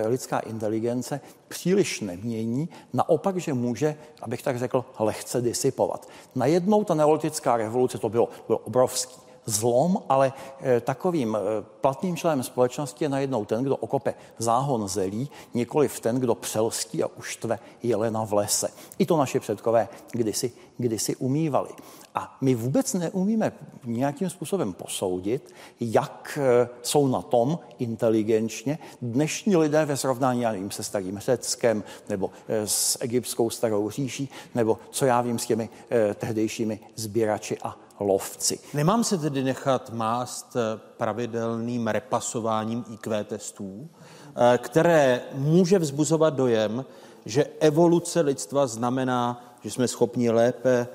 [0.06, 1.20] lidská inteligence
[1.51, 6.09] příliš nemění, naopak, že může, abych tak řekl, lehce disipovat.
[6.35, 11.41] Najednou ta neolitická revoluce, to bylo, bylo obrovský zlom, ale eh, takovým eh,
[11.81, 17.03] platným členem společnosti je najednou ten, kdo okope záhon zelí, nikoli v ten, kdo přelstí
[17.03, 18.69] a uštve jelena v lese.
[18.99, 21.71] I to naše předkové kdysi, kdysi umývali.
[22.15, 23.53] A my vůbec neumíme
[23.85, 30.71] nějakým způsobem posoudit, jak eh, jsou na tom inteligenčně dnešní lidé ve srovnání, já nevím,
[30.71, 35.69] se starým Řeckem, nebo s egyptskou starou říší, nebo co já vím s těmi
[36.15, 38.59] tehdejšími sběrači a lovci.
[38.74, 43.89] Nemám se tedy nechat mást eh, pravidelným repasováním IQ testů,
[44.36, 46.85] eh, které může vzbuzovat dojem,
[47.24, 50.89] že evoluce lidstva znamená, že jsme schopni lépe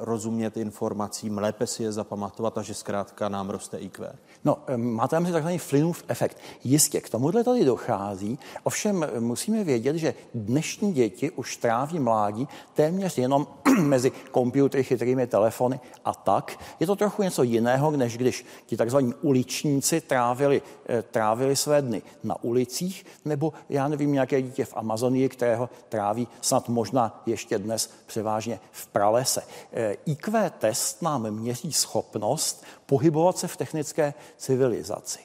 [0.00, 4.12] rozumět informacím, lépe si je zapamatovat a že zkrátka nám roste IQ?
[4.44, 6.38] No, máte tam takzvaný Flynnův efekt.
[6.64, 13.18] Jistě, k tomuhle tady dochází, ovšem musíme vědět, že dnešní děti už tráví mládí téměř
[13.18, 13.46] jenom
[13.80, 16.58] mezi počítači, chytrými telefony a tak.
[16.80, 22.02] Je to trochu něco jiného, než když ti takzvaní uličníci trávili, eh, trávili své dny
[22.24, 27.90] na ulicích, nebo já nevím, nějaké dítě v Amazonii, kterého tráví snad možná ještě dnes
[28.06, 29.35] převážně v pralese.
[29.72, 35.18] Eh, IQ test nám měří schopnost pohybovat se v technické civilizaci.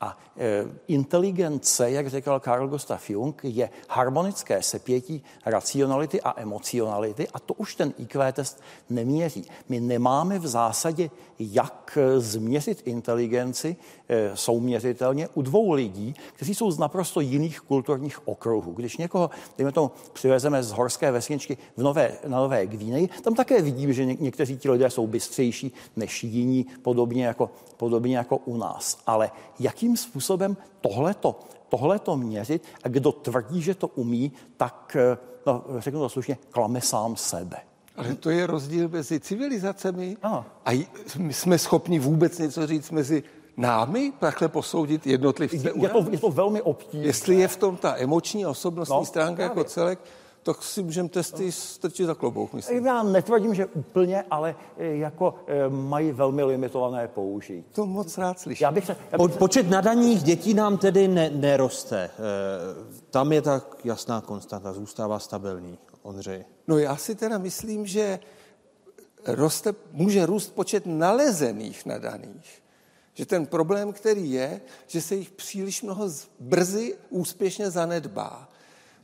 [0.00, 7.38] A e, inteligence, jak říkal Carl Gustav Jung, je harmonické sepětí racionality a emocionality a
[7.38, 9.44] to už ten IQ test neměří.
[9.68, 13.76] My nemáme v zásadě, jak změřit inteligenci
[14.08, 18.72] e, souměřitelně u dvou lidí, kteří jsou z naprosto jiných kulturních okruhů.
[18.72, 23.62] Když někoho, dejme tomu, přivezeme z horské vesničky v Nové, na Nové Gvíneji, tam také
[23.62, 28.56] vidíme, že ně, někteří ti lidé jsou bystřejší než jiní, podobně jako, podobně jako u
[28.56, 28.98] nás.
[29.06, 29.30] Ale
[29.88, 36.00] jakým způsobem tohleto, tohleto měřit a kdo tvrdí, že to umí, tak, eh, no, řeknu
[36.00, 37.56] to slušně, klame sám sebe.
[37.96, 40.44] Ale to je rozdíl mezi civilizacemi ano.
[40.66, 40.86] a
[41.18, 43.22] my jsme schopni vůbec něco říct mezi
[43.56, 45.56] námi, takhle posoudit jednotlivce.
[45.56, 47.06] Je, je, to, je to velmi obtížné.
[47.06, 49.60] Jestli je v tom ta emoční osobnostní no, stránka jako právě.
[49.60, 49.98] jako celek,
[50.48, 52.86] tak si můžeme testy strčit za klobouk, myslím.
[52.86, 57.64] Já netvrdím, že úplně, ale eh, jako eh, mají velmi limitované použití.
[57.72, 58.64] To moc rád slyším.
[58.64, 59.38] Já bych se, já bych se...
[59.38, 62.04] Počet nadaných dětí nám tedy ne, neroste.
[62.04, 62.10] E,
[63.10, 65.78] tam je tak jasná konstanta, zůstává stabilní.
[66.02, 66.44] Ondřej.
[66.68, 68.18] No já si teda myslím, že
[69.26, 72.62] roste, může růst počet nalezených nadaných.
[73.14, 76.10] Že ten problém, který je, že se jich příliš mnoho
[76.40, 78.48] brzy úspěšně zanedbá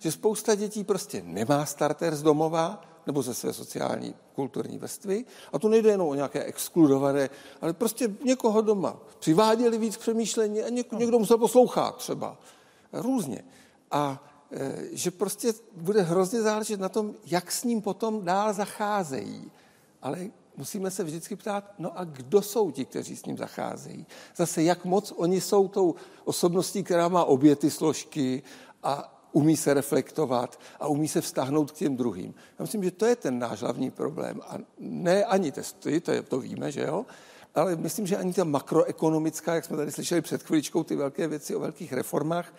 [0.05, 5.24] že spousta dětí prostě nemá starter z domova nebo ze své sociální kulturní vrstvy.
[5.52, 10.68] A to nejde jenom o nějaké exkludované, ale prostě někoho doma přiváděli víc přemýšlení a
[10.68, 12.36] něk, někdo musel poslouchat třeba.
[12.93, 13.44] Různě.
[13.90, 19.51] A e, že prostě bude hrozně záležet na tom, jak s ním potom dál zacházejí.
[20.02, 20.18] Ale
[20.56, 24.06] musíme se vždycky ptát, no a kdo jsou ti, kteří s ním zacházejí?
[24.36, 25.94] Zase, jak moc oni jsou tou
[26.24, 28.43] osobností, která má obě ty složky
[28.82, 32.35] a umí se reflektovat a umí se vztáhnout k těm druhým.
[32.59, 34.40] Já myslím, že to je ten náš hlavní problém.
[34.48, 37.06] A ne ani testy, to, je, to víme, že jo,
[37.55, 41.56] ale myslím, že ani ta makroekonomická, jak jsme tady slyšeli před chviličkou, ty velké věci
[41.56, 42.55] o velkých reformách,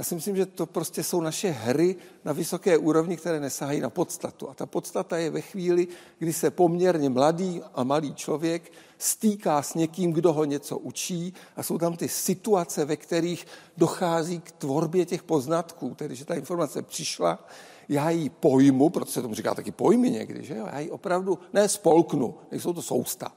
[0.00, 3.90] já si myslím, že to prostě jsou naše hry na vysoké úrovni, které nesahají na
[3.90, 4.50] podstatu.
[4.50, 9.74] A ta podstata je ve chvíli, kdy se poměrně mladý a malý člověk stýká s
[9.74, 13.46] někým, kdo ho něco učí a jsou tam ty situace, ve kterých
[13.76, 17.46] dochází k tvorbě těch poznatků, tedy že ta informace přišla,
[17.88, 20.68] já ji pojmu, protože se tomu říká taky pojmy někdy, že jo?
[20.72, 23.32] já ji opravdu ne spolknu, nejsou to sousta.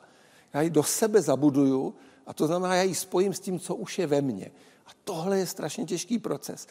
[0.54, 1.96] Já ji do sebe zabuduju
[2.28, 4.52] a to znamená, já ji spojím s tím, co už je ve mně.
[4.86, 6.68] A tohle je strašně těžký proces.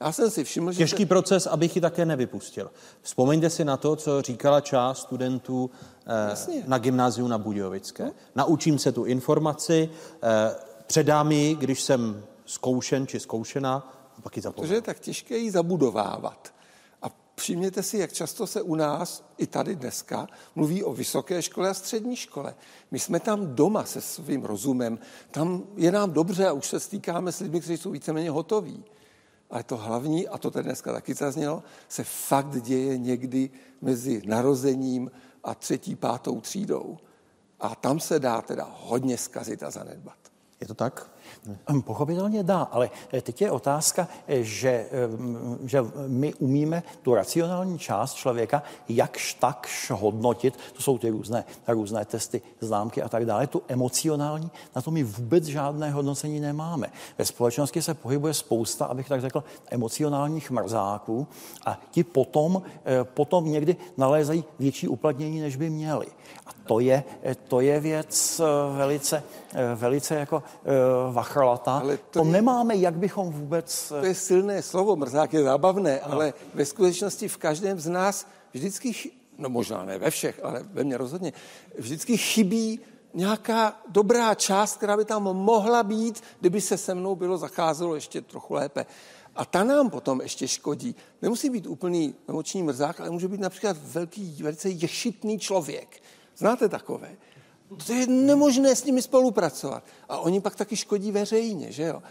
[0.00, 0.78] Já jsem si všiml, že...
[0.78, 1.06] Těžký se...
[1.06, 2.70] proces, abych ji také nevypustil.
[3.02, 5.70] Vzpomeňte si na to, co říkala část studentů
[6.06, 8.04] eh, na gymnáziu na Budějovické.
[8.04, 8.12] No.
[8.34, 9.90] Naučím se tu informaci,
[10.22, 10.56] eh,
[10.86, 14.68] předám ji, když jsem zkoušen či zkoušena, a pak ji zapomenu.
[14.68, 16.55] Protože je tak těžké ji zabudovávat.
[17.40, 21.74] Všimněte si, jak často se u nás, i tady dneska, mluví o vysoké škole a
[21.74, 22.54] střední škole.
[22.90, 24.98] My jsme tam doma se svým rozumem,
[25.30, 28.84] tam je nám dobře a už se stýkáme s lidmi, kteří jsou víceméně hotoví.
[29.50, 33.50] Ale to hlavní, a to tady dneska taky zaznělo, se fakt děje někdy
[33.80, 35.10] mezi narozením
[35.44, 36.98] a třetí, pátou třídou.
[37.60, 40.18] A tam se dá teda hodně zkazit a zanedbat.
[40.60, 41.10] Je to tak?
[41.46, 44.88] Hm, pochopitelně dá, ale eh, teď je otázka, eh, že, eh,
[45.64, 52.04] že my umíme tu racionální část člověka jakž takž hodnotit, to jsou ty různé, různé
[52.04, 56.86] testy, známky a tak dále, tu emocionální, na to my vůbec žádné hodnocení nemáme.
[57.18, 61.26] Ve společnosti se pohybuje spousta, abych tak řekl, emocionálních mrzáků
[61.66, 62.62] a ti potom,
[63.02, 66.06] potom někdy nalézají větší uplatnění, než by měli.
[66.46, 67.04] A to je,
[67.48, 68.40] to je věc
[68.76, 69.22] velice,
[69.74, 70.42] velice jako
[71.12, 71.78] vachrlata.
[71.78, 73.88] Ale to, to je, nemáme, jak bychom vůbec...
[73.88, 76.12] To je silné slovo, mrzák je zábavné, no.
[76.12, 80.84] ale ve skutečnosti v každém z nás vždycky, no možná ne ve všech, ale ve
[80.84, 81.32] mně rozhodně,
[81.78, 82.80] vždycky chybí
[83.14, 88.20] nějaká dobrá část, která by tam mohla být, kdyby se se mnou bylo zacházelo ještě
[88.20, 88.86] trochu lépe.
[89.36, 90.94] A ta nám potom ještě škodí.
[91.22, 96.02] Nemusí být úplný emoční mrzák, ale může být například velký, velice ješitný člověk.
[96.36, 97.16] Znáte takové?
[97.86, 99.84] To je nemožné s nimi spolupracovat.
[100.08, 102.02] A oni pak taky škodí veřejně, že jo?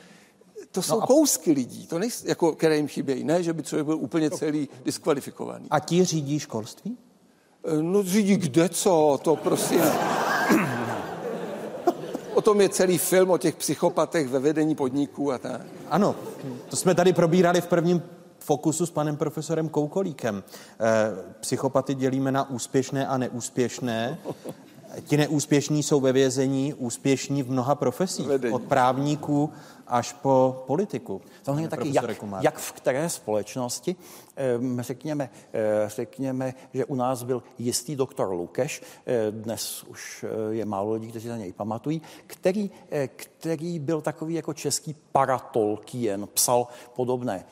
[0.72, 1.08] To jsou no a...
[1.08, 3.24] kousky lidí, to nejsou, jako, které jim chybějí.
[3.24, 5.68] Ne, že by člověk byl úplně celý diskvalifikovaný.
[5.72, 6.98] A ti řídí školství?
[7.82, 9.82] No řídí kde co, to prosím.
[12.34, 15.62] O tom je celý film o těch psychopatech ve vedení podniků a tak.
[15.90, 16.16] Ano,
[16.70, 18.02] to jsme tady probírali v prvním
[18.40, 20.44] fokusu s panem profesorem Koukolíkem.
[20.80, 24.18] Eh, psychopaty dělíme na úspěšné a neúspěšné.
[25.04, 28.28] Ti neúspěšní jsou ve vězení, úspěšní v mnoha profesích.
[28.28, 28.54] Vedení.
[28.54, 29.50] Od právníků
[29.88, 31.22] až po politiku.
[31.44, 32.06] Samozřejmě taky, jak,
[32.42, 33.96] jak v které společnosti,
[34.80, 40.66] řekněme, eh, řekněme, že u nás byl jistý doktor Lukeš, eh, dnes už eh, je
[40.66, 42.72] málo lidí, kteří na něj pamatují, který,
[43.16, 47.46] který byl takový jako český paratolkien, psal podobné,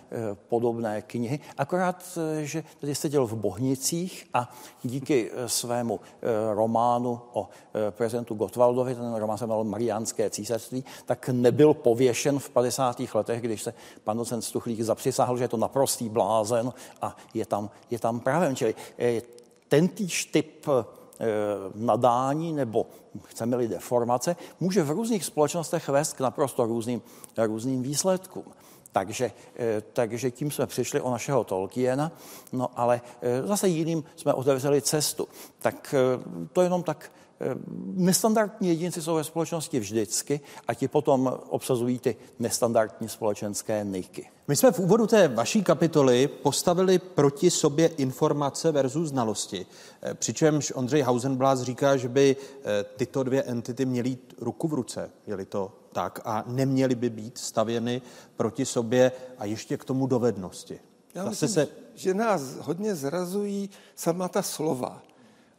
[0.47, 4.53] podobné knihy, akorát, že tady seděl v Bohnicích a
[4.83, 5.99] díky svému
[6.53, 7.49] románu o
[7.89, 13.01] prezidentu Gottwaldovi, ten román se jmenoval Mariánské císařství, tak nebyl pověšen zrušen v 50.
[13.13, 13.73] letech, když se
[14.03, 18.55] pan docent Stuchlík zapřisáhl, že je to naprostý blázen a je tam, je tam právem.
[18.55, 19.21] Čili eh,
[19.67, 20.85] ten týž typ eh,
[21.75, 22.87] nadání nebo
[23.23, 27.01] chceme-li deformace, může v různých společnostech vést k naprosto různým,
[27.37, 28.45] různým výsledkům.
[28.91, 32.11] Takže, eh, takže tím jsme přišli o našeho Tolkiena,
[32.51, 33.01] no ale
[33.43, 35.27] zase jiným jsme otevřeli cestu.
[35.59, 35.95] Tak
[36.53, 37.11] to jenom tak
[37.93, 44.29] nestandardní jedinci jsou ve společnosti vždycky a ti potom obsazují ty nestandardní společenské niky.
[44.47, 49.65] My jsme v úvodu té vaší kapitoly postavili proti sobě informace versus znalosti.
[50.01, 54.73] Eh, přičemž Ondřej Hausenblas říká, že by eh, tyto dvě entity měly jít ruku v
[54.73, 58.01] ruce, je to tak, a neměly by být stavěny
[58.35, 60.79] proti sobě a ještě k tomu dovednosti.
[61.15, 61.67] Já myslím, se...
[61.95, 65.01] že nás hodně zrazují sama ta slova.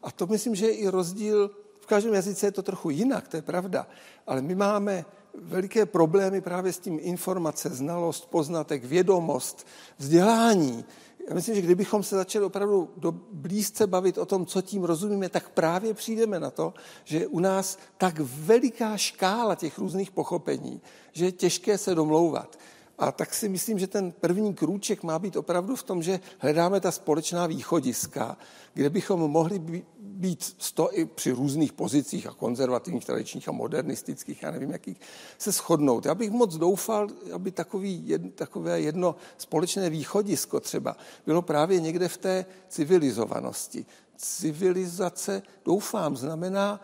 [0.02, 1.50] A to myslím, že je i rozdíl
[1.84, 3.86] v každém jazyce je to trochu jinak, to je pravda,
[4.26, 5.04] ale my máme
[5.34, 9.66] veliké problémy právě s tím informace, znalost, poznatek, vědomost,
[9.98, 10.84] vzdělání.
[11.28, 15.28] Já myslím, že kdybychom se začali opravdu do blízce bavit o tom, co tím rozumíme,
[15.28, 16.74] tak právě přijdeme na to,
[17.04, 20.80] že je u nás tak veliká škála těch různých pochopení,
[21.12, 22.58] že je těžké se domlouvat.
[22.98, 26.80] A tak si myslím, že ten první krůček má být opravdu v tom, že hledáme
[26.80, 28.36] ta společná východiska,
[28.74, 29.58] kde bychom mohli
[29.98, 35.00] být sto i při různých pozicích a konzervativních, tradičních a modernistických, já nevím jakých,
[35.38, 36.06] se shodnout.
[36.06, 40.96] Já bych moc doufal, aby takový, jed, takové jedno společné východisko třeba
[41.26, 43.86] bylo právě někde v té civilizovanosti.
[44.16, 46.80] Civilizace, doufám, znamená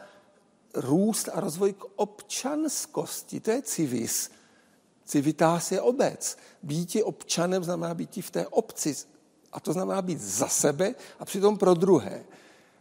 [0.74, 3.40] růst a rozvoj k občanskosti.
[3.40, 4.30] To je civis.
[5.10, 6.36] Civitas je obec.
[6.62, 8.96] Býti občanem znamená být v té obci.
[9.52, 12.24] A to znamená být za sebe a přitom pro druhé.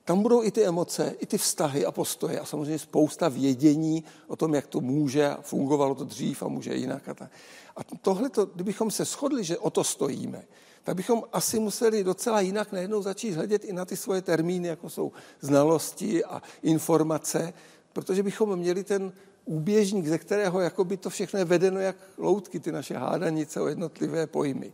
[0.05, 4.35] Tam budou i ty emoce, i ty vztahy a postoje a samozřejmě spousta vědění o
[4.35, 7.09] tom, jak to může, fungovalo to dřív a může jinak.
[7.09, 7.31] A, tak.
[7.75, 10.45] a tohle, kdybychom se shodli, že o to stojíme,
[10.83, 14.89] tak bychom asi museli docela jinak najednou začít hledět i na ty svoje termíny, jako
[14.89, 15.11] jsou
[15.41, 17.53] znalosti a informace,
[17.93, 19.13] protože bychom měli ten
[19.49, 24.27] úběžník, ze kterého by to všechno je vedeno jak loutky, ty naše hádanice o jednotlivé
[24.27, 24.73] pojmy.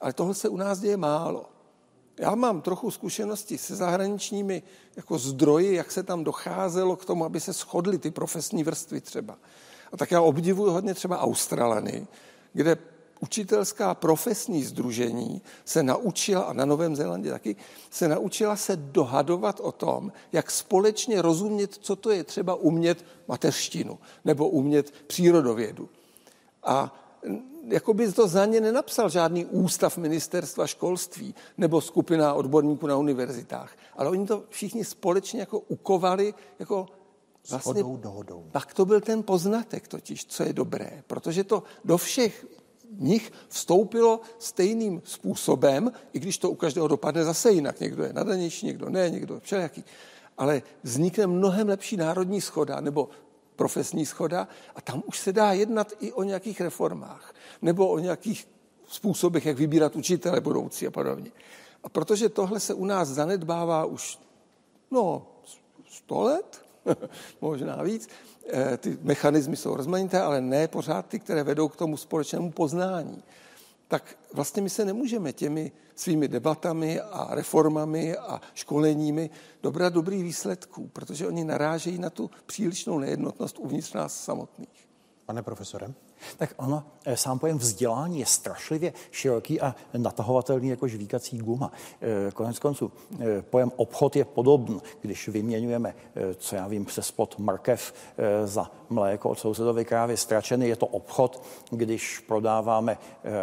[0.00, 1.46] Ale toho se u nás děje málo.
[2.18, 4.62] Já mám trochu zkušenosti se zahraničními
[4.96, 9.38] jako zdroji, jak se tam docházelo k tomu, aby se shodly ty profesní vrstvy třeba.
[9.92, 12.06] A tak já obdivuju hodně třeba Australany,
[12.52, 12.76] kde
[13.20, 17.56] učitelská profesní združení se naučila, a na Novém Zélandě taky,
[17.90, 23.98] se naučila se dohadovat o tom, jak společně rozumět, co to je třeba umět mateřštinu
[24.24, 25.88] nebo umět přírodovědu.
[26.62, 27.00] A
[27.68, 33.76] jako by to za ně nenapsal žádný ústav ministerstva školství nebo skupina odborníků na univerzitách.
[33.96, 36.86] Ale oni to všichni společně jako ukovali jako
[37.50, 38.48] vlastně, dohodou.
[38.52, 42.46] Pak to byl ten poznatek totiž, co je dobré, protože to do všech
[42.98, 47.80] nich vstoupilo stejným způsobem, i když to u každého dopadne zase jinak.
[47.80, 49.84] Někdo je nadanější, někdo ne, někdo všelijaký.
[50.38, 53.08] Ale vznikne mnohem lepší národní schoda nebo
[53.56, 58.48] profesní schoda a tam už se dá jednat i o nějakých reformách nebo o nějakých
[58.88, 61.30] způsobech, jak vybírat učitele budoucí a podobně.
[61.84, 64.18] A protože tohle se u nás zanedbává už
[64.90, 65.26] no,
[65.88, 66.64] sto let,
[67.40, 68.08] možná víc,
[68.78, 73.22] ty mechanismy jsou rozmanité, ale ne pořád ty, které vedou k tomu společnému poznání
[73.88, 79.30] tak vlastně my se nemůžeme těmi svými debatami a reformami a školeními
[79.62, 84.88] dobrat dobrých výsledků, protože oni narážejí na tu přílišnou nejednotnost uvnitř nás samotných.
[85.26, 85.92] Pane profesore?
[86.36, 91.72] Tak ono, eh, sám pojem vzdělání je strašlivě široký a natahovatelný jako žvíkací guma.
[92.00, 95.94] Eh, konec konců, eh, pojem obchod je podobný, když vyměňujeme,
[96.36, 97.94] co já vím, přes plot markev
[98.44, 102.98] za mléko od sousedové krávy stračeny, je to obchod, když prodáváme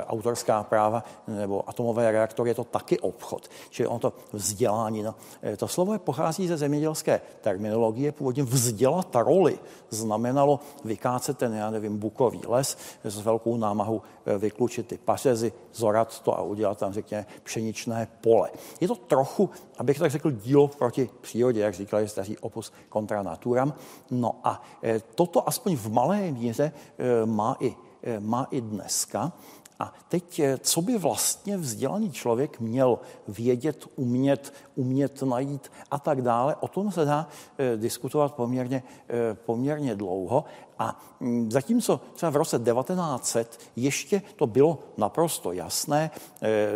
[0.08, 3.50] autorská práva nebo atomové reaktory, je to taky obchod.
[3.70, 5.16] Čili ono to vzdělání, no,
[5.58, 9.60] to slovo je pochází ze zemědělské terminologie, původně vzdělat roli
[9.90, 12.71] znamenalo vykácet ten, já nevím, bukový les
[13.04, 18.50] s velkou námahou eh, vyklučit ty pařezy, zorat to a udělat tam, řekněme, pšeničné pole.
[18.82, 23.74] Je to trochu, abych tak řekl, dílo proti přírodě, jak říkali staří opus contra naturam.
[24.12, 27.76] No a eh, toto aspoň v malé míře eh, má i,
[28.20, 29.34] má i dneska.
[29.82, 36.22] A teď, eh, co by vlastně vzdělaný člověk měl vědět, umět, umět najít a tak
[36.22, 37.28] dále, o tom se dá
[37.58, 40.46] eh, diskutovat poměrně, eh, poměrně dlouho.
[40.80, 46.12] A mm, zatímco třeba v roce 1900 ještě to bylo naprosto jasné,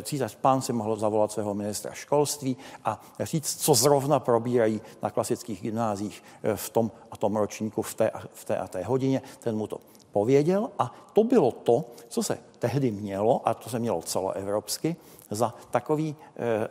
[0.03, 5.61] císař pán si mohl zavolat svého ministra školství a říct, co zrovna probírají na klasických
[5.61, 6.23] gymnázích
[6.55, 9.77] v tom a tom ročníku v té, v té a té hodině, ten mu to
[10.15, 14.95] pověděl a to bylo to, co se tehdy mělo, a to se mělo celoevropsky,
[15.31, 16.67] za takový, eh,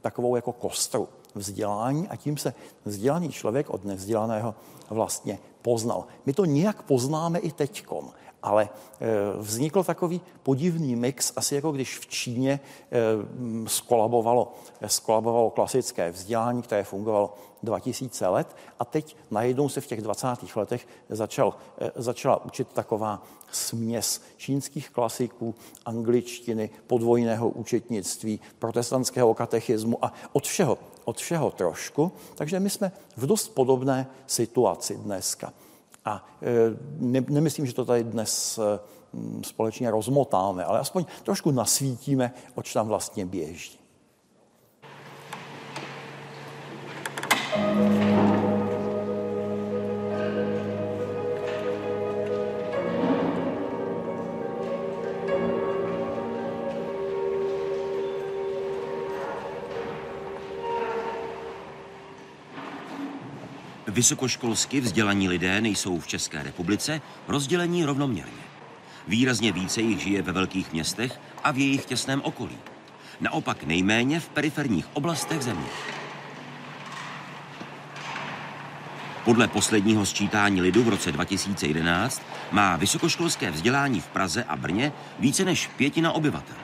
[0.00, 2.54] takovou jako kostru vzdělání a tím se
[2.84, 4.54] vzdělaný člověk od nevzdělaného
[4.88, 6.08] vlastně poznal.
[6.26, 8.10] My to nějak poznáme i teďkom,
[8.42, 8.68] ale
[9.00, 9.06] eh,
[9.36, 12.98] vznikl takový podivný mix, asi jako když v Číně eh,
[13.66, 14.54] skolabovalo,
[14.86, 20.56] skolabovalo klasické vzdělání, které fungovalo 2000 let a teď najednou se v těch 20.
[20.56, 25.54] letech začal, eh, začala učit taková směs čínských klasiků,
[25.86, 32.12] angličtiny, podvojného účetnictví, protestantského katechismu a od všeho, od všeho trošku.
[32.34, 35.52] Takže my jsme v dost podobné situaci dneska.
[36.04, 38.78] A eh, ne, nemyslím, že to tady dnes eh,
[39.42, 43.78] společně rozmotáme, ale aspoň trošku nasvítíme, oč tam vlastně běží.
[63.98, 68.42] Vysokoškolsky vzdělaní lidé nejsou v České republice rozdělení rovnoměrně.
[69.08, 72.58] Výrazně více jich žije ve velkých městech a v jejich těsném okolí.
[73.20, 75.66] Naopak nejméně v periferních oblastech země.
[79.24, 82.22] Podle posledního sčítání lidu v roce 2011
[82.52, 86.56] má vysokoškolské vzdělání v Praze a Brně více než pětina obyvatel.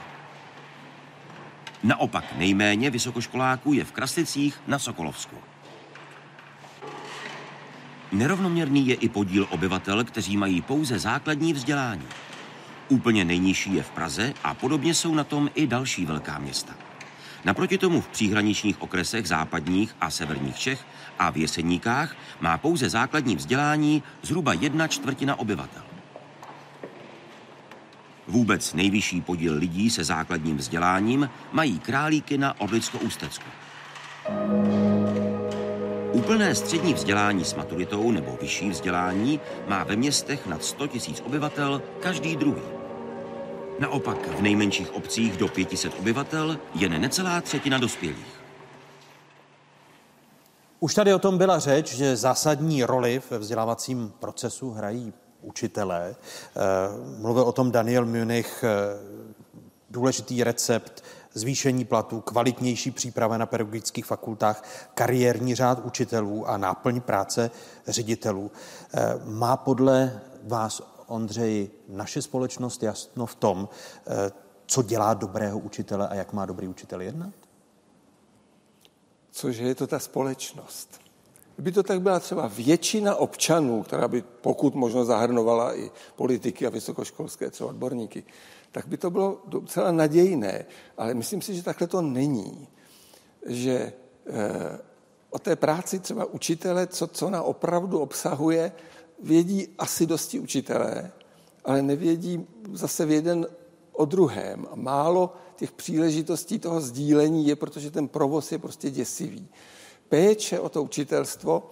[1.83, 5.35] Naopak nejméně vysokoškoláků je v Kraslicích na Sokolovsku.
[8.15, 12.07] Nerovnoměrný je i podíl obyvatel, kteří mají pouze základní vzdělání.
[12.89, 16.73] Úplně nejnižší je v Praze a podobně jsou na tom i další velká města.
[17.45, 20.85] Naproti tomu v příhraničních okresech západních a severních Čech
[21.19, 25.83] a v Jeseníkách má pouze základní vzdělání zhruba jedna čtvrtina obyvatel.
[28.27, 33.49] Vůbec nejvyšší podíl lidí se základním vzděláním mají králíky na Orlicko-Ústecku.
[36.15, 41.81] Úplné střední vzdělání s maturitou nebo vyšší vzdělání má ve městech nad 100 000 obyvatel
[41.99, 42.61] každý druhý.
[43.79, 48.41] Naopak v nejmenších obcích do 500 obyvatel jen necelá třetina dospělých.
[50.79, 56.15] Už tady o tom byla řeč, že zásadní roli ve vzdělávacím procesu hrají učitelé.
[56.15, 56.61] Eh,
[57.21, 58.99] mluvil o tom Daniel Munich, eh,
[59.89, 61.03] důležitý recept
[61.35, 64.63] zvýšení platů, kvalitnější příprava na pedagogických fakultách,
[64.93, 67.51] kariérní řád učitelů a náplň práce
[67.87, 68.51] ředitelů.
[68.93, 73.69] Eh, má podle vás, Ondřej, naše společnost jasno v tom,
[74.07, 74.31] eh,
[74.65, 77.33] co dělá dobrého učitele a jak má dobrý učitel jednat?
[79.31, 81.01] Cože je to ta společnost.
[81.55, 86.69] Kdyby to tak byla třeba většina občanů, která by pokud možno zahrnovala i politiky a
[86.69, 88.23] vysokoškolské třeba odborníky,
[88.75, 90.65] tak by to bylo docela nadějné.
[90.97, 92.67] Ale myslím si, že takhle to není.
[93.45, 93.93] Že
[94.27, 94.79] eh,
[95.29, 98.71] o té práci třeba učitele, co, co na opravdu obsahuje,
[99.23, 101.11] vědí asi dosti učitelé,
[101.65, 103.47] ale nevědí zase v jeden
[103.91, 104.67] o druhém.
[104.71, 109.47] A málo těch příležitostí toho sdílení je, protože ten provoz je prostě děsivý.
[110.09, 111.69] Péče o to učitelstvo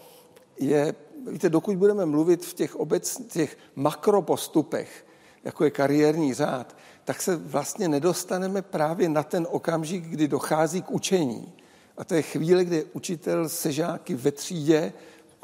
[0.59, 0.95] je,
[1.31, 5.05] víte, dokud budeme mluvit v těch obec, těch makropostupech,
[5.43, 6.75] jako je kariérní řád,
[7.05, 11.53] tak se vlastně nedostaneme právě na ten okamžik, kdy dochází k učení.
[11.97, 14.93] A to je chvíle, kdy učitel se žáky ve třídě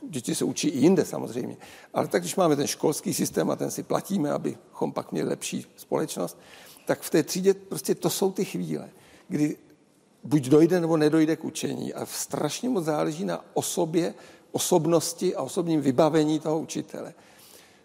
[0.08, 1.58] děti se učí i jinde samozřejmě.
[1.94, 5.66] Ale tak, když máme ten školský systém a ten si platíme, abychom pak měli lepší
[5.76, 6.38] společnost,
[6.86, 8.90] tak v té třídě prostě to jsou ty chvíle,
[9.28, 9.58] kdy
[10.24, 11.94] buď dojde nebo nedojde k učení.
[11.94, 14.14] A strašně moc záleží na osobě,
[14.52, 17.14] osobnosti a osobním vybavení toho učitele.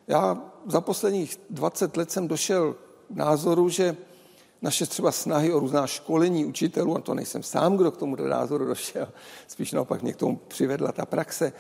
[0.07, 2.77] Já za posledních 20 let jsem došel
[3.11, 3.97] názoru, že
[4.63, 8.67] naše třeba snahy o různá školení učitelů, a to nejsem sám, kdo k tomu názoru
[8.67, 9.09] došel,
[9.47, 11.53] spíš naopak mě k tomu přivedla ta praxe,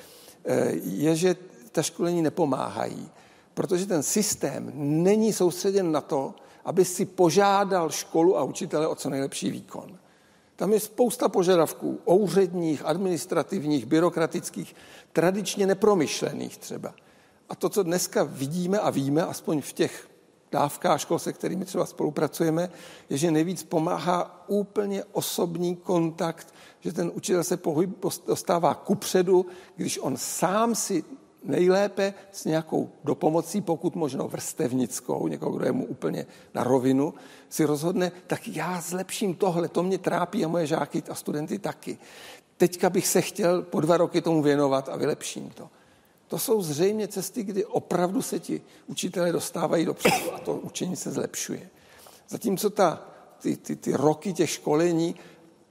[0.44, 1.36] eh, je, že
[1.72, 3.10] ta školení nepomáhají,
[3.54, 6.34] protože ten systém není soustředěn na to,
[6.64, 9.98] aby si požádal školu a učitele o co nejlepší výkon.
[10.56, 14.76] Tam je spousta požadavků, úředních, administrativních, byrokratických,
[15.12, 16.94] tradičně nepromyšlených třeba.
[17.48, 20.08] A to, co dneska vidíme a víme, aspoň v těch
[20.54, 22.70] dávkách škol, se kterými třeba spolupracujeme,
[23.10, 27.90] je, že nejvíc pomáhá úplně osobní kontakt, že ten učitel se pohyb,
[28.26, 31.04] dostává kupředu, když on sám si
[31.44, 37.14] nejlépe s nějakou dopomocí, pokud možno vrstevnickou, někoho, kdo je mu úplně na rovinu,
[37.48, 41.98] si rozhodne, tak já zlepším tohle, to mě trápí a moje žáky a studenty taky.
[42.56, 45.68] Teďka bych se chtěl po dva roky tomu věnovat a vylepším to.
[46.34, 51.10] To jsou zřejmě cesty, kdy opravdu se ti učitelé dostávají dopředu a to učení se
[51.10, 51.70] zlepšuje.
[52.28, 53.02] Zatímco ta,
[53.38, 55.14] ty, ty, ty roky těch školení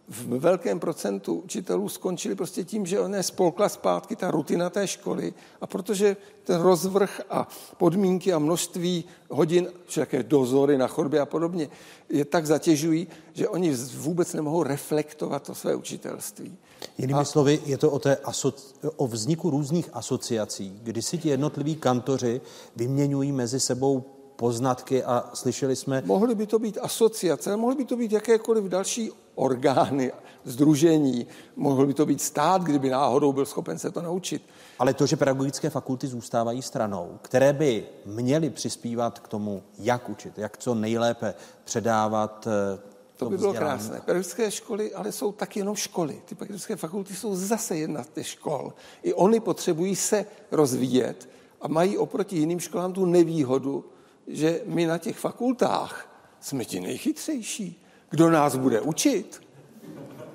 [0.08, 5.34] v velkém procentu učitelů skončili prostě tím, že on spolkla zpátky ta rutina té školy
[5.62, 11.70] a protože ten rozvrh a podmínky a množství hodin, všaké dozory na chodbě a podobně,
[12.10, 16.58] je tak zatěžují, že oni vůbec nemohou reflektovat to své učitelství.
[16.98, 17.26] Jinými a...
[17.26, 18.54] slovy, je to o, té aso-
[18.96, 22.42] o vzniku různých asociací, kdy si ti jednotliví kantoři
[22.76, 24.04] vyměňují mezi sebou
[24.36, 26.04] poznatky a slyšeli jsme...
[26.06, 30.12] Mohly by to být asociace, mohly by to být jakékoliv další orgány,
[30.46, 34.42] združení, mohl by to být stát, kdyby náhodou byl schopen se to naučit.
[34.80, 40.38] Ale to, že pedagogické fakulty zůstávají stranou, které by měly přispívat k tomu, jak učit,
[40.38, 41.34] jak co nejlépe
[41.64, 42.93] předávat eh,
[43.24, 44.02] to by bylo krásné.
[44.06, 46.22] Pedagogické školy ale jsou taky jenom školy.
[46.26, 48.74] Ty pedagogické fakulty jsou zase jedna z těch škol.
[49.04, 51.30] I oni potřebují se rozvíjet
[51.62, 53.86] a mají oproti jiným školám tu nevýhodu,
[54.28, 56.10] že my na těch fakultách
[56.40, 57.86] jsme ti nejchytřejší.
[58.10, 59.42] Kdo nás bude učit?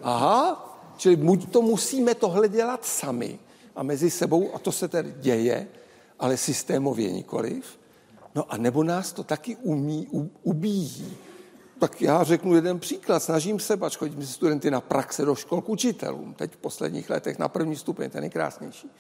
[0.03, 0.65] Aha,
[0.97, 3.39] čili buď to musíme tohle dělat sami
[3.77, 5.69] a mezi sebou, a to se tedy děje,
[6.19, 7.79] ale systémově nikoliv,
[8.35, 11.17] no a nebo nás to taky umí, u, ubíjí.
[11.79, 13.23] Tak já řeknu jeden příklad.
[13.23, 16.35] Snažím se, pač chodím se studenty na praxe do škol k učitelům.
[16.35, 18.91] Teď v posledních letech na první stupeň, ten je krásnější.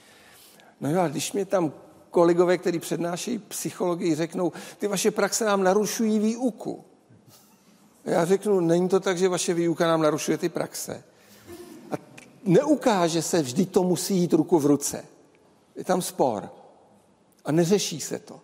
[0.80, 1.72] No jo, a když mě tam
[2.10, 6.84] kolegové, kteří přednášejí psychologii, řeknou, ty vaše praxe nám narušují výuku.
[8.04, 11.04] Já řeknu, není to tak, že vaše výuka nám narušuje ty praxe.
[11.90, 11.94] A
[12.44, 15.04] neukáže se, vždy to musí jít ruku v ruce.
[15.76, 16.50] Je tam spor.
[17.44, 18.40] A neřeší se to.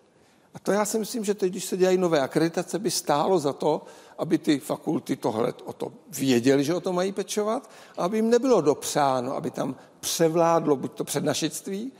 [0.54, 3.52] A to já si myslím, že teď, když se dělají nové akreditace, by stálo za
[3.52, 3.82] to,
[4.18, 8.30] aby ty fakulty tohle o to věděli, že o to mají pečovat, a aby jim
[8.30, 11.92] nebylo dopřáno, aby tam převládlo buď to přednašectví,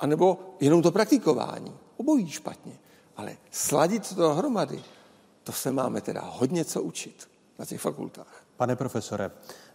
[0.00, 1.72] anebo jenom to praktikování.
[1.96, 2.78] Obojí špatně.
[3.16, 4.82] Ale sladit to dohromady,
[5.44, 7.28] to se máme teda hodně co učit
[7.58, 8.42] na těch fakultách.
[8.56, 9.30] Pane profesore,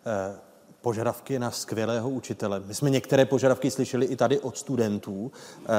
[0.05, 0.39] eh,
[0.81, 2.60] požadavky na skvělého učitele.
[2.60, 5.31] My jsme některé požadavky slyšeli i tady od studentů.
[5.65, 5.69] Eh,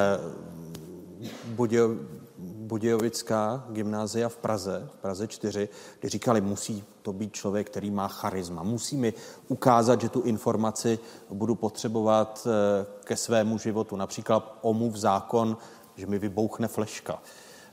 [2.64, 5.68] Budějovická gymnázia v Praze, v Praze 4,
[6.00, 8.62] kdy říkali, musí to být člověk, který má charisma.
[8.62, 9.14] Musí mi
[9.48, 10.98] ukázat, že tu informaci
[11.30, 13.96] budu potřebovat eh, ke svému životu.
[13.96, 15.56] Například omluv zákon,
[15.96, 17.22] že mi vybouchne fleška.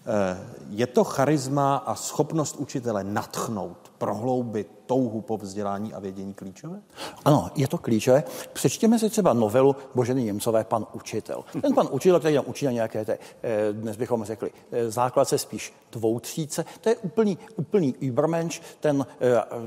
[0.05, 6.81] Eh, je to charisma a schopnost učitele natchnout, prohloubit touhu po vzdělání a vědění klíčové?
[7.25, 8.23] Ano, je to klíčové.
[8.53, 11.43] Přečtěme si třeba novelu Boženy Němcové Pan učitel.
[11.61, 15.37] Ten pan učitel, který nám učí na nějaké, té, eh, dnes bychom řekli, eh, základce
[15.37, 19.05] spíš dvoutříce, to je úplný, úplný übermensch, ten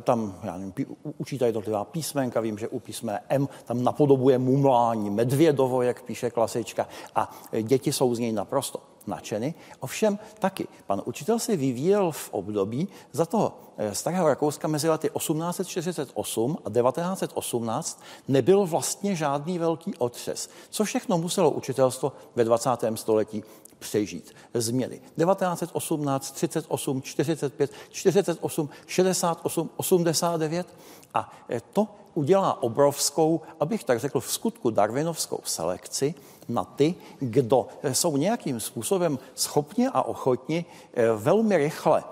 [0.02, 0.72] tam, já nevím,
[1.18, 6.30] učí tady jednotlivá písmenka, vím, že u písmene M tam napodobuje mumlání medvědovo, jak píše
[6.30, 7.30] klasička, a
[7.62, 9.54] děti jsou z něj naprosto nadšeny.
[9.80, 15.10] Ovšem taky pan učitel se vyvíjel v období za toho eh, starého Rakouska mezi lety
[15.18, 20.50] 1848 a 1918 nebyl vlastně žádný velký otřes.
[20.70, 22.70] Co všechno muselo učitelstvo ve 20.
[22.94, 23.44] století
[23.78, 24.34] přežít.
[24.54, 25.00] Změny.
[25.18, 30.66] 1918, 38, 45, 48, 68, 89
[31.14, 36.14] a eh, to udělá obrovskou, abych tak řekl, v skutku darwinovskou selekci
[36.48, 40.64] na ty, kdo jsou nějakým způsobem schopni a ochotni
[40.94, 42.04] eh, velmi rychle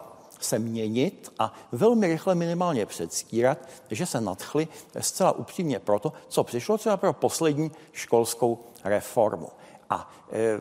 [0.44, 3.58] se měnit a velmi rychle minimálně předstírat,
[3.90, 4.68] že se nadchli
[5.00, 9.48] zcela upřímně proto, co přišlo třeba pro poslední školskou reformu.
[9.92, 10.58] A e,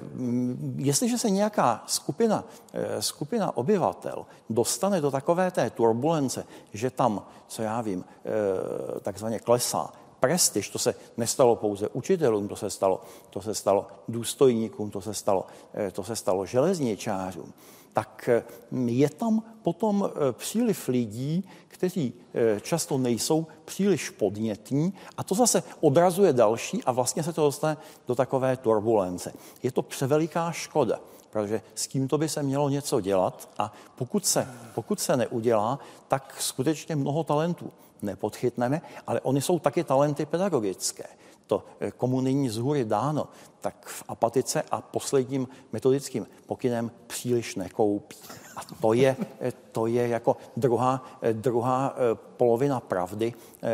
[0.76, 2.44] jestliže se nějaká skupina,
[2.74, 9.40] e, skupina obyvatel dostane do takové té turbulence, že tam, co já vím, e, takzvaně
[9.40, 15.02] klesá prestiž, to se nestalo pouze učitelům, to se stalo, to se stalo důstojníkům, to
[15.02, 15.46] se stalo,
[15.92, 17.54] to se stalo železničářům,
[17.94, 18.44] tak e,
[18.86, 22.14] je tam potom e, příliv lidí, kteří
[22.62, 27.78] často nejsou příliš podnětní a to zase odrazuje další a vlastně se to dostane
[28.08, 29.34] do takové turbulence.
[29.64, 31.00] Je to převeliká škoda,
[31.30, 36.36] protože s tímto by se mělo něco dělat a pokud se, pokud se neudělá, tak
[36.40, 41.06] skutečně mnoho talentů nepodchytneme, ale oni jsou taky talenty pedagogické.
[41.52, 43.28] To, eh, komu není z hůry dáno,
[43.62, 48.18] tak v apatice a posledním metodickým pokynem příliš nekoupí.
[48.56, 51.96] A to je, eh, to je jako druhá, eh, druhá
[52.38, 53.34] polovina pravdy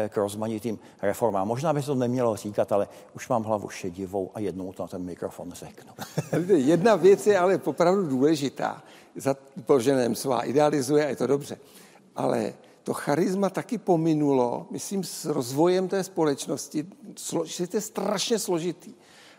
[0.10, 1.48] k rozmanitým reformám.
[1.48, 4.88] Možná by se to nemělo říkat, ale už mám hlavu šedivou a jednou to na
[4.88, 5.94] ten mikrofon řeknu.
[6.48, 8.84] Jedna věc je ale opravdu důležitá.
[9.16, 9.36] Za
[9.66, 11.58] poženém svá idealizuje a je to dobře.
[12.16, 12.54] Ale
[12.88, 16.88] to charisma taky pominulo, myslím, s rozvojem té společnosti,
[17.46, 18.94] že to je strašně složitý.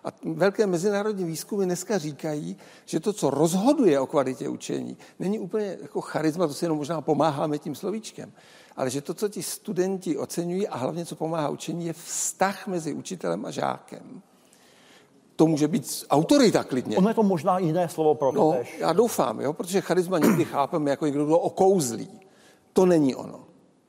[0.04, 5.78] A velké mezinárodní výzkumy dneska říkají, že to, co rozhoduje o kvalitě učení, není úplně
[5.82, 8.32] jako charisma, to si jenom možná pomáháme tím slovíčkem,
[8.76, 12.92] ale že to, co ti studenti oceňují a hlavně, co pomáhá učení, je vztah mezi
[12.92, 14.22] učitelem a žákem.
[15.36, 16.96] To může být autorita klidně.
[16.96, 20.44] Ono je to možná jiné slovo pro to no, Já doufám, jo, protože charisma někdy
[20.44, 22.27] chápeme jako někdo, kdo okouzlí.
[22.78, 23.46] To není ono.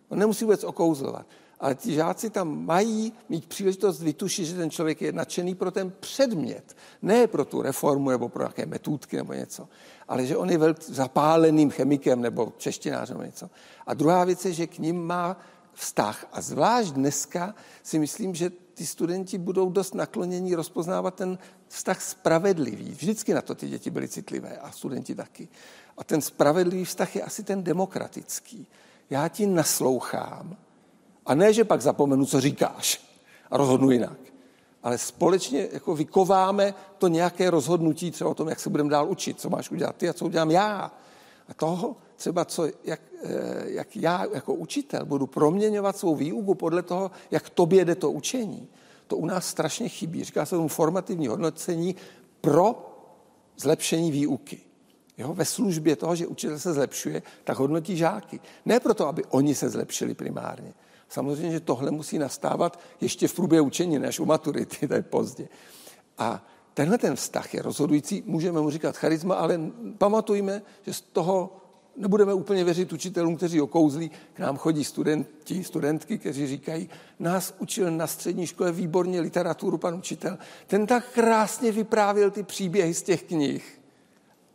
[0.07, 1.25] On nemusí vůbec okouzlovat.
[1.59, 5.93] Ale ti žáci tam mají mít příležitost vytušit, že ten člověk je nadšený pro ten
[5.99, 6.77] předmět.
[7.01, 9.67] Ne pro tu reformu nebo pro nějaké metůdky nebo něco.
[10.07, 13.49] Ale že on je velký zapáleným chemikem nebo češtinářem nebo něco.
[13.87, 15.37] A druhá věc je, že k ním má
[15.73, 16.25] vztah.
[16.31, 21.37] A zvlášť dneska si myslím, že ty studenti budou dost naklonění rozpoznávat ten
[21.67, 22.91] vztah spravedlivý.
[22.91, 25.47] Vždycky na to ty děti byly citlivé a studenti taky.
[25.99, 28.67] A ten spravedlivý vztah je asi ten demokratický.
[29.09, 30.57] Já ti naslouchám
[31.25, 33.01] a ne, že pak zapomenu, co říkáš
[33.51, 34.17] a rozhodnu jinak.
[34.83, 39.39] Ale společně jako vykováme to nějaké rozhodnutí třeba o tom, jak se budeme dál učit,
[39.39, 40.91] co máš udělat ty a co udělám já.
[41.47, 46.81] A toho třeba, co, jak, eh, jak já jako učitel budu proměňovat svou výuku podle
[46.81, 48.67] toho, jak tobě jde to učení.
[49.07, 50.23] To u nás strašně chybí.
[50.23, 51.95] Říká se tomu formativní hodnocení
[52.41, 52.95] pro
[53.57, 54.68] zlepšení výuky
[55.19, 58.39] jo, ve službě toho, že učitel se zlepšuje, tak hodnotí žáky.
[58.65, 60.73] Ne proto, aby oni se zlepšili primárně.
[61.09, 65.47] Samozřejmě, že tohle musí nastávat ještě v průběhu učení, než u maturity, to je pozdě.
[66.17, 69.59] A tenhle ten vztah je rozhodující, můžeme mu říkat charisma, ale
[69.97, 71.57] pamatujme, že z toho
[71.97, 74.11] nebudeme úplně věřit učitelům, kteří okouzlí.
[74.33, 76.89] K nám chodí studenti, studentky, kteří říkají,
[77.19, 80.37] nás učil na střední škole výborně literaturu pan učitel.
[80.67, 83.78] Ten tak krásně vyprávěl ty příběhy z těch knih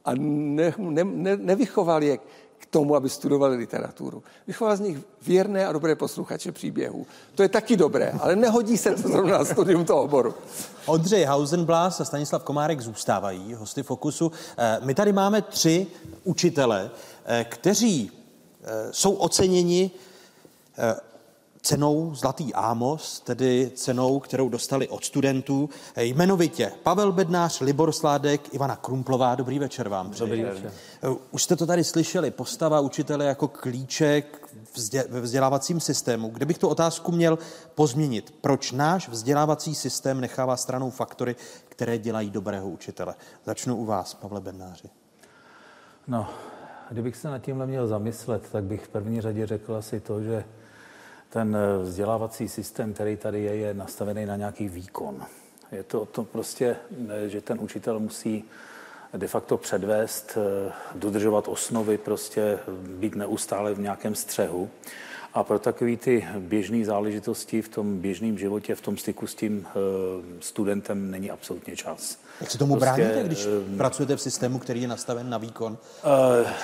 [0.05, 2.19] a ne, ne, ne, nevychoval je
[2.59, 4.23] k tomu, aby studovali literaturu.
[4.47, 7.07] Vychoval z nich věrné a dobré posluchače příběhů.
[7.35, 10.35] To je taky dobré, ale nehodí se to zrovna na studium toho oboru.
[10.87, 14.33] Ondřej Hausenblas a Stanislav Komárek zůstávají hosty Fokusu.
[14.59, 15.87] Eh, my tady máme tři
[16.25, 16.91] učitele,
[17.25, 18.11] eh, kteří
[18.63, 19.91] eh, jsou oceněni
[21.65, 28.77] cenou Zlatý Ámos, tedy cenou, kterou dostali od studentů, jmenovitě Pavel Bednář, Libor Sládek, Ivana
[28.77, 29.35] Krumplová.
[29.35, 30.11] Dobrý večer vám.
[30.19, 30.73] Dobrý večer.
[31.31, 34.49] Už jste to tady slyšeli, postava učitele jako klíček
[35.09, 36.29] ve vzdělávacím systému.
[36.29, 37.39] Kde bych tu otázku měl
[37.75, 38.35] pozměnit?
[38.41, 41.37] Proč náš vzdělávací systém nechává stranou faktory,
[41.69, 43.15] které dělají dobrého učitele?
[43.45, 44.89] Začnu u vás, Pavle Bednáři.
[46.09, 46.29] No,
[46.91, 50.45] kdybych se nad tímhle měl zamyslet, tak bych v první řadě řekl asi to, že
[51.35, 55.23] ten eh, vzdělávací systém, který tady je, je nastavený na nějaký výkon.
[55.73, 56.77] Je to to prostě,
[57.09, 58.45] eh, že ten učitel musí
[59.17, 62.59] de facto předvést, eh, dodržovat osnovy, prostě
[62.99, 64.71] být neustále v nějakém střehu.
[65.35, 69.67] A pro takové ty běžné záležitosti v tom běžném životě, v tom styku s tím
[70.41, 72.19] studentem není absolutně čas.
[72.41, 75.79] Jak si tomu prostě, bráníte, když uh, pracujete v systému, který je nastaven na výkon?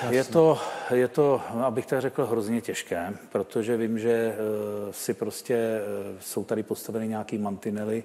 [0.09, 0.59] Uh, je, to,
[0.91, 5.81] je to, abych tak řekl, hrozně těžké, protože vím, že uh, si prostě
[6.11, 8.05] uh, jsou tady postaveny nějaký mantinely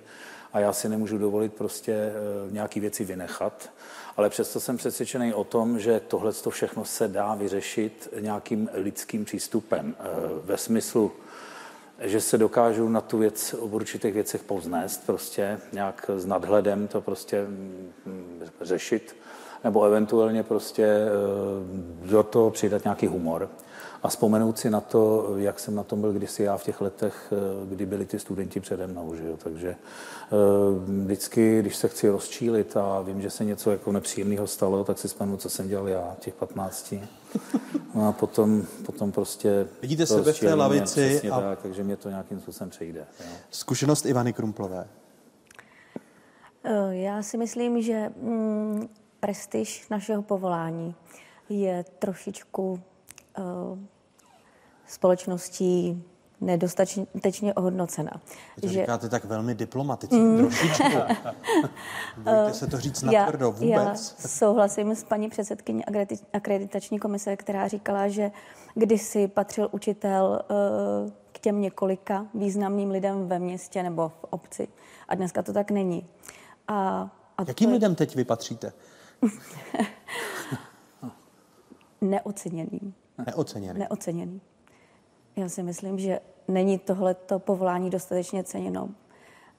[0.54, 2.12] a já si nemůžu dovolit prostě
[2.46, 3.70] uh, nějaký věci vynechat.
[4.18, 9.96] Ale přesto jsem přesvědčený o tom, že tohle všechno se dá vyřešit nějakým lidským přístupem.
[10.00, 11.12] Uh, ve smyslu
[12.00, 17.02] že se dokážu na tu věc o určitých věcech povznést, prostě nějak s nadhledem to
[17.02, 17.94] prostě mm,
[18.62, 19.16] řešit
[19.64, 23.50] nebo eventuálně prostě eh, do toho přidat nějaký humor
[24.04, 27.34] a vzpomenout si na to, jak jsem na tom byl kdysi já v těch letech,
[27.34, 29.16] eh, kdy byli ty studenti přede mnou.
[29.16, 29.38] Že jo?
[29.38, 29.76] Takže eh,
[31.04, 35.08] vždycky, když se chci rozčílit a vím, že se něco jako nepříjemného stalo, tak si
[35.08, 36.94] vzpomenu, co jsem dělal já těch 15.
[37.95, 39.68] No a potom, potom prostě...
[39.82, 41.41] Vidíte sebe v té lavici a...
[41.41, 42.99] tak, takže mě to nějakým způsobem přejde.
[42.99, 43.26] Jo.
[43.49, 44.88] Zkušenost Ivany Krumplové.
[46.64, 48.90] Eh, já si myslím, že mm,
[49.20, 50.95] prestiž našeho povolání
[51.49, 52.82] je trošičku
[53.38, 53.80] uh,
[54.88, 56.03] společností
[56.46, 58.12] nedostatečně ohodnocena.
[58.56, 58.80] Vy to že...
[58.80, 60.38] říkáte tak velmi diplomaticky, mm.
[60.38, 60.84] trošičku.
[62.18, 63.70] Bojte se to říct natvrdo vůbec.
[63.70, 63.96] Já
[64.28, 65.84] souhlasím s paní předsedkyní
[66.34, 68.32] akreditační komise, která říkala, že
[68.76, 74.68] kdysi patřil učitel uh, k těm několika významným lidem ve městě nebo v obci.
[75.08, 76.08] A dneska to tak není.
[76.68, 77.74] A, a Jakým to...
[77.74, 78.74] lidem teď vy patříte?
[82.02, 82.94] Neoceněným.
[83.26, 83.80] Neoceněný.
[83.80, 84.42] Neoceněný.
[85.36, 88.90] Já si myslím, že není tohleto povolání dostatečně ceněno,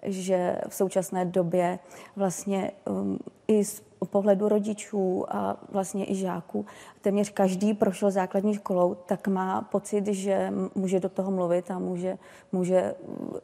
[0.03, 1.79] že v současné době
[2.17, 3.19] vlastně um,
[3.49, 6.67] i z pohledu rodičů a vlastně i žáků,
[7.01, 12.19] téměř každý prošel základní školou, tak má pocit, že může do toho mluvit a může,
[12.53, 12.95] může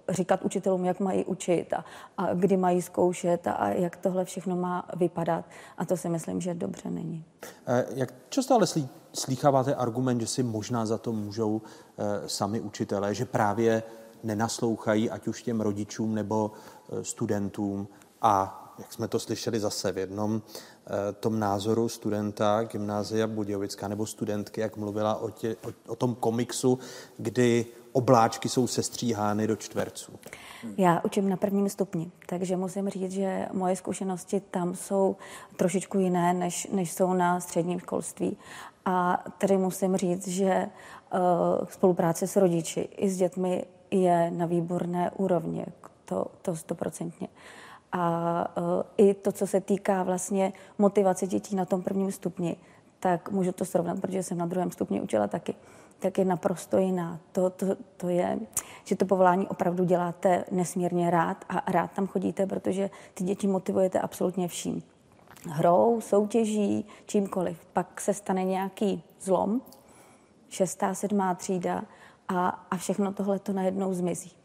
[0.08, 1.84] říkat učitelům, jak mají učit a,
[2.16, 5.44] a kdy mají zkoušet a, a jak tohle všechno má vypadat.
[5.78, 7.24] A to si myslím, že dobře není.
[7.66, 11.62] Eh, jak často ale slí, slýcháváte argument, že si možná za to můžou
[11.98, 13.82] e, sami učitelé, že právě
[14.22, 16.50] nenaslouchají ať už těm rodičům nebo
[16.92, 17.88] e, studentům
[18.22, 24.06] a jak jsme to slyšeli zase v jednom eh, tom názoru studenta gymnázia Budějovická nebo
[24.06, 26.78] studentky, jak mluvila o, tě, o, o tom komiksu,
[27.18, 30.12] kdy obláčky jsou sestříhány do čtverců.
[30.78, 35.16] Já učím na prvním stupni, takže musím říct, že moje zkušenosti tam jsou
[35.56, 38.36] trošičku jiné, než, než jsou na středním školství.
[38.84, 40.66] A tady musím říct, že
[41.14, 41.20] uh,
[41.68, 45.66] spolupráce s rodiči i s dětmi je na výborné úrovni,
[46.04, 47.28] to, to stoprocentně.
[47.93, 52.56] A uh, i to, co se týká vlastně motivace dětí na tom prvním stupni,
[53.01, 55.55] tak můžu to srovnat, protože jsem na druhém stupni učila taky,
[55.98, 57.19] tak je naprosto jiná.
[57.32, 57.66] To, to,
[57.97, 58.39] to je,
[58.85, 64.01] že to povolání opravdu děláte nesmírně rád a rád tam chodíte, protože ty děti motivujete
[64.01, 64.82] absolutně vším.
[65.48, 67.66] Hrou, soutěží, čímkoliv.
[67.73, 69.60] Pak se stane nějaký zlom,
[70.48, 71.85] šestá, sedmá třída
[72.28, 74.41] a, a všechno tohle to najednou zmizí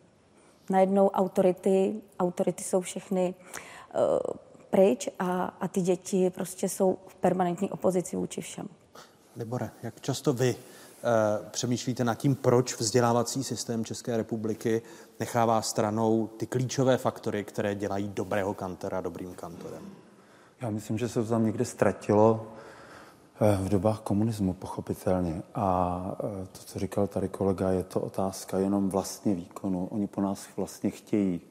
[0.69, 3.33] najednou autority, autority jsou všechny
[3.95, 4.01] uh,
[4.69, 8.67] pryč a, a ty děti prostě jsou v permanentní opozici vůči všem.
[9.35, 14.81] Libore, jak často vy uh, přemýšlíte nad tím, proč vzdělávací systém České republiky
[15.19, 19.83] nechává stranou ty klíčové faktory, které dělají dobrého kantora dobrým kantorem?
[20.61, 22.47] Já myslím, že se to tam někde ztratilo
[23.39, 25.41] v dobách komunismu, pochopitelně.
[25.55, 29.87] A eh, to, co říkal tady kolega, je to otázka jenom vlastně výkonu.
[29.91, 31.41] Oni po nás vlastně chtějí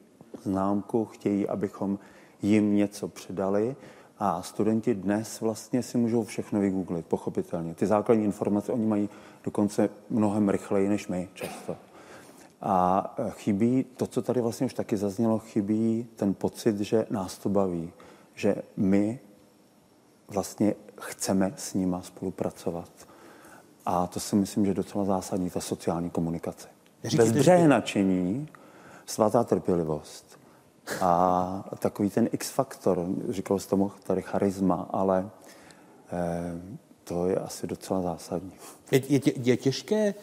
[0.43, 1.99] známku, chtějí, abychom
[2.41, 3.75] jim něco předali
[4.19, 7.75] a studenti dnes vlastně si můžou všechno vygooglit, pochopitelně.
[7.75, 9.09] Ty základní informace oni mají
[9.43, 11.75] dokonce mnohem rychleji než my často.
[12.61, 17.37] A eh, chybí to, co tady vlastně už taky zaznělo, chybí ten pocit, že nás
[17.37, 17.91] to baví,
[18.35, 19.19] že my
[20.27, 22.89] vlastně chceme s nima spolupracovat.
[23.85, 26.67] A to si myslím, že je docela zásadní, ta sociální komunikace.
[27.17, 28.47] Bezbřehé nadšení,
[29.05, 30.39] svatá trpělivost
[31.01, 35.29] a takový ten X-faktor, říkal jsem tomu tady charisma, ale
[36.11, 38.51] eh, to je asi docela zásadní.
[38.91, 40.13] Je, je, je těžké eh,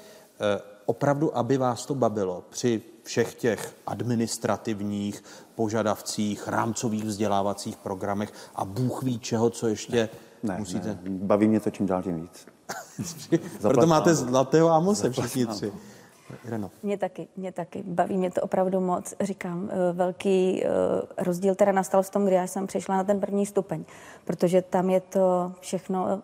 [0.87, 5.25] opravdu, aby vás to bavilo při všech těch administrativních
[5.55, 10.09] požadavcích, rámcových vzdělávacích programech a Bůh ví čeho, co ještě ne,
[10.59, 10.89] musíte...
[10.89, 12.47] Ne, baví mě to čím dál tím víc.
[13.61, 15.73] Proto máte zlatého Amose všichni tři.
[16.47, 16.71] Ireno.
[16.83, 17.83] Mě taky, mě taky.
[17.87, 19.15] Baví mě to opravdu moc.
[19.21, 20.69] Říkám, eh, velký eh,
[21.19, 23.85] rozdíl teda nastal v tom, kdy já jsem přešla na ten první stupeň,
[24.25, 26.23] protože tam je to všechno,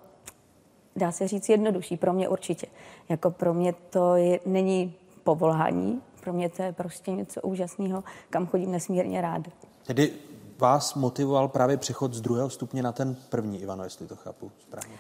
[0.96, 1.96] dá se říct, jednodušší.
[1.96, 2.66] Pro mě určitě.
[3.08, 4.94] Jako pro mě to je, není
[5.24, 9.42] povolání, pro mě to je prostě něco úžasného, kam chodím nesmírně rád.
[9.86, 10.12] Tedy
[10.60, 14.94] vás motivoval právě přechod z druhého stupně na ten první, Ivano, jestli to chápu správně?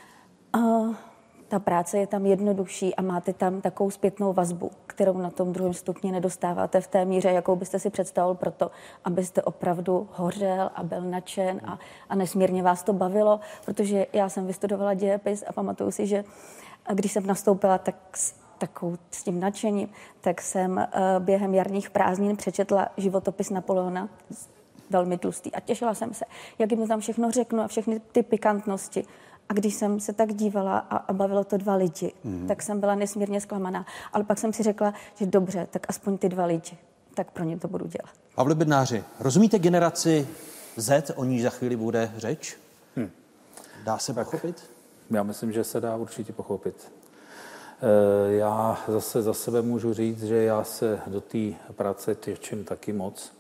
[0.56, 0.94] Uh,
[1.48, 5.74] ta práce je tam jednodušší a máte tam takovou zpětnou vazbu, kterou na tom druhém
[5.74, 8.70] stupni nedostáváte v té míře, jakou byste si představil proto,
[9.04, 11.78] abyste opravdu hořel a byl nadšen a,
[12.08, 16.24] a nesmírně vás to bavilo, protože já jsem vystudovala dějepis a pamatuju si, že
[16.94, 17.94] když jsem nastoupila, tak
[18.58, 19.88] takovou, s tím nadšením,
[20.20, 24.08] tak jsem uh, během jarních prázdnin přečetla životopis Napoleona
[24.90, 25.52] velmi tlustý.
[25.52, 26.24] A těšila jsem se,
[26.58, 29.04] jak jim tam všechno řeknu a všechny ty pikantnosti.
[29.48, 32.46] A když jsem se tak dívala a, a bavilo to dva lidi, mm.
[32.48, 33.86] tak jsem byla nesmírně zklamaná.
[34.12, 36.78] Ale pak jsem si řekla, že dobře, tak aspoň ty dva lidi,
[37.14, 38.10] tak pro ně to budu dělat.
[38.34, 40.28] Pavle Bednáři, rozumíte generaci
[40.76, 42.56] Z, o ní za chvíli bude řeč?
[42.96, 43.10] Hm.
[43.84, 44.70] Dá se pochopit?
[45.10, 46.92] Já myslím, že se dá určitě pochopit.
[47.82, 51.38] Eh, já zase za sebe můžu říct, že já se do té
[51.72, 53.32] práce těším taky moc.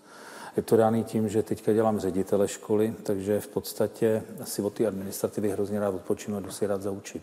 [0.60, 4.86] Je to dáný tím, že teďka dělám ředitele školy, takže v podstatě asi od té
[4.86, 7.22] administrativy hrozně rád odpočinu a jdu si rád zaučit.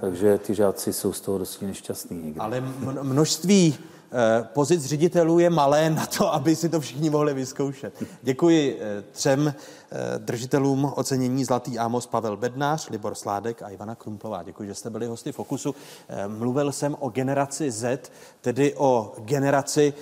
[0.00, 2.34] Takže ty žáci jsou z toho dosti nešťastní.
[2.38, 2.60] Ale
[3.02, 3.78] množství
[4.14, 8.02] Eh, pozic ředitelů je malé na to, aby si to všichni mohli vyzkoušet.
[8.22, 14.42] Děkuji eh, třem eh, držitelům ocenění Zlatý Ámos Pavel Bednář, Libor Sládek a Ivana Krumplová.
[14.42, 15.74] Děkuji, že jste byli hosty Fokusu.
[16.26, 19.94] Mluvil jsem o generaci Z, tedy o generaci,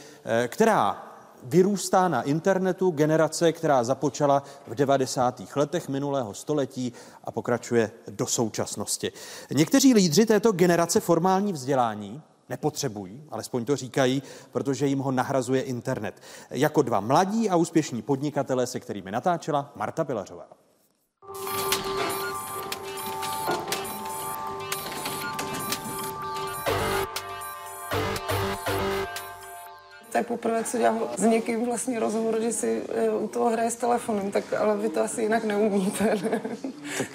[0.49, 1.10] která
[1.43, 5.43] vyrůstá na internetu, generace, která započala v 90.
[5.57, 6.93] letech minulého století
[7.25, 9.12] a pokračuje do současnosti.
[9.51, 14.23] Někteří lídři této generace formální vzdělání nepotřebují, alespoň to říkají,
[14.53, 16.15] protože jim ho nahrazuje internet.
[16.51, 20.60] Jako dva mladí a úspěšní podnikatelé, se kterými natáčela Marta Pilařová.
[30.12, 33.77] Tak poprvé, co dělám s někým vlastně rozhovor, že si eh, u toho hraje s
[33.77, 36.05] telefonem, tak ale vy to asi jinak neumíte.
[36.05, 36.41] Ne?
[36.99, 37.09] Tak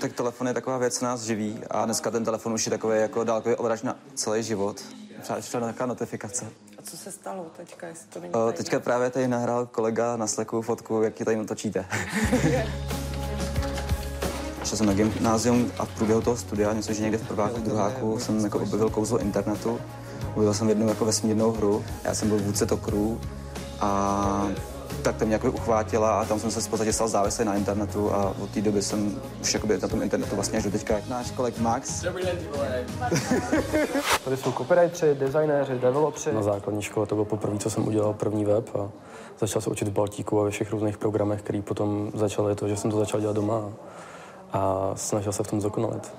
[0.00, 3.00] tak telefon je taková věc, co nás živí a dneska ten telefon už je takový
[3.00, 4.82] jako dálkový ovladač na celý život.
[5.22, 6.46] Třeba přišla nějaká notifikace.
[6.78, 10.26] A co se stalo teďka, jestli to není o, Teďka právě tady nahrál kolega na
[10.26, 11.84] Slacku fotku, jak ji tady natočíte.
[14.64, 18.18] Šel jsem na gymnázium a v průběhu toho studia, něco, že někde v prváku, druháku,
[18.18, 19.80] jsem jako objevil kouzlo internetu.
[20.34, 21.84] Objevil jsem jednu jako vesmírnou hru.
[22.04, 23.20] Já jsem byl vůdce Tokru
[23.80, 24.48] a
[25.02, 28.14] tak to mě jako uchvátila a tam jsem se v podstatě stal závislý na internetu
[28.14, 30.94] a od té doby jsem už jakoby na tom internetu vlastně až do teďka.
[31.08, 32.04] Náš koleg Max.
[34.24, 36.32] Tady jsou copywriteri, designéři, developři.
[36.32, 38.90] Na základní škole to bylo poprvé, co jsem udělal první web a
[39.38, 42.76] začal se učit v Baltíku a ve všech různých programech, který potom začaly to, že
[42.76, 43.62] jsem to začal dělat doma
[44.52, 46.12] a snažil se v tom zdokonalit.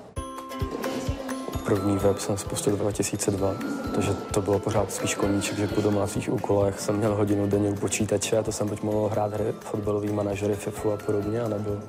[1.72, 3.54] První web jsem spustil 2002,
[3.94, 7.74] takže to bylo pořád spíš koníček, že po domácích úkolech jsem měl hodinu denně u
[7.74, 11.80] počítače a to jsem buď mohl hrát hry, fotbalový manažery, FIFU a podobně, nebo,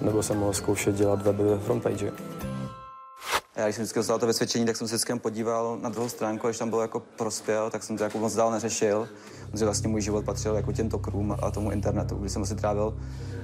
[0.00, 2.12] nebo jsem mohl zkoušet dělat weby ve frontpage.
[3.56, 6.46] Já když jsem vždycky dostal to vysvědčení, tak jsem se vždycky podíval na druhou stránku,
[6.46, 9.08] když tam bylo jako prospěl, tak jsem to jako moc dál neřešil,
[9.50, 12.94] protože vlastně můj život patřil jako těmto krům a tomu internetu, kdy jsem asi trávil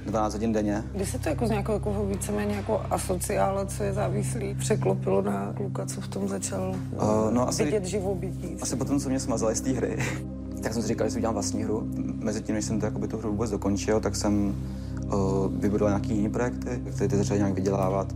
[0.05, 0.83] 12 hodin denně.
[0.91, 5.53] Kdy se to jako z nějakého jako víceméně jako asociála, co je závislý, překlopilo na
[5.57, 8.57] kluka, co v tom začal uh, no, asi, vidět živobytí?
[8.61, 9.97] Asi potom, co mě smazali z té hry,
[10.63, 11.87] tak jsem si říkal, že si udělám vlastní hru.
[12.19, 14.55] Mezi tím, než jsem to, jakoby, tu hru vůbec dokončil, tak jsem
[15.05, 15.13] uh,
[15.51, 18.07] vybudoval nějaký jiný projekty, které ty začaly nějak vydělávat.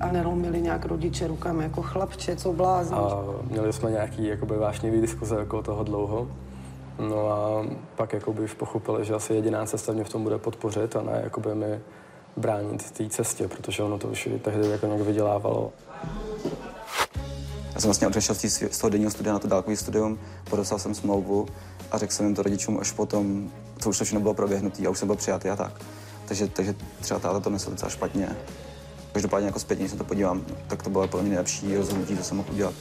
[0.00, 2.96] A neromili nějak rodiče rukami jako chlapče, co blázní?
[2.96, 6.28] A měli jsme nějaký jakoby, vášnivý diskuze jako toho dlouho.
[6.98, 10.96] No a pak jakoby už pochopili, že asi jediná cesta mě v tom bude podpořit
[10.96, 11.80] a ne jakoby mi
[12.36, 15.72] bránit té cestě, protože ono to už tehdy jako nějak vydělávalo.
[17.74, 18.34] Já jsem vlastně odešel
[18.70, 20.18] z toho denního studia na to dálkový studium,
[20.50, 21.46] podepsal jsem smlouvu
[21.90, 24.90] a řekl jsem jim to rodičům až potom, co už to všechno bylo proběhnutý a
[24.90, 25.80] už jsem byl přijatý a tak.
[26.28, 28.36] Takže, takže třeba táta to myslel docela špatně.
[29.12, 32.24] Každopádně jako zpětně, když se to podívám, tak to bylo pro mě nejlepší rozhodnutí, co
[32.24, 32.74] jsem mohl udělat.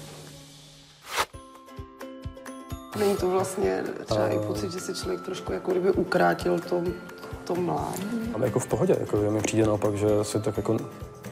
[3.00, 4.34] Není to vlastně třeba uh...
[4.34, 6.84] i pocit, že se člověk trošku jako kdyby ukrátil to,
[7.44, 8.32] to mládí?
[8.34, 10.78] Ale jako v pohodě, jako mi přijde naopak, že si tak jako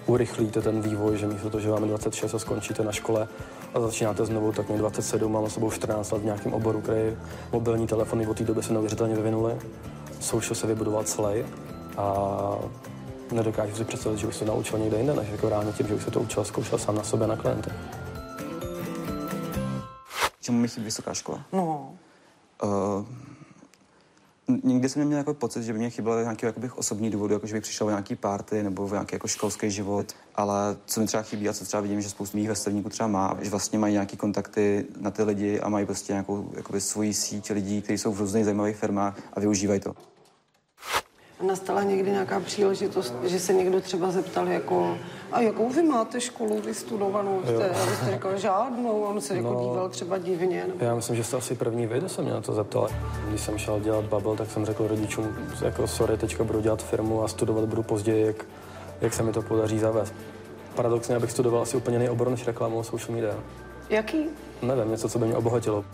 [0.05, 3.27] urychlíte ten vývoj, že místo toho, že máme 26 a skončíte na škole
[3.73, 7.17] a začínáte znovu, tak mě 27, mám sebou 14 let v nějakém oboru, který
[7.51, 9.53] mobilní telefony od té doby se neuvěřitelně vyvinuly.
[10.19, 11.43] Social se vybudoval celý
[11.97, 12.57] a
[13.31, 16.03] nedokážu si představit, že už se naučil někde jinde, než jako reálně tím, že už
[16.03, 17.73] se to učil, zkoušel sám na sobě na klientech
[20.47, 21.45] čemu mi chybí vysoká škola.
[21.53, 21.95] No.
[22.63, 23.05] Uh,
[24.63, 27.53] nikdy jsem neměl jako pocit, že by mě chybělo nějaký jakoby, osobní důvod, jako že
[27.53, 30.15] bych přišel v nějaký party nebo v nějaký jako školský život.
[30.35, 33.37] Ale co mi třeba chybí a co třeba vidím, že spoustu mých vrstevníků třeba má,
[33.41, 37.51] že vlastně mají nějaký kontakty na ty lidi a mají prostě nějakou jakoby, svoji síť
[37.51, 39.95] lidí, kteří jsou v různých zajímavých firmách a využívají to.
[41.41, 44.97] Nastala někdy nějaká příležitost, že se někdo třeba zeptal jako,
[45.31, 47.41] a jakou vy máte školu vystudovanou?
[47.43, 50.65] Jste, a vy jste říkal žádnou, on se jako no, díval třeba divně.
[50.67, 50.85] Nebo...
[50.85, 52.87] Já myslím, že jste asi první vy, se mě na to zeptal.
[53.29, 57.23] Když jsem šel dělat bubble, tak jsem řekl rodičům, jako sorry, teďka budu dělat firmu
[57.23, 58.45] a studovat budu později, jak,
[59.01, 60.13] jak se mi to podaří zavést.
[60.75, 63.35] Paradoxně, abych studoval asi úplně jiný obor než reklamu a social media.
[63.89, 64.25] Jaký?
[64.61, 65.85] Nevím, něco, co by mě obohatilo.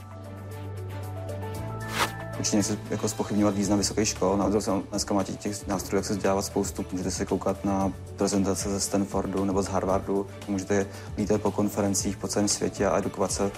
[2.39, 4.37] Určitě nechci jako spochybňovat význam vysoké škol.
[4.37, 6.85] Na druhou dneska máte těch nástrojů, jak se vzdělávat spoustu.
[6.91, 10.87] Můžete se koukat na prezentace ze Stanfordu nebo z Harvardu, můžete
[11.17, 13.51] lítat po konferencích po celém světě a edukovat se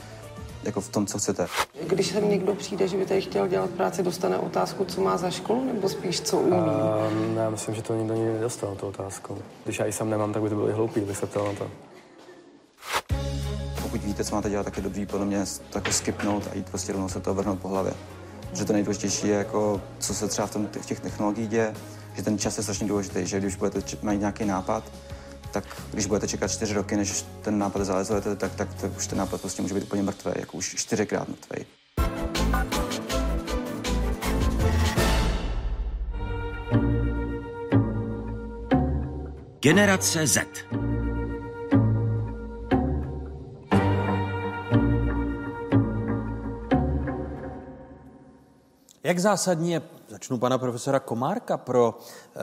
[0.64, 1.48] jako v tom, co chcete.
[1.88, 5.30] Když sem někdo přijde, že by tady chtěl dělat práci, dostane otázku, co má za
[5.30, 6.58] školu, nebo spíš co umí?
[6.58, 9.38] Uh, já myslím, že to nikdo nikdy nedostal, tu otázku.
[9.64, 11.54] Když já ji sám nemám, tak by to bylo i hloupý, kdybych se ptal na
[11.54, 11.72] to.
[13.82, 16.70] Pokud víte, co máte dělat, tak je dobrý podle mě to jako skipnout a jít
[16.70, 17.94] prostě rovnou se to vrhnout po hlavě.
[18.54, 21.74] Že to nejdůležitější je, jako, co se třeba v, tom, v těch technologiích děje,
[22.16, 24.84] že ten čas je strašně důležitý, že když budete mít nějaký nápad,
[25.52, 29.18] tak když budete čekat čtyři roky, než ten nápad zrealizujete, tak, tak, tak už ten
[29.18, 31.66] nápad prostě může být úplně mrtvý, jako už čtyřikrát mrtvý.
[39.60, 40.40] Generace Z.
[49.06, 52.40] Jak zásadní je, začnu pana profesora Komárka, pro e,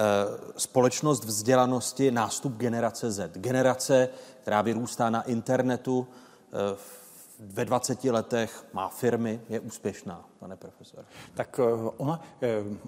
[0.57, 3.39] společnost vzdělanosti nástup generace Z?
[3.39, 4.09] Generace,
[4.43, 6.07] která vyrůstá na internetu,
[6.53, 6.77] e,
[7.41, 11.05] ve 20 letech má firmy, je úspěšná, pane profesor?
[11.35, 11.61] Tak
[11.97, 12.21] ona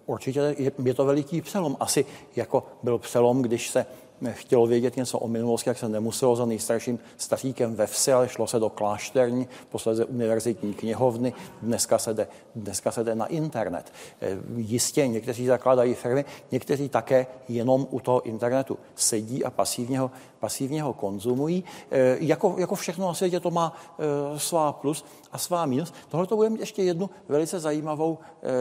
[0.06, 1.76] určitě je, je to veliký přelom.
[1.80, 2.04] Asi
[2.36, 3.86] jako byl přelom, když se
[4.32, 8.46] chtělo vědět něco o minulosti, jak se nemuselo za nejstarším staříkem ve vsi, ale šlo
[8.46, 11.32] se do klášterní, posledně univerzitní knihovny,
[11.62, 13.92] dneska se, jde, dneska se jde na internet.
[14.20, 20.10] Eh, jistě někteří zakládají firmy, někteří také jenom u toho internetu sedí a pasivně ho,
[20.40, 21.64] pasivně ho konzumují.
[21.90, 25.04] Eh, jako, jako všechno na světě to má eh, svá plus
[25.34, 25.92] a svá minus.
[26.08, 28.18] Tohle to bude mít ještě jednu velice zajímavou,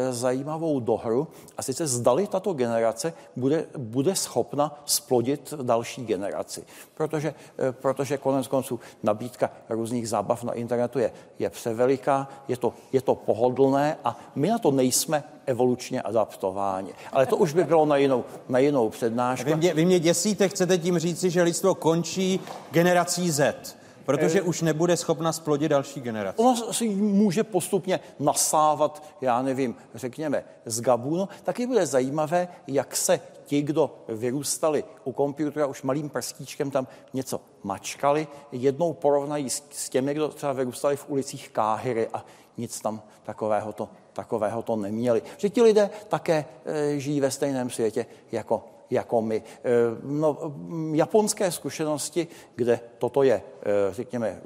[0.10, 1.28] zajímavou dohru
[1.58, 6.64] a sice zdali tato generace bude, bude schopna splodit další generaci.
[6.94, 12.74] Protože, eh, protože konec konců nabídka různých zábav na internetu je, je převeliká, je to,
[12.92, 16.94] je to pohodlné a my na to nejsme evolučně adaptováni.
[17.12, 19.50] Ale to už by bylo na jinou, na jinou přednášku.
[19.50, 22.40] Vy mě, vy mě děsíte, chcete tím říci, že lidstvo končí
[22.72, 23.83] generací Z.
[24.06, 26.38] Protože už nebude schopna splodit další generace.
[26.38, 31.30] Ona si může postupně nasávat, já nevím, řekněme, z gabunu.
[31.44, 37.42] Taky bude zajímavé, jak se ti, kdo vyrůstali u počítače už malým prstíčkem tam něco
[37.64, 42.26] mačkali, jednou porovnají s, s těmi, kdo třeba vyrůstali v ulicích Káhyry a
[42.58, 45.22] nic tam takového to, takového to neměli.
[45.38, 49.44] Že ti lidé také e, žijí ve stejném světě jako jako my.
[49.64, 49.72] Eh,
[50.04, 50.54] no,
[50.94, 54.42] japonské zkušenosti, kde toto je, eh, řekněme,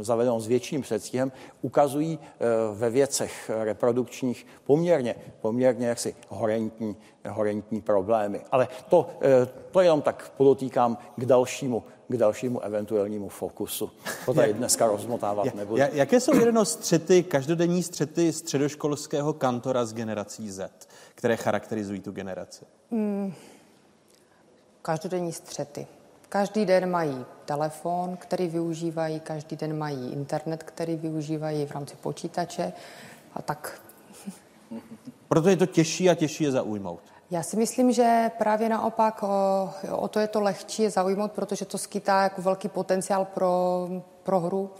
[0.00, 1.32] zavedeno s větším předstihem,
[1.62, 6.96] ukazují eh, ve věcech reprodukčních poměrně, poměrně jaksi horentní,
[7.28, 8.40] horentní problémy.
[8.50, 9.08] Ale to,
[9.70, 13.90] to jenom tak podotýkám k dalšímu k dalšímu eventuálnímu fokusu.
[14.26, 15.82] To tady dneska rozmotávat nebudu.
[15.92, 22.64] Jaké jsou jedno střety, každodenní střety středoškolského kantora z generací Z, které charakterizují tu generaci?
[22.90, 23.32] Mm,
[24.82, 25.86] každodenní střety.
[26.28, 32.72] Každý den mají telefon, který využívají, každý den mají internet, který využívají v rámci počítače
[33.34, 33.80] a tak.
[35.28, 37.00] Proto je to těžší a těžší je zaujmout.
[37.30, 41.64] Já si myslím, že právě naopak o, o to je to lehčí je zaujmout, protože
[41.64, 43.88] to skýtá jako velký potenciál pro,
[44.22, 44.70] pro hru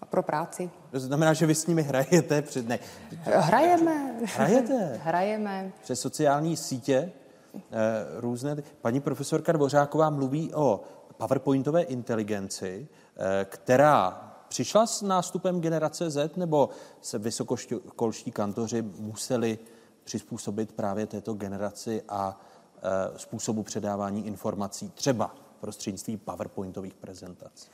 [0.00, 0.70] a pro práci.
[0.90, 2.68] To znamená, že vy s nimi hrajete před...
[2.68, 2.78] Ne.
[3.22, 4.14] Hrajeme.
[4.24, 5.00] Hrajete?
[5.04, 5.72] Hrajeme.
[5.82, 7.12] Přes sociální sítě?
[7.54, 7.60] Eh,
[8.20, 8.56] různé...
[8.80, 10.80] Paní profesorka Dvořáková mluví o
[11.16, 16.70] PowerPointové inteligenci, eh, která přišla s nástupem generace Z, nebo
[17.00, 19.58] se vysokoškolští kantoři museli
[20.04, 22.40] přizpůsobit právě této generaci a
[22.76, 27.68] eh, způsobu předávání informací, třeba prostřednictvím PowerPointových prezentací?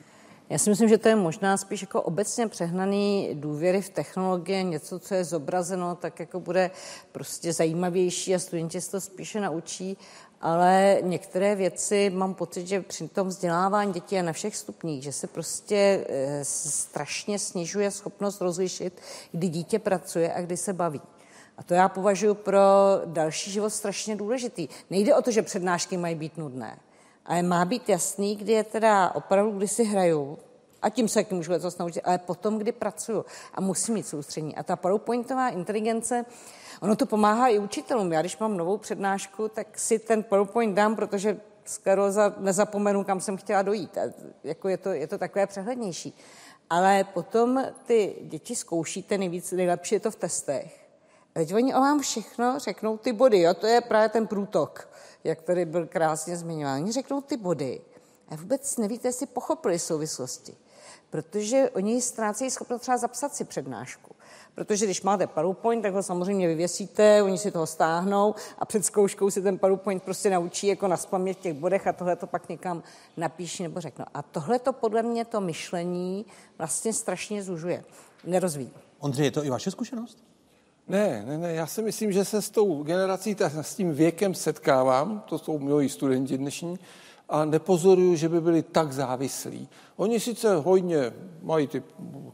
[0.51, 4.99] Já si myslím, že to je možná spíš jako obecně přehnaný důvěry v technologie, něco,
[4.99, 6.71] co je zobrazeno, tak jako bude
[7.13, 9.97] prostě zajímavější a studenti se to spíše naučí,
[10.41, 15.13] ale některé věci mám pocit, že při tom vzdělávání dětí a na všech stupních, že
[15.13, 19.01] se prostě e, strašně snižuje schopnost rozlišit,
[19.33, 21.01] kdy dítě pracuje a kdy se baví.
[21.59, 22.61] A to já považuji pro
[23.05, 24.69] další život strašně důležitý.
[24.91, 26.79] Nejde o to, že přednášky mají být nudné,
[27.29, 30.39] ale má být jasný, kdy je teda opravdu, kdy si hraju,
[30.83, 33.25] a tím se můžu něco naučit, ale potom, kdy pracuju
[33.55, 34.57] a musím mít soustřední.
[34.57, 36.25] A ta PowerPointová inteligence,
[36.81, 38.13] ono to pomáhá i učitelům.
[38.13, 43.37] Já když mám novou přednášku, tak si ten PowerPoint dám, protože skleroza nezapomenu, kam jsem
[43.37, 43.99] chtěla dojít.
[43.99, 44.01] A
[44.45, 46.15] jako je, to, je to takové přehlednější.
[46.71, 50.78] Ale potom ty děti zkoušíte nejvíc, nejlepší je to v testech.
[51.39, 53.55] Teď oni o vám všechno řeknou ty body, jo?
[53.55, 54.89] to je právě ten průtok
[55.25, 56.83] jak tady byl krásně zmiňován.
[56.83, 57.81] Oni řeknou ty body
[58.29, 60.57] a vůbec nevíte, jestli pochopili souvislosti,
[61.11, 64.15] protože oni ztrácejí schopnost třeba zapsat si přednášku.
[64.55, 69.31] Protože když máte PowerPoint, tak ho samozřejmě vyvěsíte, oni si toho stáhnou a před zkouškou
[69.31, 72.83] si ten PowerPoint prostě naučí jako na v těch bodech a tohle to pak někam
[73.17, 74.05] napíší nebo řeknou.
[74.15, 76.27] A tohle to podle mě to myšlení
[76.59, 77.85] vlastně strašně zužuje,
[78.25, 78.73] nerozvíjí.
[78.99, 80.28] Ondřej, je to i vaše zkušenost?
[80.89, 85.23] Ne, ne, ne, já si myslím, že se s tou generací, s tím věkem setkávám,
[85.29, 86.79] to jsou moji studenti dnešní,
[87.29, 89.69] a nepozoruju, že by byli tak závislí.
[89.97, 91.13] Oni sice hodně
[91.43, 91.83] mají ty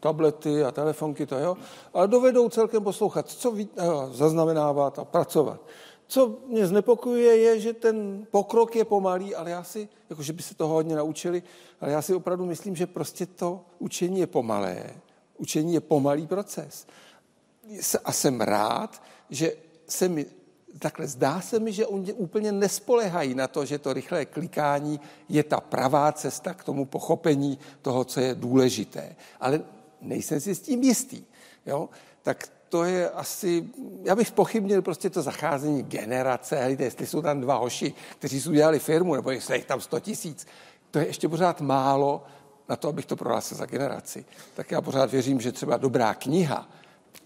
[0.01, 1.57] tablety a telefonky, to jo,
[1.95, 3.69] ale dovedou celkem poslouchat, co ví,
[4.11, 5.61] zaznamenávat a pracovat.
[6.07, 10.43] Co mě znepokojuje, je, že ten pokrok je pomalý, ale já si, jako že by
[10.43, 11.43] se toho hodně naučili,
[11.81, 14.91] ale já si opravdu myslím, že prostě to učení je pomalé.
[15.39, 16.87] Učení je pomalý proces.
[18.05, 19.53] A jsem rád, že
[19.89, 20.27] se mi
[20.79, 25.43] takhle zdá se mi, že oni úplně nespolehají na to, že to rychlé klikání je
[25.43, 29.17] ta pravá cesta k tomu pochopení toho, co je důležité.
[29.41, 29.61] Ale
[30.01, 31.25] nejsem si s tím jistý.
[31.67, 31.89] Jo?
[32.23, 33.69] Tak to je asi,
[34.03, 38.49] já bych pochybnil prostě to zacházení generace, hejte, jestli jsou tam dva hoši, kteří si
[38.49, 40.47] udělali firmu, nebo jestli jich tam 100 tisíc,
[40.91, 42.25] to je ještě pořád málo
[42.69, 44.25] na to, abych to prohlásil za generaci.
[44.55, 46.69] Tak já pořád věřím, že třeba dobrá kniha,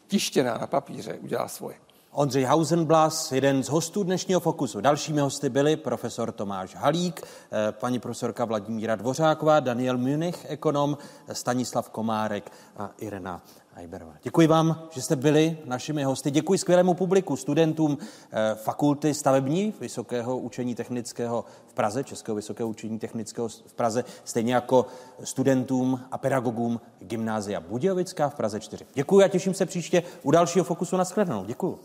[0.09, 1.77] tištěná na papíře, udělá svoje.
[2.13, 4.81] Ondřej Hausenblas, jeden z hostů dnešního Fokusu.
[4.81, 10.99] Dalšími hosty byli profesor Tomáš Halík, eh, paní profesorka Vladimíra Dvořáková, Daniel Munich, ekonom,
[11.33, 13.43] Stanislav Komárek a Irena
[13.79, 14.15] Ajberová.
[14.23, 16.31] Děkuji vám, že jste byli našimi hosty.
[16.31, 22.99] Děkuji skvělému publiku, studentům eh, fakulty stavební Vysokého učení technického v Praze, Českého Vysokého učení
[22.99, 24.87] technického v Praze, stejně jako
[25.25, 28.87] studentům a pedagogům Gymnázia Budějovická v Praze 4.
[28.95, 31.45] Děkuji a těším se příště u dalšího Fokusu na shledanou.
[31.45, 31.79] Děkuji.